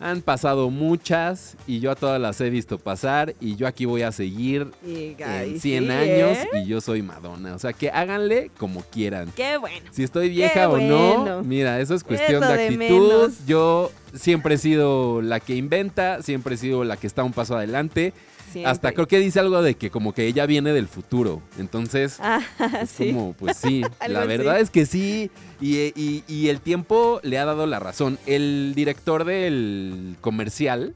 han 0.00 0.22
pasado 0.22 0.70
muchas 0.70 1.56
y 1.66 1.80
yo 1.80 1.90
a 1.90 1.96
todas 1.96 2.20
las 2.20 2.40
he 2.40 2.50
visto 2.50 2.78
pasar 2.78 3.34
y 3.40 3.56
yo 3.56 3.66
aquí 3.66 3.84
voy 3.84 4.02
a 4.02 4.12
seguir 4.12 4.70
Y, 4.86 5.16
en 5.18 5.60
100 5.60 5.60
sí, 5.60 5.90
años 5.90 6.38
¿eh? 6.38 6.48
y 6.62 6.66
yo 6.66 6.80
soy 6.80 7.02
Madonna. 7.02 7.54
O 7.54 7.58
sea, 7.58 7.72
que 7.72 7.90
háganle 7.90 8.50
como 8.58 8.82
quieran. 8.82 9.32
Qué 9.34 9.56
bueno. 9.56 9.86
Si 9.90 10.02
estoy 10.02 10.28
vieja 10.28 10.68
o 10.68 10.78
no, 10.78 11.42
mira, 11.42 11.80
eso 11.80 11.94
es 11.94 12.04
cuestión 12.04 12.42
Eso 12.42 12.52
de 12.52 12.64
actitud. 12.64 13.32
Yo 13.46 13.90
siempre 14.14 14.54
he 14.54 14.58
sido 14.58 15.20
la 15.20 15.40
que 15.40 15.56
inventa, 15.56 16.22
siempre 16.22 16.54
he 16.54 16.58
sido 16.58 16.84
la 16.84 16.96
que 16.96 17.06
está 17.06 17.24
un 17.24 17.32
paso 17.32 17.56
adelante. 17.56 18.12
Siempre. 18.50 18.70
Hasta 18.70 18.92
creo 18.92 19.06
que 19.06 19.18
dice 19.18 19.40
algo 19.40 19.60
de 19.62 19.74
que 19.74 19.90
como 19.90 20.12
que 20.12 20.26
ella 20.26 20.46
viene 20.46 20.72
del 20.72 20.88
futuro. 20.88 21.42
Entonces, 21.58 22.16
Ah, 22.20 22.40
es 22.82 22.90
sí. 22.90 23.12
como, 23.12 23.32
pues 23.34 23.56
sí, 23.56 23.82
la 24.08 24.24
verdad 24.24 24.60
es 24.60 24.70
que 24.70 24.86
sí. 24.86 25.30
Y, 25.60 25.76
y- 26.00 26.24
y 26.28 26.48
el 26.48 26.60
tiempo 26.60 27.20
le 27.22 27.38
ha 27.38 27.44
dado 27.44 27.66
la 27.66 27.78
razón. 27.78 28.18
El 28.26 28.72
director 28.74 29.24
del 29.24 30.16
comercial 30.20 30.94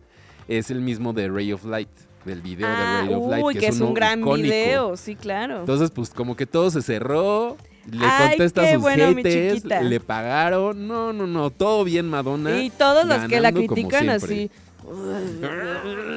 es 0.48 0.70
el 0.70 0.80
mismo 0.80 1.12
de 1.12 1.28
Ray 1.28 1.53
of 1.53 1.64
Light, 1.64 1.88
del 2.24 2.40
video 2.42 2.68
Ah, 2.68 3.00
de 3.03 3.07
Ray 3.09 3.14
of 3.14 3.30
Light. 3.30 3.44
uy, 3.44 3.55
que 3.57 3.66
es 3.66 3.80
un 3.80 3.94
gran 3.94 4.20
icónico. 4.20 4.42
video, 4.44 4.96
sí, 4.96 5.14
claro. 5.16 5.61
Entonces, 5.61 5.90
pues 5.90 6.11
como 6.11 6.36
que 6.36 6.46
todo 6.46 6.70
se 6.70 6.82
cerró. 6.82 7.57
Le 7.90 8.07
Ay, 8.07 8.28
contesta 8.28 8.62
a 8.62 8.72
sus 8.74 8.80
bueno, 8.80 9.09
haters, 9.09 9.64
le 9.64 9.98
pagaron. 9.98 10.86
No, 10.86 11.12
no, 11.12 11.26
no, 11.26 11.50
todo 11.50 11.82
bien, 11.82 12.09
Madonna. 12.09 12.62
y 12.62 12.70
todos 12.70 13.05
los 13.05 13.24
que 13.26 13.40
la 13.40 13.50
critican 13.53 14.09
así. 14.09 14.50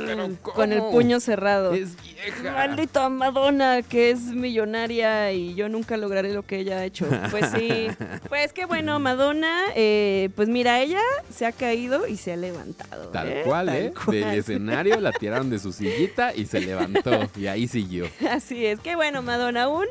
Pero 0.06 0.30
Con 0.42 0.74
el 0.74 0.80
puño 0.82 1.20
cerrado. 1.20 1.74
Es 1.74 1.96
vieja. 2.02 2.52
Maldita 2.54 3.10
Madonna, 3.10 3.82
que 3.82 4.12
es 4.12 4.22
millonaria 4.22 5.32
y 5.32 5.56
yo 5.56 5.70
nunca 5.70 5.98
lograré 5.98 6.34
lo 6.34 6.44
que 6.44 6.60
ella 6.60 6.78
ha 6.80 6.86
hecho. 6.86 7.06
Pues 7.32 7.46
sí. 7.56 7.88
Pues 8.30 8.54
qué 8.54 8.66
bueno, 8.66 9.00
Madonna. 9.00 9.66
eh, 9.76 10.30
pues 10.36 10.50
mira, 10.50 10.82
ella 10.82 11.00
se 11.30 11.46
ha 11.46 11.52
caído 11.52 12.08
y 12.08 12.18
se 12.18 12.34
ha 12.34 12.36
levantado. 12.38 13.10
Tal 13.10 13.28
¿eh? 13.30 13.42
cual, 13.46 13.68
Tal 13.68 13.76
¿eh? 13.76 13.94
cual. 13.94 14.18
Del 14.18 14.40
escenario 14.40 15.00
la 15.00 15.12
tiraron 15.20 15.50
de 15.50 15.60
su 15.60 15.72
sillita 15.72 16.34
y 16.34 16.46
se 16.46 16.62
levantó. 16.62 17.30
Y 17.36 17.48
ahí 17.48 17.68
siguió. 17.68 18.08
Así 18.30 18.66
es. 18.66 18.80
Qué 18.80 18.96
bueno, 18.96 19.22
Madonna. 19.22 19.68
Un 19.68 19.86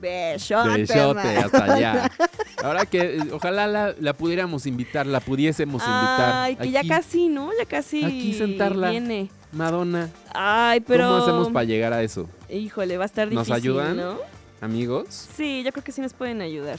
besote. 0.00 0.78
Besote 0.78 1.36
hasta 1.38 1.64
allá. 1.74 2.10
Ahora 2.62 2.86
que 2.86 3.20
ojalá 3.32 3.66
la, 3.66 3.94
la 4.00 4.12
pudiéramos 4.14 4.66
invitar, 4.66 5.06
la 5.06 5.20
pudiésemos 5.20 5.82
invitar. 5.82 6.32
Ay, 6.44 6.56
que 6.56 6.70
ya 6.70 6.82
casi, 6.86 7.28
¿no? 7.28 7.50
Ya 7.58 7.64
casi 7.66 8.04
Aquí 8.04 8.34
sentarla. 8.34 8.90
viene. 8.90 9.30
Madonna, 9.52 10.10
Ay, 10.34 10.80
pero... 10.80 11.04
¿cómo 11.08 11.22
hacemos 11.22 11.48
para 11.48 11.64
llegar 11.64 11.92
a 11.94 12.02
eso? 12.02 12.28
Híjole, 12.50 12.98
va 12.98 13.04
a 13.04 13.06
estar 13.06 13.26
¿Nos 13.32 13.46
difícil, 13.46 13.70
ayudan? 13.70 13.96
¿no? 13.96 14.16
Amigos, 14.60 15.28
Sí, 15.36 15.62
yo 15.64 15.72
creo 15.72 15.82
que 15.84 15.92
sí 15.92 16.00
nos 16.02 16.12
pueden 16.12 16.42
ayudar. 16.42 16.78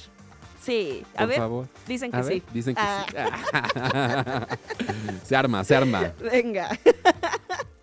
Sí, 0.62 1.04
a 1.16 1.20
por 1.20 1.28
ver, 1.30 1.38
favor. 1.38 1.68
dicen 1.88 2.12
que 2.12 2.18
A 2.18 2.22
ver, 2.22 2.34
sí. 2.34 2.44
dicen 2.54 2.76
que 2.76 2.82
Ah. 2.84 3.06
sí. 4.44 5.16
se 5.26 5.36
arma, 5.36 5.64
se 5.64 5.76
arma. 5.76 6.12
Venga. 6.22 6.70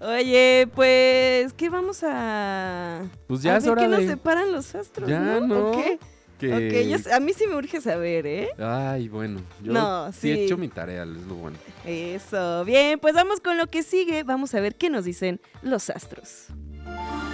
Oye, 0.00 0.68
pues, 0.74 1.52
¿qué 1.54 1.68
vamos 1.70 2.00
a...? 2.02 3.02
Pues 3.26 3.42
ya 3.42 3.54
a 3.54 3.56
es 3.58 3.64
ver 3.64 3.72
hora 3.72 3.82
qué 3.82 3.88
nos 3.88 4.02
separan 4.04 4.52
los 4.52 4.74
astros, 4.74 5.08
Ya, 5.08 5.20
¿no? 5.20 5.40
¿no? 5.46 5.66
¿O 5.68 5.72
qué? 5.72 5.98
que- 6.38 6.54
Ok, 6.84 6.90
yo 6.90 6.98
sé- 6.98 7.14
a 7.14 7.18
mí 7.20 7.32
sí 7.32 7.46
me 7.46 7.54
urge 7.56 7.80
saber, 7.80 8.26
¿eh? 8.26 8.50
Ay, 8.58 9.08
bueno. 9.08 9.40
Yo 9.62 9.72
No, 9.72 10.12
sí 10.12 10.30
he 10.30 10.34
sí. 10.36 10.40
hecho 10.44 10.58
mi 10.58 10.68
tarea, 10.68 11.04
es 11.04 11.08
lo 11.08 11.34
bueno. 11.36 11.56
Eso, 11.86 12.64
bien, 12.66 12.98
pues 12.98 13.14
vamos 13.14 13.40
con 13.40 13.56
lo 13.56 13.68
que 13.68 13.82
sigue. 13.82 14.22
Vamos 14.22 14.54
a 14.54 14.60
ver 14.60 14.74
qué 14.74 14.90
nos 14.90 15.04
dicen 15.06 15.40
los 15.62 15.88
astros. 15.88 16.48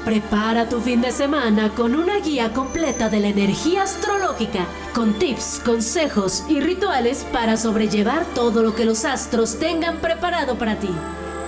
Prepara 0.05 0.69
tu 0.69 0.81
fin 0.81 1.01
de 1.01 1.11
semana 1.13 1.71
con 1.75 1.95
una 1.95 2.19
guía 2.21 2.53
completa 2.53 3.09
de 3.09 3.21
la 3.21 3.29
energía 3.29 3.83
astrológica, 3.85 4.67
con 4.95 5.19
tips, 5.19 5.61
consejos 5.65 6.45
y 6.49 6.61
rituales 6.61 7.25
para 7.33 7.57
sobrellevar 7.57 8.25
todo 8.35 8.63
lo 8.63 8.75
que 8.75 8.85
los 8.85 9.05
astros 9.05 9.59
tengan 9.59 9.99
preparado 9.99 10.57
para 10.59 10.77
ti. 10.79 10.91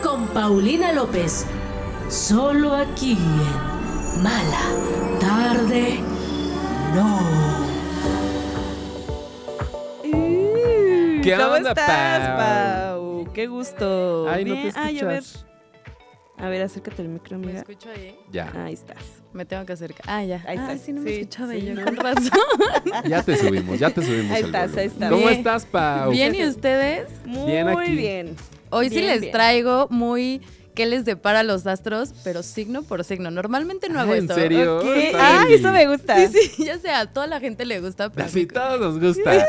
Con 0.05 0.27
Paulina 0.29 0.93
López, 0.93 1.47
solo 2.09 2.75
aquí 2.75 3.13
en 3.13 4.23
Mala 4.23 4.61
Tarde 5.19 5.99
No. 6.95 7.19
¿Qué 11.23 11.35
¿Cómo 11.37 11.55
onda, 11.55 11.71
estás, 11.71 12.29
Pau? 12.93 13.33
Qué 13.33 13.47
gusto. 13.47 14.29
Ay, 14.29 14.45
no 14.45 14.55
te. 14.55 14.73
Ay, 14.75 14.99
a 15.01 15.05
ver, 15.07 15.19
escuchas. 15.23 15.47
a 16.37 16.49
ver, 16.51 16.63
acércate 16.63 17.01
al 17.01 17.09
micro, 17.09 17.39
¿Me 17.39 17.57
escucho 17.57 17.89
ahí? 17.89 18.15
Ya, 18.31 18.53
Ahí 18.55 18.75
estás. 18.75 18.99
Me 19.33 19.47
tengo 19.47 19.65
que 19.65 19.73
acercar. 19.73 20.05
Ah, 20.07 20.23
ya. 20.23 20.45
Ahí 20.47 20.59
Ah, 20.59 20.73
estás. 20.73 20.81
sí, 20.83 20.93
no 20.93 21.01
me 21.01 21.09
Sí, 21.11 21.21
escuchaba 21.23 21.53
sí, 21.55 21.63
yo 21.65 21.83
con 21.83 21.97
razón. 21.97 22.31
ya 23.09 23.23
te 23.23 23.37
subimos, 23.39 23.79
ya 23.79 23.89
te 23.91 24.03
subimos 24.03 24.33
Ahí 24.33 24.41
el 24.41 24.47
estás, 24.47 24.71
volumen. 24.71 24.79
ahí 24.81 24.87
estás. 24.87 25.11
¿Cómo 25.11 25.23
Bien. 25.23 25.39
estás, 25.39 25.65
Pau? 25.67 26.11
Bien, 26.11 26.35
¿y 26.35 26.45
ustedes? 26.47 27.09
Muy 27.25 27.51
Bien 27.51 27.69
aquí. 27.69 27.93
bien. 27.97 28.37
Hoy 28.75 28.89
sí 28.91 29.01
les 29.01 29.21
bien. 29.21 29.33
traigo 29.33 29.87
muy 29.91 30.41
qué 30.75 30.87
les 30.87 31.05
depara 31.05 31.41
a 31.41 31.43
los 31.45 31.67
astros, 31.69 32.13
pero 32.25 32.43
signo 32.43 32.83
por 32.83 33.05
signo. 33.05 33.31
Normalmente 33.31 33.89
no 33.89 34.01
hago 34.01 34.13
Ah, 34.13 34.17
¿En 34.17 34.23
esto. 34.25 34.35
serio? 34.35 34.81
Está 34.95 35.43
Ay, 35.43 35.47
bien. 35.49 35.61
eso 35.61 35.73
me 35.73 35.87
gusta. 35.87 36.27
Sí, 36.29 36.39
sí, 36.57 36.65
ya 36.65 36.79
sé, 36.79 36.91
a 36.91 37.07
toda 37.07 37.27
la 37.29 37.39
gente 37.41 37.65
le 37.65 37.81
gusta, 37.81 38.11
pero 38.11 38.29
mí- 38.35 38.47
todos 38.47 38.81
nos 38.81 39.01
gusta. 39.01 39.47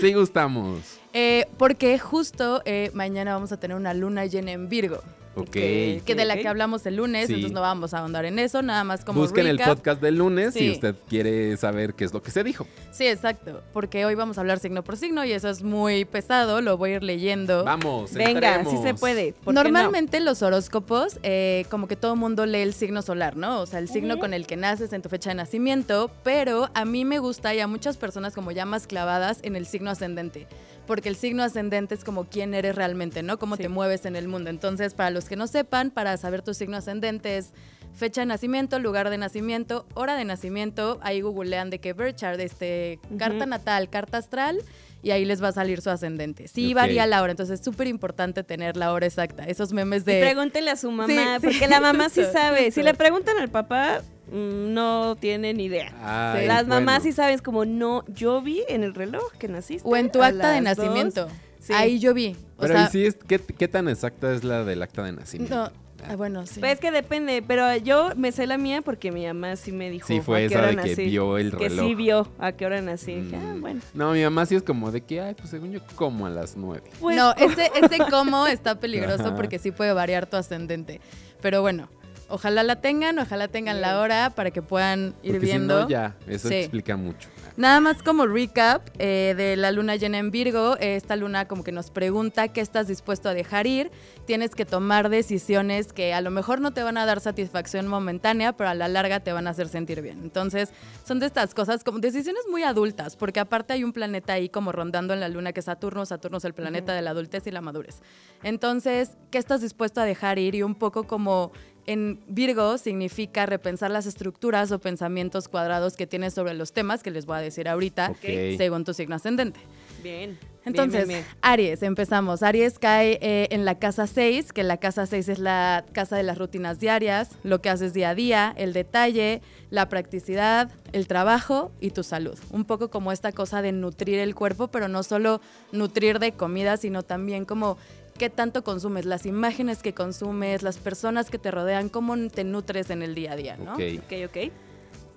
Sí 0.00 0.12
gustamos. 0.12 0.80
Eh, 1.12 1.46
porque 1.56 1.98
justo 1.98 2.62
eh, 2.66 2.90
mañana 2.94 3.32
vamos 3.34 3.52
a 3.52 3.56
tener 3.58 3.76
una 3.76 3.94
luna 3.94 4.26
llena 4.26 4.52
en 4.52 4.68
Virgo, 4.68 5.02
Ok. 5.36 5.50
que 5.52 6.14
de 6.16 6.24
la 6.24 6.36
que 6.36 6.48
hablamos 6.48 6.84
el 6.86 6.96
lunes, 6.96 7.28
Sí. 7.28 7.34
entonces 7.34 7.52
no 7.54 7.60
vamos 7.60 7.94
a 7.94 7.98
ahondar 8.00 8.24
en 8.24 8.38
eso, 8.38 8.62
nada 8.62 8.82
más 8.84 9.04
como 9.04 9.20
Busquen 9.20 9.46
el 9.46 9.58
recap. 9.58 9.76
podcast 9.76 10.02
del 10.02 10.16
lunes 10.16 10.54
si 10.54 10.60
Sí. 10.60 10.70
usted 10.72 10.94
quiere 11.08 11.56
saber 11.56 11.94
qué 11.94 12.04
es 12.04 12.12
lo 12.12 12.22
que 12.22 12.30
se 12.30 12.42
dijo. 12.42 12.66
Sí, 12.90 13.06
exacto, 13.06 13.62
porque 13.72 14.04
hoy 14.04 14.14
vamos 14.16 14.38
a 14.38 14.40
hablar 14.40 14.58
signo 14.58 14.82
por 14.82 14.96
signo 14.96 15.24
y 15.24 15.32
eso 15.32 15.48
es 15.48 15.62
muy 15.62 16.04
pesado, 16.04 16.60
lo 16.60 16.76
voy 16.76 16.90
a 16.92 16.96
ir 16.96 17.02
leyendo. 17.04 17.64
Vamos, 17.64 18.12
Venga, 18.12 18.54
sí 18.54 18.58
entremos. 18.70 18.82
se 18.82 18.94
puede. 18.94 19.34
Normalmente 19.46 20.18
los 20.20 20.42
horóscopos, 20.42 21.18
eh, 21.22 21.64
como 21.70 21.86
que 21.86 21.96
todo 21.96 22.16
mundo 22.16 22.44
lee 22.46 22.58
el 22.62 22.74
signo 22.74 23.02
solar, 23.02 23.36
¿no? 23.36 23.60
O 23.60 23.66
sea, 23.66 23.78
el 23.78 23.88
signo 23.88 24.18
con 24.18 24.34
el 24.34 24.46
que 24.46 24.56
naces 24.56 24.92
en 24.92 25.00
tu 25.02 25.08
fecha 25.08 25.30
de 25.30 25.36
nacimiento, 25.36 26.10
pero 26.24 26.68
a 26.74 26.84
mí 26.84 27.04
me 27.04 27.18
gusta 27.20 27.54
y 27.54 27.60
a 27.60 27.66
muchas 27.66 27.96
personas 27.96 28.34
como 28.34 28.50
ya 28.50 28.64
más 28.66 28.86
clavadas 28.86 29.38
en 29.42 29.54
el 29.56 29.66
signo 29.66 29.90
ascendente, 29.90 30.46
porque 30.90 31.08
el 31.08 31.14
signo 31.14 31.44
ascendente 31.44 31.94
es 31.94 32.02
como 32.02 32.24
quién 32.24 32.52
eres 32.52 32.74
realmente, 32.74 33.22
¿no? 33.22 33.38
Cómo 33.38 33.54
Sí. 33.54 33.62
te 33.62 33.68
mueves 33.68 34.06
en 34.06 34.16
el 34.16 34.26
mundo. 34.26 34.50
Entonces, 34.50 34.92
para 34.92 35.10
los 35.10 35.26
que 35.26 35.36
no 35.36 35.46
sepan, 35.46 35.92
para 35.92 36.16
saber 36.16 36.42
tu 36.42 36.52
signo 36.52 36.76
ascendente 36.76 37.36
es 37.38 37.52
fecha 37.94 38.20
de 38.22 38.26
nacimiento, 38.26 38.78
lugar 38.78 39.10
de 39.10 39.18
nacimiento, 39.18 39.86
hora 39.94 40.14
de 40.16 40.24
nacimiento, 40.24 40.98
ahí 41.02 41.20
googlean 41.20 41.70
de 41.70 41.78
que 41.80 41.92
birth 41.92 42.16
chart, 42.16 42.40
este, 42.40 42.98
carta 43.18 43.46
natal, 43.46 43.88
carta 43.90 44.18
astral, 44.18 44.58
y 45.02 45.12
ahí 45.12 45.24
les 45.24 45.42
va 45.42 45.48
a 45.48 45.52
salir 45.52 45.80
su 45.80 45.88
ascendente. 45.90 46.46
Sí 46.48 46.74
varía 46.74 47.06
la 47.06 47.22
hora, 47.22 47.30
entonces 47.32 47.60
es 47.60 47.64
súper 47.64 47.86
importante 47.86 48.42
tener 48.44 48.76
la 48.76 48.92
hora 48.92 49.06
exacta. 49.06 49.44
Esos 49.44 49.72
memes 49.72 50.02
Y 50.02 50.06
de... 50.12 50.20
pregúntenle 50.20 50.70
a 50.70 50.76
su 50.76 50.90
mamá, 50.90 51.06
Sí, 51.06 51.16
sí, 51.40 51.46
porque 51.46 51.68
la 51.68 51.80
mamá 51.80 52.08
sí 52.10 52.20
justo, 52.22 52.32
sabe. 52.38 52.70
Si 52.70 52.82
le 52.82 52.92
preguntan 52.94 53.38
al 53.38 53.48
papá, 53.48 54.02
mm, 54.30 54.74
no 54.74 55.16
tiene 55.16 55.54
ni 55.54 55.64
idea. 55.64 55.94
Ay, 56.02 56.46
Las 56.46 56.66
mamás 56.66 56.96
bueno. 56.96 57.00
sí 57.02 57.12
saben, 57.12 57.34
es 57.34 57.42
como, 57.42 57.64
no, 57.64 58.04
yo 58.08 58.42
vi 58.42 58.62
en 58.68 58.82
el 58.84 58.94
reloj 58.94 59.32
que 59.38 59.48
naciste. 59.48 59.88
O 59.88 59.96
en 59.96 60.12
tu 60.12 60.22
acta 60.22 60.50
de 60.52 60.60
las 60.60 60.76
dos". 60.76 60.84
nacimiento. 60.86 61.28
Sí. 61.60 61.72
Ahí 61.74 61.98
yo 61.98 62.12
vi. 62.14 62.36
O 62.56 62.60
Pero 62.62 62.74
sea, 62.74 62.84
¿y 62.84 62.88
sí 62.90 63.06
es, 63.06 63.16
¿qué, 63.26 63.38
qué 63.38 63.68
tan 63.68 63.88
exacta 63.88 64.32
es 64.34 64.44
la 64.44 64.64
del 64.64 64.82
acta 64.82 65.02
de 65.02 65.12
nacimiento? 65.12 65.54
no, 65.64 65.70
ah, 66.08 66.16
bueno, 66.16 66.46
sí. 66.46 66.60
Pues 66.60 66.72
es 66.74 66.80
que 66.80 66.90
depende, 66.90 67.42
pero 67.46 67.76
yo 67.76 68.10
me 68.16 68.32
sé 68.32 68.46
la 68.46 68.58
mía 68.58 68.82
porque 68.82 69.10
mi 69.12 69.26
mamá 69.26 69.56
sí 69.56 69.72
me 69.72 69.90
dijo 69.90 70.06
Sí, 70.06 70.20
fue 70.20 70.36
a 70.38 70.40
qué 70.40 70.46
esa 70.46 70.58
hora 70.58 70.68
de 70.68 70.76
que 70.76 70.88
nací. 70.90 71.04
vio 71.06 71.38
el 71.38 71.50
Que 71.56 71.68
reloj. 71.68 71.86
sí 71.86 71.94
vio 71.94 72.28
a 72.38 72.52
qué 72.52 72.66
hora 72.66 72.80
nací. 72.82 73.14
Dije, 73.16 73.36
ah, 73.36 73.54
Mm. 73.54 73.60
bueno. 73.60 73.80
No, 73.94 74.12
mi 74.12 74.22
mamá 74.22 74.46
sí 74.46 74.54
es 74.56 74.62
como 74.62 74.90
de 74.90 75.00
que, 75.02 75.20
ay, 75.20 75.34
pues 75.34 75.50
según 75.50 75.72
yo 75.72 75.80
como 75.96 76.26
a 76.26 76.30
las 76.30 76.56
nueve. 76.56 76.90
Pues, 77.00 77.16
no, 77.16 77.32
ese, 77.36 77.70
ese 77.82 77.98
cómo 78.10 78.46
está 78.46 78.78
peligroso 78.80 79.26
Ajá. 79.28 79.34
porque 79.34 79.58
sí 79.58 79.70
puede 79.70 79.92
variar 79.92 80.26
tu 80.26 80.36
ascendente. 80.36 81.00
Pero 81.40 81.62
bueno, 81.62 81.88
ojalá 82.28 82.62
la 82.62 82.76
tengan, 82.80 83.18
ojalá 83.18 83.48
tengan 83.48 83.80
la 83.80 84.00
hora 84.00 84.30
para 84.30 84.50
que 84.50 84.62
puedan 84.62 85.14
ir 85.22 85.32
Porque 85.32 85.40
si 85.40 85.46
viendo. 85.46 85.80
no, 85.82 85.88
ya, 85.88 86.16
eso 86.26 86.48
Sí. 86.48 86.54
explica 86.54 86.96
mucho. 86.96 87.28
Nada 87.56 87.80
más 87.80 88.02
como 88.02 88.26
recap 88.26 88.88
eh, 88.98 89.34
de 89.36 89.56
la 89.56 89.72
luna 89.72 89.96
llena 89.96 90.18
en 90.18 90.30
Virgo, 90.30 90.76
eh, 90.78 90.96
esta 90.96 91.16
luna 91.16 91.46
como 91.46 91.64
que 91.64 91.72
nos 91.72 91.90
pregunta 91.90 92.48
qué 92.48 92.60
estás 92.60 92.88
dispuesto 92.88 93.28
a 93.28 93.34
dejar 93.34 93.66
ir. 93.66 93.90
Tienes 94.24 94.54
que 94.54 94.64
tomar 94.64 95.08
decisiones 95.08 95.92
que 95.92 96.14
a 96.14 96.20
lo 96.20 96.30
mejor 96.30 96.60
no 96.60 96.72
te 96.72 96.82
van 96.82 96.96
a 96.96 97.06
dar 97.06 97.20
satisfacción 97.20 97.86
momentánea, 97.88 98.52
pero 98.52 98.70
a 98.70 98.74
la 98.74 98.88
larga 98.88 99.20
te 99.20 99.32
van 99.32 99.46
a 99.46 99.50
hacer 99.50 99.68
sentir 99.68 100.00
bien. 100.00 100.20
Entonces, 100.22 100.70
son 101.04 101.18
de 101.18 101.26
estas 101.26 101.54
cosas 101.54 101.84
como 101.84 101.98
decisiones 101.98 102.44
muy 102.50 102.62
adultas, 102.62 103.16
porque 103.16 103.40
aparte 103.40 103.72
hay 103.72 103.84
un 103.84 103.92
planeta 103.92 104.34
ahí 104.34 104.48
como 104.48 104.72
rondando 104.72 105.12
en 105.12 105.20
la 105.20 105.28
luna 105.28 105.52
que 105.52 105.60
es 105.60 105.66
Saturno. 105.66 106.06
Saturno 106.06 106.38
es 106.38 106.44
el 106.44 106.54
planeta 106.54 106.94
de 106.94 107.02
la 107.02 107.10
adultez 107.10 107.46
y 107.46 107.50
la 107.50 107.60
madurez. 107.60 108.00
Entonces, 108.42 109.16
¿qué 109.30 109.38
estás 109.38 109.60
dispuesto 109.60 110.00
a 110.00 110.04
dejar 110.04 110.38
ir? 110.38 110.54
Y 110.54 110.62
un 110.62 110.76
poco 110.76 111.04
como 111.04 111.52
en 111.90 112.20
Virgo 112.28 112.78
significa 112.78 113.46
repensar 113.46 113.90
las 113.90 114.06
estructuras 114.06 114.70
o 114.70 114.78
pensamientos 114.78 115.48
cuadrados 115.48 115.96
que 115.96 116.06
tienes 116.06 116.34
sobre 116.34 116.54
los 116.54 116.72
temas 116.72 117.02
que 117.02 117.10
les 117.10 117.26
voy 117.26 117.38
a 117.38 117.40
decir 117.40 117.68
ahorita, 117.68 118.14
según 118.22 118.84
tu 118.84 118.94
signo 118.94 119.16
ascendente. 119.16 119.58
Bien. 120.00 120.38
Entonces, 120.64 121.08
bien, 121.08 121.08
bien, 121.08 121.26
bien. 121.26 121.38
Aries, 121.42 121.82
empezamos. 121.82 122.44
Aries 122.44 122.78
cae 122.78 123.18
eh, 123.20 123.48
en 123.50 123.64
la 123.64 123.78
casa 123.80 124.06
6, 124.06 124.52
que 124.52 124.62
la 124.62 124.76
casa 124.76 125.04
6 125.04 125.30
es 125.30 125.38
la 125.40 125.84
casa 125.92 126.16
de 126.16 126.22
las 126.22 126.38
rutinas 126.38 126.78
diarias, 126.78 127.30
lo 127.42 127.60
que 127.60 127.70
haces 127.70 127.92
día 127.92 128.10
a 128.10 128.14
día, 128.14 128.54
el 128.56 128.72
detalle, 128.72 129.42
la 129.70 129.88
practicidad, 129.88 130.70
el 130.92 131.08
trabajo 131.08 131.72
y 131.80 131.90
tu 131.90 132.04
salud. 132.04 132.38
Un 132.52 132.66
poco 132.66 132.88
como 132.88 133.10
esta 133.10 133.32
cosa 133.32 133.62
de 133.62 133.72
nutrir 133.72 134.20
el 134.20 134.36
cuerpo, 134.36 134.68
pero 134.68 134.86
no 134.86 135.02
solo 135.02 135.40
nutrir 135.72 136.20
de 136.20 136.32
comida, 136.32 136.76
sino 136.76 137.02
también 137.02 137.46
como 137.46 137.78
qué 138.20 138.28
tanto 138.28 138.62
consumes, 138.62 139.06
las 139.06 139.24
imágenes 139.24 139.82
que 139.82 139.94
consumes, 139.94 140.62
las 140.62 140.76
personas 140.76 141.30
que 141.30 141.38
te 141.38 141.50
rodean, 141.50 141.88
cómo 141.88 142.14
te 142.28 142.44
nutres 142.44 142.90
en 142.90 143.02
el 143.02 143.14
día 143.14 143.32
a 143.32 143.36
día, 143.36 143.56
¿no? 143.56 143.72
Ok. 143.72 143.80
Ok, 144.04 144.12
ok. 144.26 144.52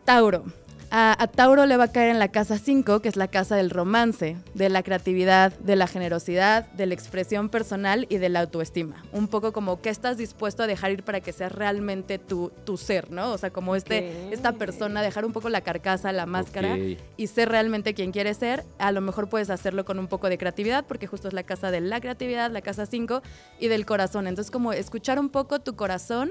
Tauro. 0.05 0.45
A, 0.95 1.23
a 1.23 1.25
Tauro 1.25 1.65
le 1.65 1.75
va 1.75 1.85
a 1.85 1.91
caer 1.91 2.11
en 2.11 2.19
la 2.19 2.27
casa 2.27 2.59
5, 2.59 2.99
que 2.99 3.09
es 3.09 3.15
la 3.15 3.27
casa 3.27 3.55
del 3.55 3.71
romance, 3.71 4.37
de 4.53 4.69
la 4.69 4.83
creatividad, 4.83 5.51
de 5.57 5.75
la 5.75 5.87
generosidad, 5.87 6.71
de 6.73 6.85
la 6.85 6.93
expresión 6.93 7.49
personal 7.49 8.05
y 8.09 8.19
de 8.19 8.29
la 8.29 8.41
autoestima. 8.41 9.03
Un 9.11 9.27
poco 9.27 9.53
como 9.53 9.81
qué 9.81 9.89
estás 9.89 10.17
dispuesto 10.19 10.61
a 10.61 10.67
dejar 10.67 10.91
ir 10.91 11.01
para 11.01 11.19
que 11.19 11.33
sea 11.33 11.49
realmente 11.49 12.19
tu, 12.19 12.51
tu 12.63 12.77
ser, 12.77 13.09
¿no? 13.09 13.31
O 13.31 13.39
sea, 13.39 13.49
como 13.49 13.75
este, 13.75 14.31
esta 14.31 14.51
persona, 14.51 15.01
dejar 15.01 15.25
un 15.25 15.33
poco 15.33 15.49
la 15.49 15.61
carcasa, 15.61 16.11
la 16.11 16.27
máscara 16.27 16.77
y 16.77 17.25
ser 17.25 17.49
realmente 17.49 17.95
quien 17.95 18.11
quieres 18.11 18.37
ser. 18.37 18.63
A 18.77 18.91
lo 18.91 19.01
mejor 19.01 19.29
puedes 19.29 19.49
hacerlo 19.49 19.85
con 19.85 19.97
un 19.97 20.05
poco 20.05 20.29
de 20.29 20.37
creatividad, 20.37 20.85
porque 20.85 21.07
justo 21.07 21.27
es 21.27 21.33
la 21.33 21.41
casa 21.41 21.71
de 21.71 21.81
la 21.81 22.01
creatividad, 22.01 22.51
la 22.51 22.61
casa 22.61 22.85
5 22.85 23.23
y 23.59 23.67
del 23.67 23.87
corazón. 23.87 24.27
Entonces, 24.27 24.51
como 24.51 24.73
escuchar 24.73 25.17
un 25.17 25.29
poco 25.29 25.59
tu 25.59 25.75
corazón 25.75 26.29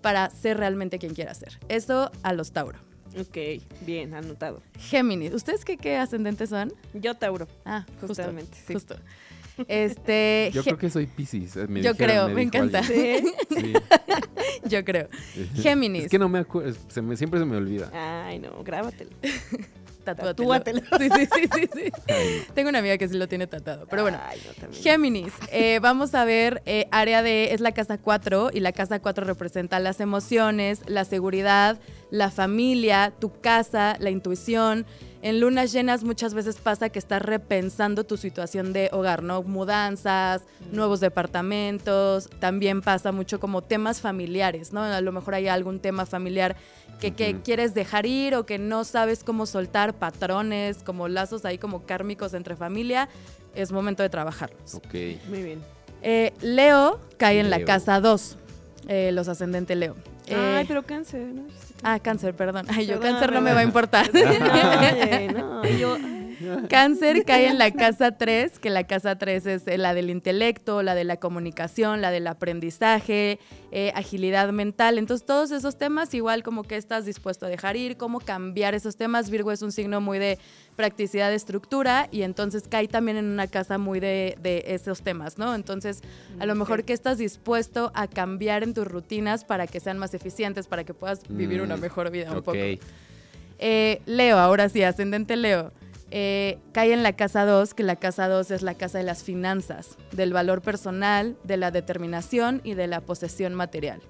para 0.00 0.30
ser 0.30 0.56
realmente 0.56 0.98
quien 0.98 1.12
quieras 1.12 1.36
ser. 1.36 1.60
Eso 1.68 2.10
a 2.22 2.32
los 2.32 2.52
Tauro. 2.52 2.87
Ok, 3.20 3.62
bien, 3.84 4.14
anotado. 4.14 4.62
Géminis. 4.78 5.32
¿Ustedes 5.32 5.64
qué, 5.64 5.76
qué 5.76 5.96
ascendentes 5.96 6.50
son? 6.50 6.72
Yo, 6.94 7.14
Tauro. 7.14 7.48
Ah, 7.64 7.84
justo, 8.00 8.08
Justamente, 8.08 8.56
sí. 8.66 8.74
Justo. 8.74 8.96
Este, 9.66 10.50
Yo 10.54 10.62
creo 10.62 10.78
que 10.78 10.90
soy 10.90 11.06
Pisces. 11.06 11.54
Yo 11.54 11.66
dijeron, 11.66 11.94
creo, 11.96 12.28
me 12.28 12.42
encanta. 12.42 12.82
Sí. 12.82 13.22
yo 14.68 14.84
creo. 14.84 15.08
Géminis. 15.54 16.04
Es 16.04 16.10
que 16.10 16.18
no 16.18 16.28
me 16.28 16.38
acuerdo, 16.38 16.76
se 16.88 17.02
me, 17.02 17.16
siempre 17.16 17.40
se 17.40 17.46
me 17.46 17.56
olvida. 17.56 17.90
Ay, 17.92 18.38
no, 18.38 18.62
grábatelo. 18.62 19.10
Tatúatelo. 20.14 20.80
Sí, 20.98 21.08
sí, 21.14 21.28
sí, 21.32 21.48
sí, 21.54 21.70
sí. 21.74 22.44
Tengo 22.54 22.68
una 22.70 22.78
amiga 22.78 22.98
que 22.98 23.08
sí 23.08 23.16
lo 23.16 23.28
tiene 23.28 23.46
tatuado. 23.46 23.86
Pero 23.86 24.02
bueno, 24.02 24.18
Ay. 24.26 24.40
Géminis, 24.72 25.32
eh, 25.52 25.78
vamos 25.80 26.14
a 26.14 26.24
ver, 26.24 26.62
eh, 26.66 26.88
área 26.90 27.22
de, 27.22 27.52
es 27.52 27.60
la 27.60 27.72
casa 27.72 27.98
4 27.98 28.50
y 28.52 28.60
la 28.60 28.72
casa 28.72 29.00
4 29.00 29.24
representa 29.24 29.78
las 29.78 30.00
emociones, 30.00 30.80
la 30.86 31.04
seguridad, 31.04 31.78
la 32.10 32.30
familia, 32.30 33.12
tu 33.18 33.32
casa, 33.40 33.96
la 34.00 34.10
intuición. 34.10 34.86
En 35.20 35.40
lunas 35.40 35.72
llenas 35.72 36.04
muchas 36.04 36.32
veces 36.32 36.58
pasa 36.58 36.90
que 36.90 36.98
estás 36.98 37.20
repensando 37.20 38.04
tu 38.04 38.16
situación 38.16 38.72
de 38.72 38.88
hogar, 38.92 39.24
¿no? 39.24 39.42
Mudanzas, 39.42 40.42
nuevos 40.70 41.00
departamentos, 41.00 42.30
también 42.38 42.82
pasa 42.82 43.10
mucho 43.10 43.40
como 43.40 43.62
temas 43.62 44.00
familiares, 44.00 44.72
¿no? 44.72 44.82
A 44.82 45.00
lo 45.00 45.10
mejor 45.10 45.34
hay 45.34 45.48
algún 45.48 45.80
tema 45.80 46.06
familiar 46.06 46.56
que, 47.00 47.40
quieres 47.42 47.74
dejar 47.74 48.06
ir 48.06 48.36
o 48.36 48.46
que 48.46 48.58
no 48.58 48.84
sabes 48.84 49.24
cómo 49.24 49.46
soltar 49.46 49.94
patrones, 49.94 50.78
como 50.84 51.08
lazos 51.08 51.44
ahí 51.44 51.58
como 51.58 51.84
kármicos 51.84 52.32
entre 52.34 52.54
familia, 52.54 53.08
es 53.54 53.72
momento 53.72 54.02
de 54.04 54.10
trabajarlos. 54.10 54.74
ok. 54.74 54.94
Muy 55.28 55.42
bien. 55.42 55.62
Eh, 56.02 56.32
Leo 56.40 57.00
cae 57.16 57.40
en 57.40 57.50
la 57.50 57.64
casa 57.64 58.00
2, 58.00 58.36
eh, 58.86 59.10
los 59.12 59.26
ascendentes 59.26 59.76
Leo. 59.76 59.96
Eh, 60.30 60.56
Ay, 60.58 60.64
pero 60.66 60.82
cáncer, 60.82 61.26
¿no? 61.34 61.42
Ah, 61.82 61.98
cáncer, 61.98 62.34
perdón. 62.34 62.66
Ay, 62.68 62.86
yo 62.86 63.00
cáncer 63.00 63.32
no 63.32 63.40
me 63.40 63.52
va 63.52 63.60
a 63.60 63.64
importar. 63.64 64.10
Ay, 64.14 65.28
no, 65.28 65.64
yo... 65.78 65.96
Cáncer 66.70 67.24
cae 67.24 67.48
en 67.48 67.58
la 67.58 67.70
casa 67.72 68.12
3, 68.12 68.58
que 68.58 68.70
la 68.70 68.86
casa 68.86 69.18
3 69.18 69.46
es 69.46 69.66
eh, 69.66 69.76
la 69.76 69.92
del 69.92 70.08
intelecto, 70.08 70.82
la 70.82 70.94
de 70.94 71.04
la 71.04 71.18
comunicación, 71.18 72.00
la 72.00 72.10
del 72.10 72.26
aprendizaje, 72.26 73.38
eh, 73.70 73.92
agilidad 73.94 74.50
mental. 74.52 74.96
Entonces, 74.96 75.26
todos 75.26 75.50
esos 75.50 75.76
temas, 75.76 76.14
igual 76.14 76.42
como 76.42 76.62
que 76.62 76.76
estás 76.76 77.04
dispuesto 77.04 77.46
a 77.46 77.48
dejar 77.48 77.76
ir, 77.76 77.96
cómo 77.96 78.20
cambiar 78.20 78.74
esos 78.74 78.96
temas. 78.96 79.28
Virgo 79.28 79.52
es 79.52 79.60
un 79.60 79.72
signo 79.72 80.00
muy 80.00 80.18
de 80.18 80.38
practicidad 80.76 81.28
de 81.28 81.34
estructura 81.36 82.08
y 82.10 82.22
entonces 82.22 82.68
cae 82.68 82.88
también 82.88 83.16
en 83.16 83.26
una 83.26 83.48
casa 83.48 83.78
muy 83.78 84.00
de, 84.00 84.38
de 84.40 84.64
esos 84.68 85.02
temas, 85.02 85.36
¿no? 85.36 85.54
Entonces, 85.54 86.02
a 86.38 86.46
lo 86.46 86.54
mejor 86.54 86.84
que 86.84 86.92
estás 86.92 87.18
dispuesto 87.18 87.90
a 87.94 88.06
cambiar 88.06 88.62
en 88.62 88.74
tus 88.74 88.86
rutinas 88.86 89.44
para 89.44 89.66
que 89.66 89.80
sean 89.80 89.98
más 89.98 90.14
eficientes, 90.14 90.68
para 90.68 90.84
que 90.84 90.94
puedas 90.94 91.22
vivir 91.28 91.58
Mm, 91.60 91.64
una 91.64 91.76
mejor 91.76 92.10
vida 92.10 92.32
un 92.32 92.42
poco. 92.42 92.58
Eh, 93.60 94.00
Leo, 94.06 94.38
ahora 94.38 94.68
sí, 94.68 94.82
ascendente 94.82 95.36
Leo. 95.36 95.72
Eh, 96.10 96.58
cae 96.72 96.92
en 96.92 97.02
la 97.02 97.12
casa 97.14 97.44
2, 97.44 97.74
que 97.74 97.82
la 97.82 97.96
casa 97.96 98.28
2 98.28 98.50
es 98.50 98.62
la 98.62 98.74
casa 98.74 98.98
de 98.98 99.04
las 99.04 99.22
finanzas, 99.22 99.96
del 100.12 100.32
valor 100.32 100.62
personal, 100.62 101.36
de 101.44 101.56
la 101.56 101.70
determinación 101.70 102.60
y 102.64 102.74
de 102.74 102.86
la 102.86 103.00
posesión 103.00 103.54
material. 103.54 104.00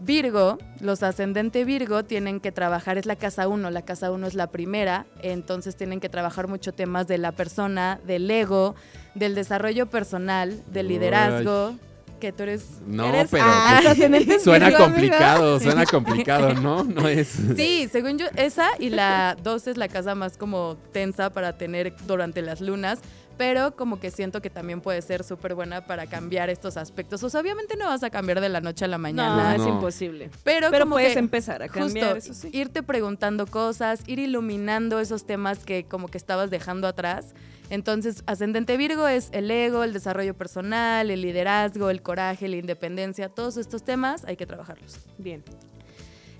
Virgo, 0.00 0.58
los 0.80 1.04
ascendente 1.04 1.64
Virgo 1.64 2.04
tienen 2.04 2.40
que 2.40 2.50
trabajar, 2.50 2.98
es 2.98 3.06
la 3.06 3.14
casa 3.14 3.46
1, 3.46 3.70
la 3.70 3.82
casa 3.82 4.10
1 4.10 4.26
es 4.26 4.34
la 4.34 4.48
primera, 4.48 5.06
entonces 5.22 5.76
tienen 5.76 6.00
que 6.00 6.08
trabajar 6.08 6.48
mucho 6.48 6.72
temas 6.72 7.06
de 7.06 7.18
la 7.18 7.30
persona, 7.30 8.00
del 8.04 8.28
ego, 8.28 8.74
del 9.14 9.36
desarrollo 9.36 9.86
personal, 9.86 10.62
del 10.72 10.86
Uy. 10.86 10.94
liderazgo, 10.94 11.76
que 12.22 12.32
tú 12.32 12.44
eres... 12.44 12.64
No, 12.86 13.06
eres- 13.06 13.28
pero 13.32 13.44
Ah, 13.46 13.80
pues, 13.82 14.42
suena 14.44 14.72
complicado, 14.76 15.58
suena 15.58 15.84
complicado, 15.90 16.54
¿no? 16.54 16.84
No 16.84 17.08
es. 17.08 17.28
Sí, 17.56 17.88
según 17.90 18.16
yo, 18.16 18.26
esa 18.36 18.68
y 18.78 18.90
la 18.90 19.36
2 19.42 19.66
es 19.66 19.76
la 19.76 19.88
casa 19.88 20.14
más 20.14 20.36
como 20.36 20.76
tensa 20.92 21.30
para 21.30 21.58
tener 21.58 21.92
durante 22.06 22.40
las 22.40 22.60
lunas, 22.60 23.00
pero 23.36 23.74
como 23.74 23.98
que 23.98 24.12
siento 24.12 24.40
que 24.40 24.50
también 24.50 24.80
puede 24.80 25.02
ser 25.02 25.24
súper 25.24 25.56
buena 25.56 25.84
para 25.84 26.06
cambiar 26.06 26.48
estos 26.48 26.76
aspectos. 26.76 27.24
O 27.24 27.28
sea, 27.30 27.40
obviamente 27.40 27.76
no 27.76 27.86
vas 27.86 28.04
a 28.04 28.10
cambiar 28.10 28.40
de 28.40 28.48
la 28.50 28.60
noche 28.60 28.84
a 28.84 28.88
la 28.88 28.98
No, 28.98 29.02
mañana, 29.02 29.56
es 29.56 29.62
No. 29.62 29.70
imposible. 29.70 30.30
pero, 30.44 30.68
Pero 30.70 30.84
como 30.84 30.94
puedes 30.94 31.14
que 31.14 31.18
empezar 31.18 31.60
a 31.62 31.68
cambiar, 31.68 32.14
justo 32.14 32.30
eso 32.32 32.40
sí. 32.40 32.50
irte 32.56 32.84
preguntando 32.84 33.46
cosas, 33.48 34.00
ir 34.06 34.20
iluminando 34.20 35.00
esos 35.00 35.26
temas 35.26 35.64
que 35.64 35.84
como 35.86 36.06
que 36.06 36.18
estabas 36.18 36.50
dejando 36.50 36.86
atrás. 36.86 37.34
Entonces, 37.72 38.22
ascendente 38.26 38.76
Virgo 38.76 39.08
es 39.08 39.30
el 39.32 39.50
ego, 39.50 39.82
el 39.82 39.94
desarrollo 39.94 40.34
personal, 40.34 41.10
el 41.10 41.22
liderazgo, 41.22 41.88
el 41.88 42.02
coraje, 42.02 42.46
la 42.46 42.56
independencia, 42.56 43.30
todos 43.30 43.56
estos 43.56 43.82
temas 43.82 44.26
hay 44.26 44.36
que 44.36 44.44
trabajarlos. 44.44 44.98
Bien. 45.16 45.42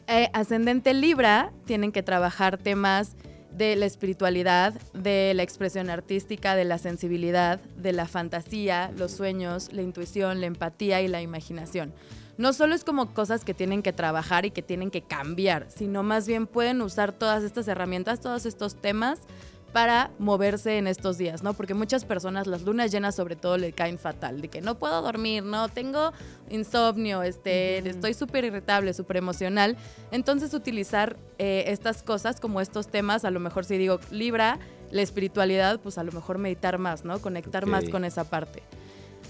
Eh, 0.08 0.28
ascendente 0.34 0.92
Libra 0.92 1.50
tienen 1.64 1.90
que 1.90 2.02
trabajar 2.02 2.58
temas 2.58 3.16
de 3.50 3.76
la 3.76 3.86
espiritualidad, 3.86 4.74
de 4.92 5.32
la 5.34 5.42
expresión 5.42 5.88
artística, 5.88 6.54
de 6.54 6.66
la 6.66 6.76
sensibilidad, 6.76 7.60
de 7.78 7.94
la 7.94 8.06
fantasía, 8.06 8.92
los 8.98 9.12
sueños, 9.12 9.72
la 9.72 9.80
intuición, 9.80 10.38
la 10.38 10.46
empatía 10.46 11.00
y 11.00 11.08
la 11.08 11.22
imaginación. 11.22 11.94
No 12.36 12.52
solo 12.52 12.74
es 12.74 12.84
como 12.84 13.14
cosas 13.14 13.42
que 13.42 13.54
tienen 13.54 13.82
que 13.82 13.94
trabajar 13.94 14.44
y 14.44 14.50
que 14.50 14.60
tienen 14.60 14.90
que 14.90 15.00
cambiar, 15.00 15.66
sino 15.70 16.02
más 16.02 16.26
bien 16.26 16.46
pueden 16.46 16.82
usar 16.82 17.12
todas 17.12 17.42
estas 17.42 17.68
herramientas, 17.68 18.20
todos 18.20 18.44
estos 18.44 18.74
temas 18.74 19.20
para 19.72 20.10
moverse 20.18 20.78
en 20.78 20.86
estos 20.86 21.18
días, 21.18 21.42
¿no? 21.42 21.54
Porque 21.54 21.74
muchas 21.74 22.04
personas 22.04 22.46
las 22.46 22.62
lunas 22.62 22.92
llenas 22.92 23.14
sobre 23.14 23.36
todo 23.36 23.56
le 23.56 23.72
caen 23.72 23.98
fatal, 23.98 24.40
de 24.40 24.48
que 24.48 24.60
no 24.60 24.78
puedo 24.78 25.00
dormir, 25.02 25.42
no 25.42 25.68
tengo 25.68 26.12
insomnio, 26.50 27.22
este, 27.22 27.78
estoy 27.88 28.14
súper 28.14 28.44
irritable, 28.44 28.92
súper 28.94 29.16
emocional. 29.16 29.76
Entonces 30.10 30.54
utilizar 30.54 31.16
eh, 31.38 31.64
estas 31.68 32.02
cosas 32.02 32.40
como 32.40 32.60
estos 32.60 32.88
temas, 32.88 33.24
a 33.24 33.30
lo 33.30 33.40
mejor 33.40 33.64
si 33.64 33.78
digo 33.78 33.98
Libra, 34.10 34.58
la 34.90 35.02
espiritualidad, 35.02 35.80
pues 35.80 35.96
a 35.98 36.04
lo 36.04 36.12
mejor 36.12 36.38
meditar 36.38 36.78
más, 36.78 37.04
¿no? 37.04 37.18
Conectar 37.20 37.66
más 37.66 37.88
con 37.88 38.04
esa 38.04 38.24
parte. 38.24 38.62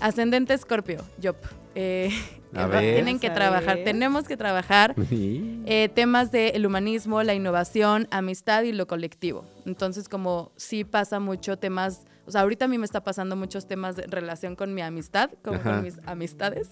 Ascendente 0.00 0.54
Escorpio, 0.54 1.04
Yop. 1.18 1.36
Eh, 1.74 2.10
A 2.54 2.66
ver. 2.66 2.94
tienen 2.94 3.18
que 3.18 3.30
trabajar, 3.30 3.76
ver. 3.76 3.84
tenemos 3.84 4.26
que 4.28 4.36
trabajar 4.36 4.94
Sí. 5.08 5.62
eh, 5.66 5.88
temas 5.94 6.30
del 6.32 6.64
humanismo, 6.66 7.22
la 7.22 7.34
innovación, 7.34 8.08
amistad 8.10 8.62
y 8.64 8.72
lo 8.72 8.86
colectivo. 8.86 9.44
Entonces, 9.66 10.08
como 10.08 10.52
sí 10.56 10.84
pasa 10.84 11.18
mucho 11.20 11.56
temas, 11.58 12.02
o 12.26 12.30
sea, 12.30 12.42
ahorita 12.42 12.66
a 12.66 12.68
mí 12.68 12.78
me 12.78 12.84
está 12.84 13.02
pasando 13.02 13.34
muchos 13.36 13.66
temas 13.66 13.96
de 13.96 14.02
relación 14.06 14.54
con 14.54 14.74
mi 14.74 14.80
amistad, 14.82 15.30
como 15.42 15.56
Ajá. 15.58 15.72
con 15.72 15.82
mis 15.82 15.94
amistades, 16.06 16.68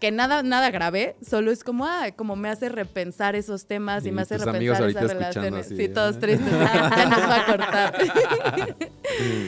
que 0.00 0.10
nada, 0.10 0.42
nada 0.42 0.70
grave, 0.70 1.16
solo 1.26 1.50
es 1.52 1.64
como, 1.64 1.86
ah, 1.86 2.08
como 2.14 2.36
me 2.36 2.48
hace 2.50 2.68
repensar 2.68 3.34
esos 3.34 3.66
temas 3.66 4.04
y, 4.04 4.08
Y 4.10 4.12
me 4.12 4.22
hace 4.22 4.36
repensar 4.36 4.82
ahorita 4.82 5.00
esas 5.00 5.10
escuchando 5.12 5.30
relaciones. 5.40 5.66
así 5.66 5.76
sí, 5.76 5.82
de, 5.82 5.88
todos 5.88 6.18
tristes, 6.18 6.52
de 6.52 6.58
ya 6.58 7.06
nos 7.08 7.20
va 7.20 7.40
a 7.40 7.46
cortar. 7.46 7.94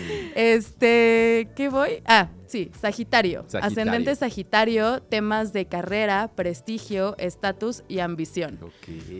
este, 0.34 1.48
¿qué 1.54 1.68
voy? 1.68 2.02
Ah, 2.06 2.28
sí, 2.46 2.70
Sagitario. 2.80 3.44
Sagitario. 3.48 3.66
Ascendente 3.82 4.14
Sagitario, 4.16 5.00
temas 5.02 5.52
de 5.52 5.66
carrera, 5.66 6.30
prestigio, 6.34 7.14
estatus 7.18 7.82
y 7.88 7.98
ambición 8.00 8.58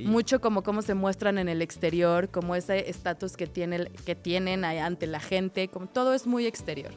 mucho 0.05 0.41
como 0.41 0.63
cómo 0.63 0.83
se 0.83 0.95
muestran 0.95 1.39
en 1.39 1.49
el 1.49 1.63
exterior, 1.63 2.29
como 2.31 2.55
ese 2.55 2.89
estatus 2.91 3.37
que, 3.37 3.47
tiene, 3.47 3.77
el- 3.77 3.91
que 3.91 4.15
tienen 4.15 4.65
ahí 4.65 4.79
ante 4.79 5.07
la 5.07 5.21
gente, 5.21 5.69
como 5.69 5.87
todo 5.87 6.15
es 6.15 6.27
muy 6.27 6.47
exterior. 6.47 6.93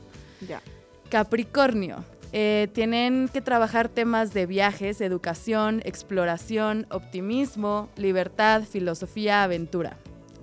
Ya. 0.47 0.61
Capricornio. 1.09 2.03
eh, 2.31 2.67
tienen 2.73 3.27
que 3.33 3.41
trabajar 3.41 3.89
temas 3.89 4.35
de 4.35 4.45
viajes, 4.45 5.01
educación, 5.01 5.81
exploración, 5.83 6.85
optimismo, 6.91 7.89
libertad, 7.97 8.61
filosofía, 8.69 9.41
aventura. 9.43 9.97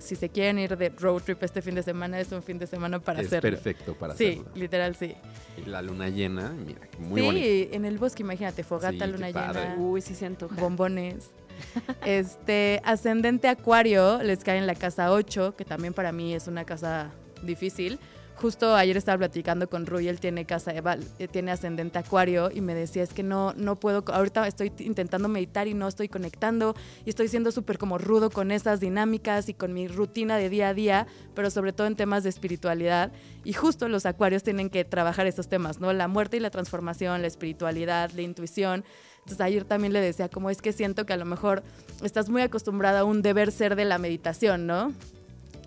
Si 0.06 0.16
se 0.16 0.28
quieren 0.28 0.58
ir 0.58 0.76
de 0.76 0.88
road 0.90 1.22
trip 1.22 1.42
este 1.42 1.60
fin 1.62 1.74
de 1.74 1.82
semana, 1.82 2.18
es 2.20 2.30
un 2.32 2.42
fin 2.42 2.58
de 2.58 2.66
semana 2.66 2.98
para 3.00 3.20
es 3.20 3.26
hacerlo. 3.26 3.50
perfecto 3.50 3.94
para 3.94 4.14
Sí, 4.14 4.26
hacerlo. 4.40 4.50
literal 4.54 4.94
sí. 4.96 5.14
Y 5.58 5.68
la 5.68 5.82
luna 5.82 6.08
llena, 6.08 6.50
mira, 6.50 6.80
que 6.88 6.98
muy 6.98 7.20
sí, 7.20 7.26
bonito. 7.26 7.74
en 7.74 7.84
el 7.84 7.98
bosque, 7.98 8.22
imagínate, 8.22 8.62
fogata, 8.64 9.04
Sí, 9.06 9.12
luna 9.12 9.26
llena. 9.28 9.74
Uy, 9.78 10.00
sí 10.00 10.14
se 10.14 10.26
antoja. 10.26 10.54
bombones. 10.60 11.30
Este, 12.04 12.80
ascendente 12.84 13.48
acuario, 13.48 14.22
les 14.22 14.44
cae 14.44 14.58
en 14.58 14.66
la 14.66 14.74
casa 14.74 15.10
8, 15.12 15.54
que 15.56 15.64
también 15.64 15.94
para 15.94 16.12
mí 16.12 16.34
es 16.34 16.46
una 16.48 16.64
casa 16.64 17.10
difícil. 17.42 17.98
Justo 18.36 18.74
ayer 18.76 18.98
estaba 18.98 19.16
platicando 19.16 19.68
con 19.70 19.86
Rui, 19.86 20.08
él 20.08 20.20
tiene 20.20 20.44
casa, 20.44 20.78
val- 20.82 21.02
eh, 21.18 21.26
tiene 21.26 21.52
ascendente 21.52 21.98
acuario 21.98 22.50
y 22.52 22.60
me 22.60 22.74
decía, 22.74 23.02
es 23.02 23.14
que 23.14 23.22
no, 23.22 23.54
no 23.54 23.76
puedo, 23.76 24.04
ahorita 24.12 24.46
estoy 24.46 24.70
intentando 24.80 25.26
meditar 25.28 25.68
y 25.68 25.72
no 25.74 25.88
estoy 25.88 26.08
conectando 26.08 26.74
y 27.06 27.08
estoy 27.08 27.28
siendo 27.28 27.50
súper 27.50 27.78
como 27.78 27.96
rudo 27.96 28.28
con 28.28 28.50
esas 28.50 28.78
dinámicas 28.78 29.48
y 29.48 29.54
con 29.54 29.72
mi 29.72 29.88
rutina 29.88 30.36
de 30.36 30.50
día 30.50 30.68
a 30.68 30.74
día, 30.74 31.06
pero 31.34 31.50
sobre 31.50 31.72
todo 31.72 31.86
en 31.86 31.96
temas 31.96 32.24
de 32.24 32.28
espiritualidad. 32.28 33.10
Y 33.42 33.54
justo 33.54 33.88
los 33.88 34.04
acuarios 34.04 34.42
tienen 34.42 34.68
que 34.68 34.84
trabajar 34.84 35.26
esos 35.26 35.48
temas, 35.48 35.80
¿no? 35.80 35.94
La 35.94 36.06
muerte 36.06 36.36
y 36.36 36.40
la 36.40 36.50
transformación, 36.50 37.22
la 37.22 37.28
espiritualidad, 37.28 38.10
la 38.10 38.20
intuición. 38.20 38.84
Entonces 39.20 39.40
ayer 39.40 39.64
también 39.64 39.94
le 39.94 40.00
decía, 40.00 40.28
como 40.28 40.50
es 40.50 40.60
que 40.60 40.74
siento 40.74 41.06
que 41.06 41.14
a 41.14 41.16
lo 41.16 41.24
mejor 41.24 41.62
estás 42.04 42.28
muy 42.28 42.42
acostumbrada 42.42 43.00
a 43.00 43.04
un 43.04 43.22
deber 43.22 43.50
ser 43.50 43.76
de 43.76 43.86
la 43.86 43.96
meditación, 43.96 44.66
¿no? 44.66 44.92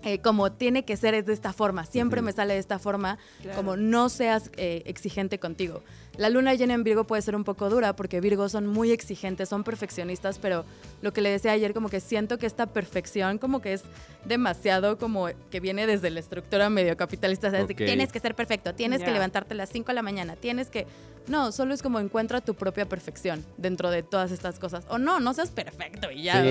Eh, 0.02 0.18
como 0.20 0.50
tiene 0.52 0.84
que 0.84 0.96
ser 0.96 1.14
es 1.14 1.26
de 1.26 1.32
esta 1.32 1.52
forma, 1.52 1.84
siempre 1.84 2.22
me 2.22 2.32
sale 2.32 2.54
de 2.54 2.60
esta 2.60 2.78
forma, 2.78 3.18
Claro. 3.42 3.56
como 3.56 3.76
no 3.76 4.08
seas 4.08 4.50
eh, 4.56 4.82
exigente 4.86 5.38
contigo. 5.38 5.82
La 6.16 6.28
luna 6.28 6.54
llena 6.54 6.74
en 6.74 6.84
Virgo 6.84 7.04
puede 7.04 7.22
ser 7.22 7.34
un 7.36 7.44
poco 7.44 7.70
dura 7.70 7.94
porque 7.96 8.20
Virgo 8.20 8.48
son 8.48 8.66
muy 8.66 8.90
exigentes, 8.90 9.48
son 9.48 9.64
perfeccionistas, 9.64 10.38
pero 10.38 10.64
lo 11.02 11.12
que 11.12 11.20
le 11.22 11.30
decía 11.30 11.52
ayer, 11.52 11.72
como 11.72 11.88
que 11.88 12.00
siento 12.00 12.36
que 12.38 12.46
esta 12.46 12.66
perfección 12.66 13.38
como 13.38 13.60
que 13.62 13.72
es 13.72 13.82
demasiado 14.24 14.98
como 14.98 15.28
que 15.50 15.60
viene 15.60 15.86
desde 15.86 16.10
la 16.10 16.20
estructura 16.20 16.68
medio 16.68 16.96
capitalista, 16.96 17.48
o 17.48 17.50
sea, 17.50 17.60
es 17.60 17.68
de 17.68 17.74
que 17.74 17.84
Ok. 17.84 17.88
tienes 17.88 18.12
que 18.12 18.20
ser 18.20 18.34
perfecto, 18.34 18.74
tienes 18.74 19.02
que 19.02 19.10
levantarte 19.10 19.54
a 19.54 19.56
las 19.56 19.70
5 19.70 19.86
de 19.88 19.94
la 19.94 20.02
mañana, 20.02 20.36
tienes 20.36 20.68
que... 20.68 20.86
No, 21.26 21.52
solo 21.52 21.74
es 21.74 21.82
como 21.82 22.00
encuentra 22.00 22.40
tu 22.40 22.54
propia 22.54 22.86
perfección 22.86 23.44
dentro 23.56 23.90
de 23.90 24.02
todas 24.02 24.32
estas 24.32 24.58
cosas. 24.58 24.84
O 24.88 24.98
no, 24.98 25.20
no 25.20 25.32
seas 25.32 25.50
perfecto 25.50 26.10
y 26.10 26.24
ya. 26.24 26.42
Sí. 26.42 26.48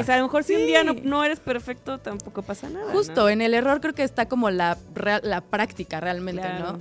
X, 0.00 0.08
a 0.08 0.16
lo 0.16 0.22
mejor 0.24 0.42
si 0.44 0.54
un 0.54 0.66
día 0.66 0.84
no, 0.84 0.94
no 0.94 1.22
eres 1.24 1.38
perfecto, 1.40 1.98
tampoco 1.98 2.42
pasa 2.42 2.70
nada. 2.70 2.86
¿no? 2.86 2.92
Justo, 2.92 3.28
en 3.28 3.42
el 3.42 3.52
error 3.52 3.80
creo 3.80 3.94
que 3.94 4.04
está 4.04 4.26
como 4.26 4.50
la, 4.50 4.78
la 5.22 5.40
práctica 5.42 6.00
realmente, 6.00 6.40
Claro. 6.42 6.72
¿no? 6.72 6.78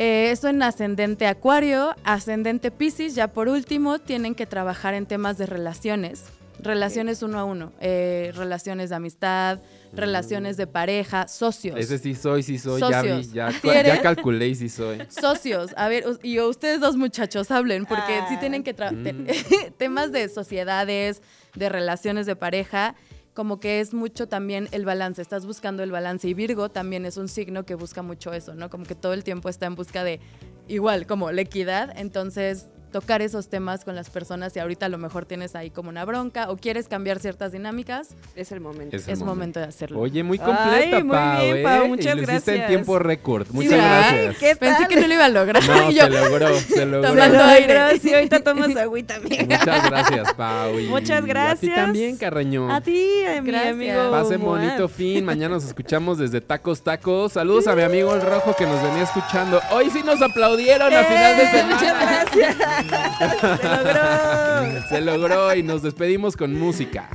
Eh, 0.00 0.30
eso 0.30 0.46
en 0.48 0.62
ascendente 0.62 1.26
acuario, 1.26 1.94
ascendente 2.04 2.70
piscis, 2.70 3.14
ya 3.16 3.28
por 3.28 3.48
último, 3.48 3.98
tienen 3.98 4.36
que 4.36 4.46
trabajar 4.46 4.94
en 4.94 5.06
temas 5.06 5.38
de 5.38 5.46
relaciones. 5.46 6.22
Relaciones 6.60 7.22
uno 7.22 7.38
a 7.38 7.44
uno, 7.44 7.72
eh, 7.80 8.32
relaciones 8.34 8.90
de 8.90 8.96
amistad, 8.96 9.60
relaciones 9.92 10.56
de 10.56 10.66
pareja, 10.66 11.26
socios. 11.28 11.78
Ese 11.78 11.98
sí 11.98 12.14
soy, 12.16 12.42
sí 12.42 12.58
soy, 12.58 12.80
ya 12.80 13.02
vi, 13.02 13.08
Socios. 13.24 13.32
ya, 13.32 14.00
calculé 14.02 14.48
y 14.48 14.54
sí 14.56 14.68
soy. 14.68 14.98
Socios, 15.08 15.72
a 15.76 15.88
ver, 15.88 16.04
y 16.22 16.40
ustedes 16.40 16.80
dos 16.80 16.96
muchachos 16.96 17.50
hablen, 17.52 17.84
porque 17.86 18.20
sí 18.28 18.34
Ah. 18.36 18.40
tienen 18.40 18.62
que 18.64 18.74
tra- 18.74 18.90
te- 19.02 19.12
Mm. 19.12 19.26
temas 19.78 20.10
de 20.12 20.28
sociedades, 20.28 21.22
de 21.54 21.68
relaciones 21.68 22.26
de 22.26 22.34
pareja, 22.36 22.94
como 23.38 23.60
que 23.60 23.78
es 23.78 23.94
mucho 23.94 24.26
también 24.26 24.68
el 24.72 24.84
balance, 24.84 25.22
estás 25.22 25.46
buscando 25.46 25.84
el 25.84 25.92
balance 25.92 26.26
y 26.26 26.34
Virgo 26.34 26.70
también 26.70 27.06
es 27.06 27.16
un 27.16 27.28
signo 27.28 27.64
que 27.64 27.76
busca 27.76 28.02
mucho 28.02 28.32
eso, 28.32 28.56
¿no? 28.56 28.68
Como 28.68 28.82
que 28.82 28.96
todo 28.96 29.12
el 29.12 29.22
tiempo 29.22 29.48
está 29.48 29.66
en 29.66 29.76
busca 29.76 30.02
de 30.02 30.18
igual, 30.66 31.06
como 31.06 31.30
la 31.30 31.42
equidad, 31.42 31.96
entonces 31.96 32.66
tocar 32.90 33.22
esos 33.22 33.48
temas 33.48 33.84
con 33.84 33.94
las 33.94 34.10
personas 34.10 34.54
y 34.56 34.60
ahorita 34.60 34.86
a 34.86 34.88
lo 34.88 34.98
mejor 34.98 35.24
tienes 35.26 35.54
ahí 35.54 35.70
como 35.70 35.88
una 35.90 36.04
bronca 36.04 36.50
o 36.50 36.56
quieres 36.56 36.88
cambiar 36.88 37.18
ciertas 37.20 37.52
dinámicas, 37.52 38.08
Es 38.34 38.52
el 38.52 38.60
momento. 38.60 38.96
Es 38.96 39.06
el 39.06 39.14
es 39.14 39.22
momento 39.22 39.60
de 39.60 39.66
hacerlo. 39.66 40.00
Oye, 40.00 40.22
muy 40.22 40.38
Ay, 40.42 40.44
completa, 40.46 41.00
muy 41.04 41.16
Pau, 41.16 41.40
bien, 41.42 41.56
¿eh? 41.58 41.62
Pau, 41.62 41.84
Y 41.84 41.88
lo 41.88 41.94
hiciste 41.94 42.10
en 42.12 42.22
gracias. 42.24 42.66
tiempo 42.68 42.98
récord. 42.98 43.46
Muchas 43.50 43.72
gracias. 43.72 44.36
¿Qué 44.38 44.56
Pensé 44.56 44.78
tal? 44.80 44.88
que 44.88 44.96
no 45.00 45.06
lo 45.06 45.14
iba 45.14 45.24
a 45.24 45.28
lograr. 45.28 45.62
No, 45.64 45.90
yo, 45.90 46.02
se 46.04 46.10
logró, 46.10 46.54
se 46.60 46.86
logró. 46.86 47.08
Tomando 47.10 47.38
Se 47.38 47.42
aire. 47.44 47.98
Sí, 47.98 48.14
ahorita 48.14 48.40
tomas 48.40 48.76
agüita, 48.76 49.14
amiga. 49.16 49.44
Muchas 49.58 49.90
gracias, 49.90 50.34
Pau. 50.34 50.78
y 50.78 50.86
Muchas 50.88 51.18
A 51.18 51.22
ti 51.22 51.28
gracias. 51.28 51.74
también, 51.74 52.16
Carreño. 52.16 52.72
A 52.72 52.80
ti, 52.80 53.24
a 53.24 53.40
mi 53.42 53.50
Gracias. 53.50 53.72
amigo. 53.74 54.10
Pasen 54.10 54.40
bonito 54.40 54.88
fin. 54.98 55.24
Mañana 55.24 55.54
nos 55.56 55.64
escuchamos 55.64 56.18
desde 56.18 56.40
Tacos 56.40 56.82
Tacos. 56.82 57.32
Saludos 57.32 57.66
a 57.66 57.74
mi 57.74 57.82
amigo 57.82 58.14
el 58.14 58.22
Rojo 58.22 58.54
que 58.56 58.64
nos 58.66 58.82
venía 58.82 59.02
escuchando. 59.02 59.60
Hoy 59.72 59.90
sí 59.90 60.02
nos 60.04 60.20
aplaudieron 60.22 60.92
a 60.92 61.04
final 61.04 61.36
de 61.36 61.42
¡Eh! 61.42 61.50
semana. 61.50 61.74
Muchas 61.74 62.00
gracias. 62.00 62.56
Se 62.78 63.68
logró. 63.68 64.88
Se 64.88 65.00
logró 65.00 65.54
y 65.54 65.62
nos 65.62 65.82
despedimos 65.82 66.36
con 66.36 66.58
música. 66.58 67.10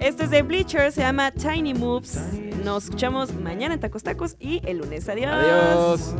Este 0.00 0.24
es 0.24 0.30
de 0.30 0.42
Bleacher, 0.42 0.92
se 0.92 1.00
llama 1.00 1.30
Tiny 1.30 1.74
Moves. 1.74 2.18
Nos 2.62 2.84
escuchamos 2.84 3.34
mañana 3.34 3.74
en 3.74 3.80
Tacos 3.80 4.02
Tacos 4.02 4.36
y 4.38 4.60
el 4.64 4.78
lunes. 4.78 5.08
Adiós. 5.08 5.30
Adiós. 5.32 6.14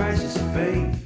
crisis 0.00 0.36
of 0.36 0.54
faith. 0.54 0.99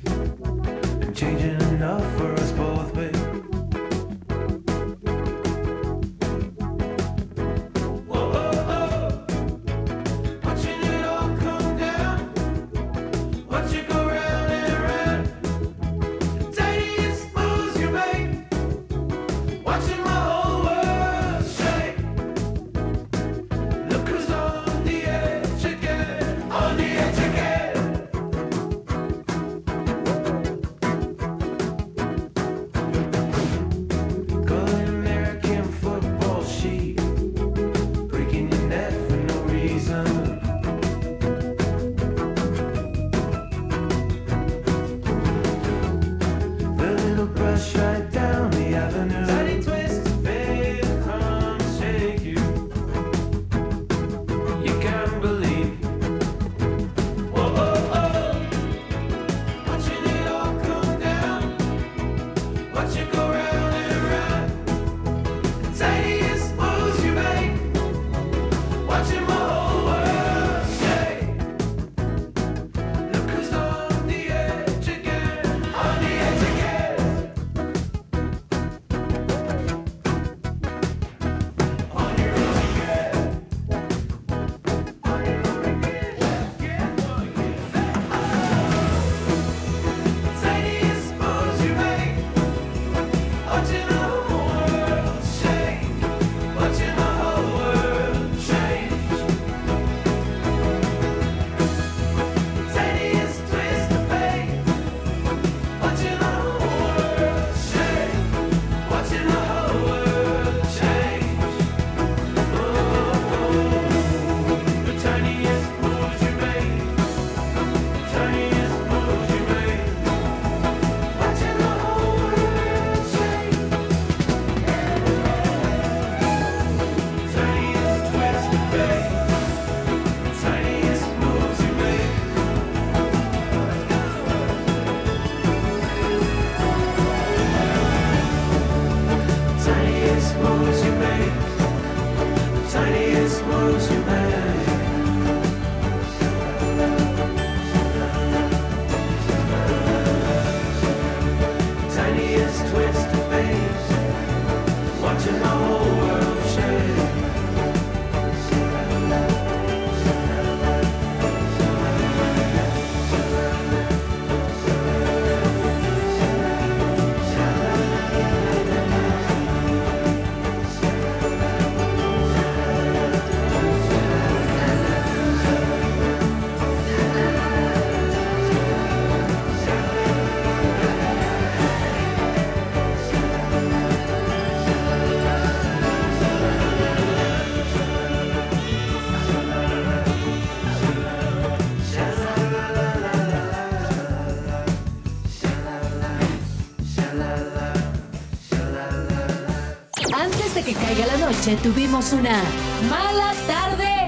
Tuvimos 201.53 202.12
una 202.14 202.42
mala 202.88 203.34
tarde. 203.47 204.07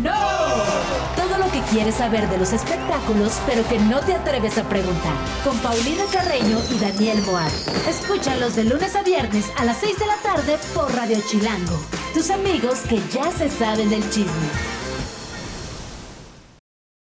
¡No! 0.00 0.12
Todo 1.16 1.38
lo 1.38 1.50
que 1.50 1.60
quieres 1.72 1.96
saber 1.96 2.28
de 2.28 2.38
los 2.38 2.52
espectáculos, 2.52 3.40
pero 3.46 3.66
que 3.68 3.80
no 3.80 3.98
te 4.00 4.14
atreves 4.14 4.58
a 4.58 4.68
preguntar. 4.68 5.12
Con 5.42 5.58
Paulina 5.58 6.04
Carreño 6.12 6.58
y 6.70 6.78
Daniel 6.78 7.20
Moab. 7.26 7.50
Escúchalos 7.88 8.54
de 8.54 8.64
lunes 8.64 8.94
a 8.94 9.02
viernes 9.02 9.46
a 9.56 9.64
las 9.64 9.78
6 9.78 9.98
de 9.98 10.06
la 10.06 10.16
tarde 10.18 10.56
por 10.72 10.94
Radio 10.94 11.18
Chilango. 11.28 11.80
Tus 12.14 12.30
amigos 12.30 12.78
que 12.88 13.00
ya 13.12 13.32
se 13.32 13.50
saben 13.50 13.90
del 13.90 14.08
chisme. 14.10 14.77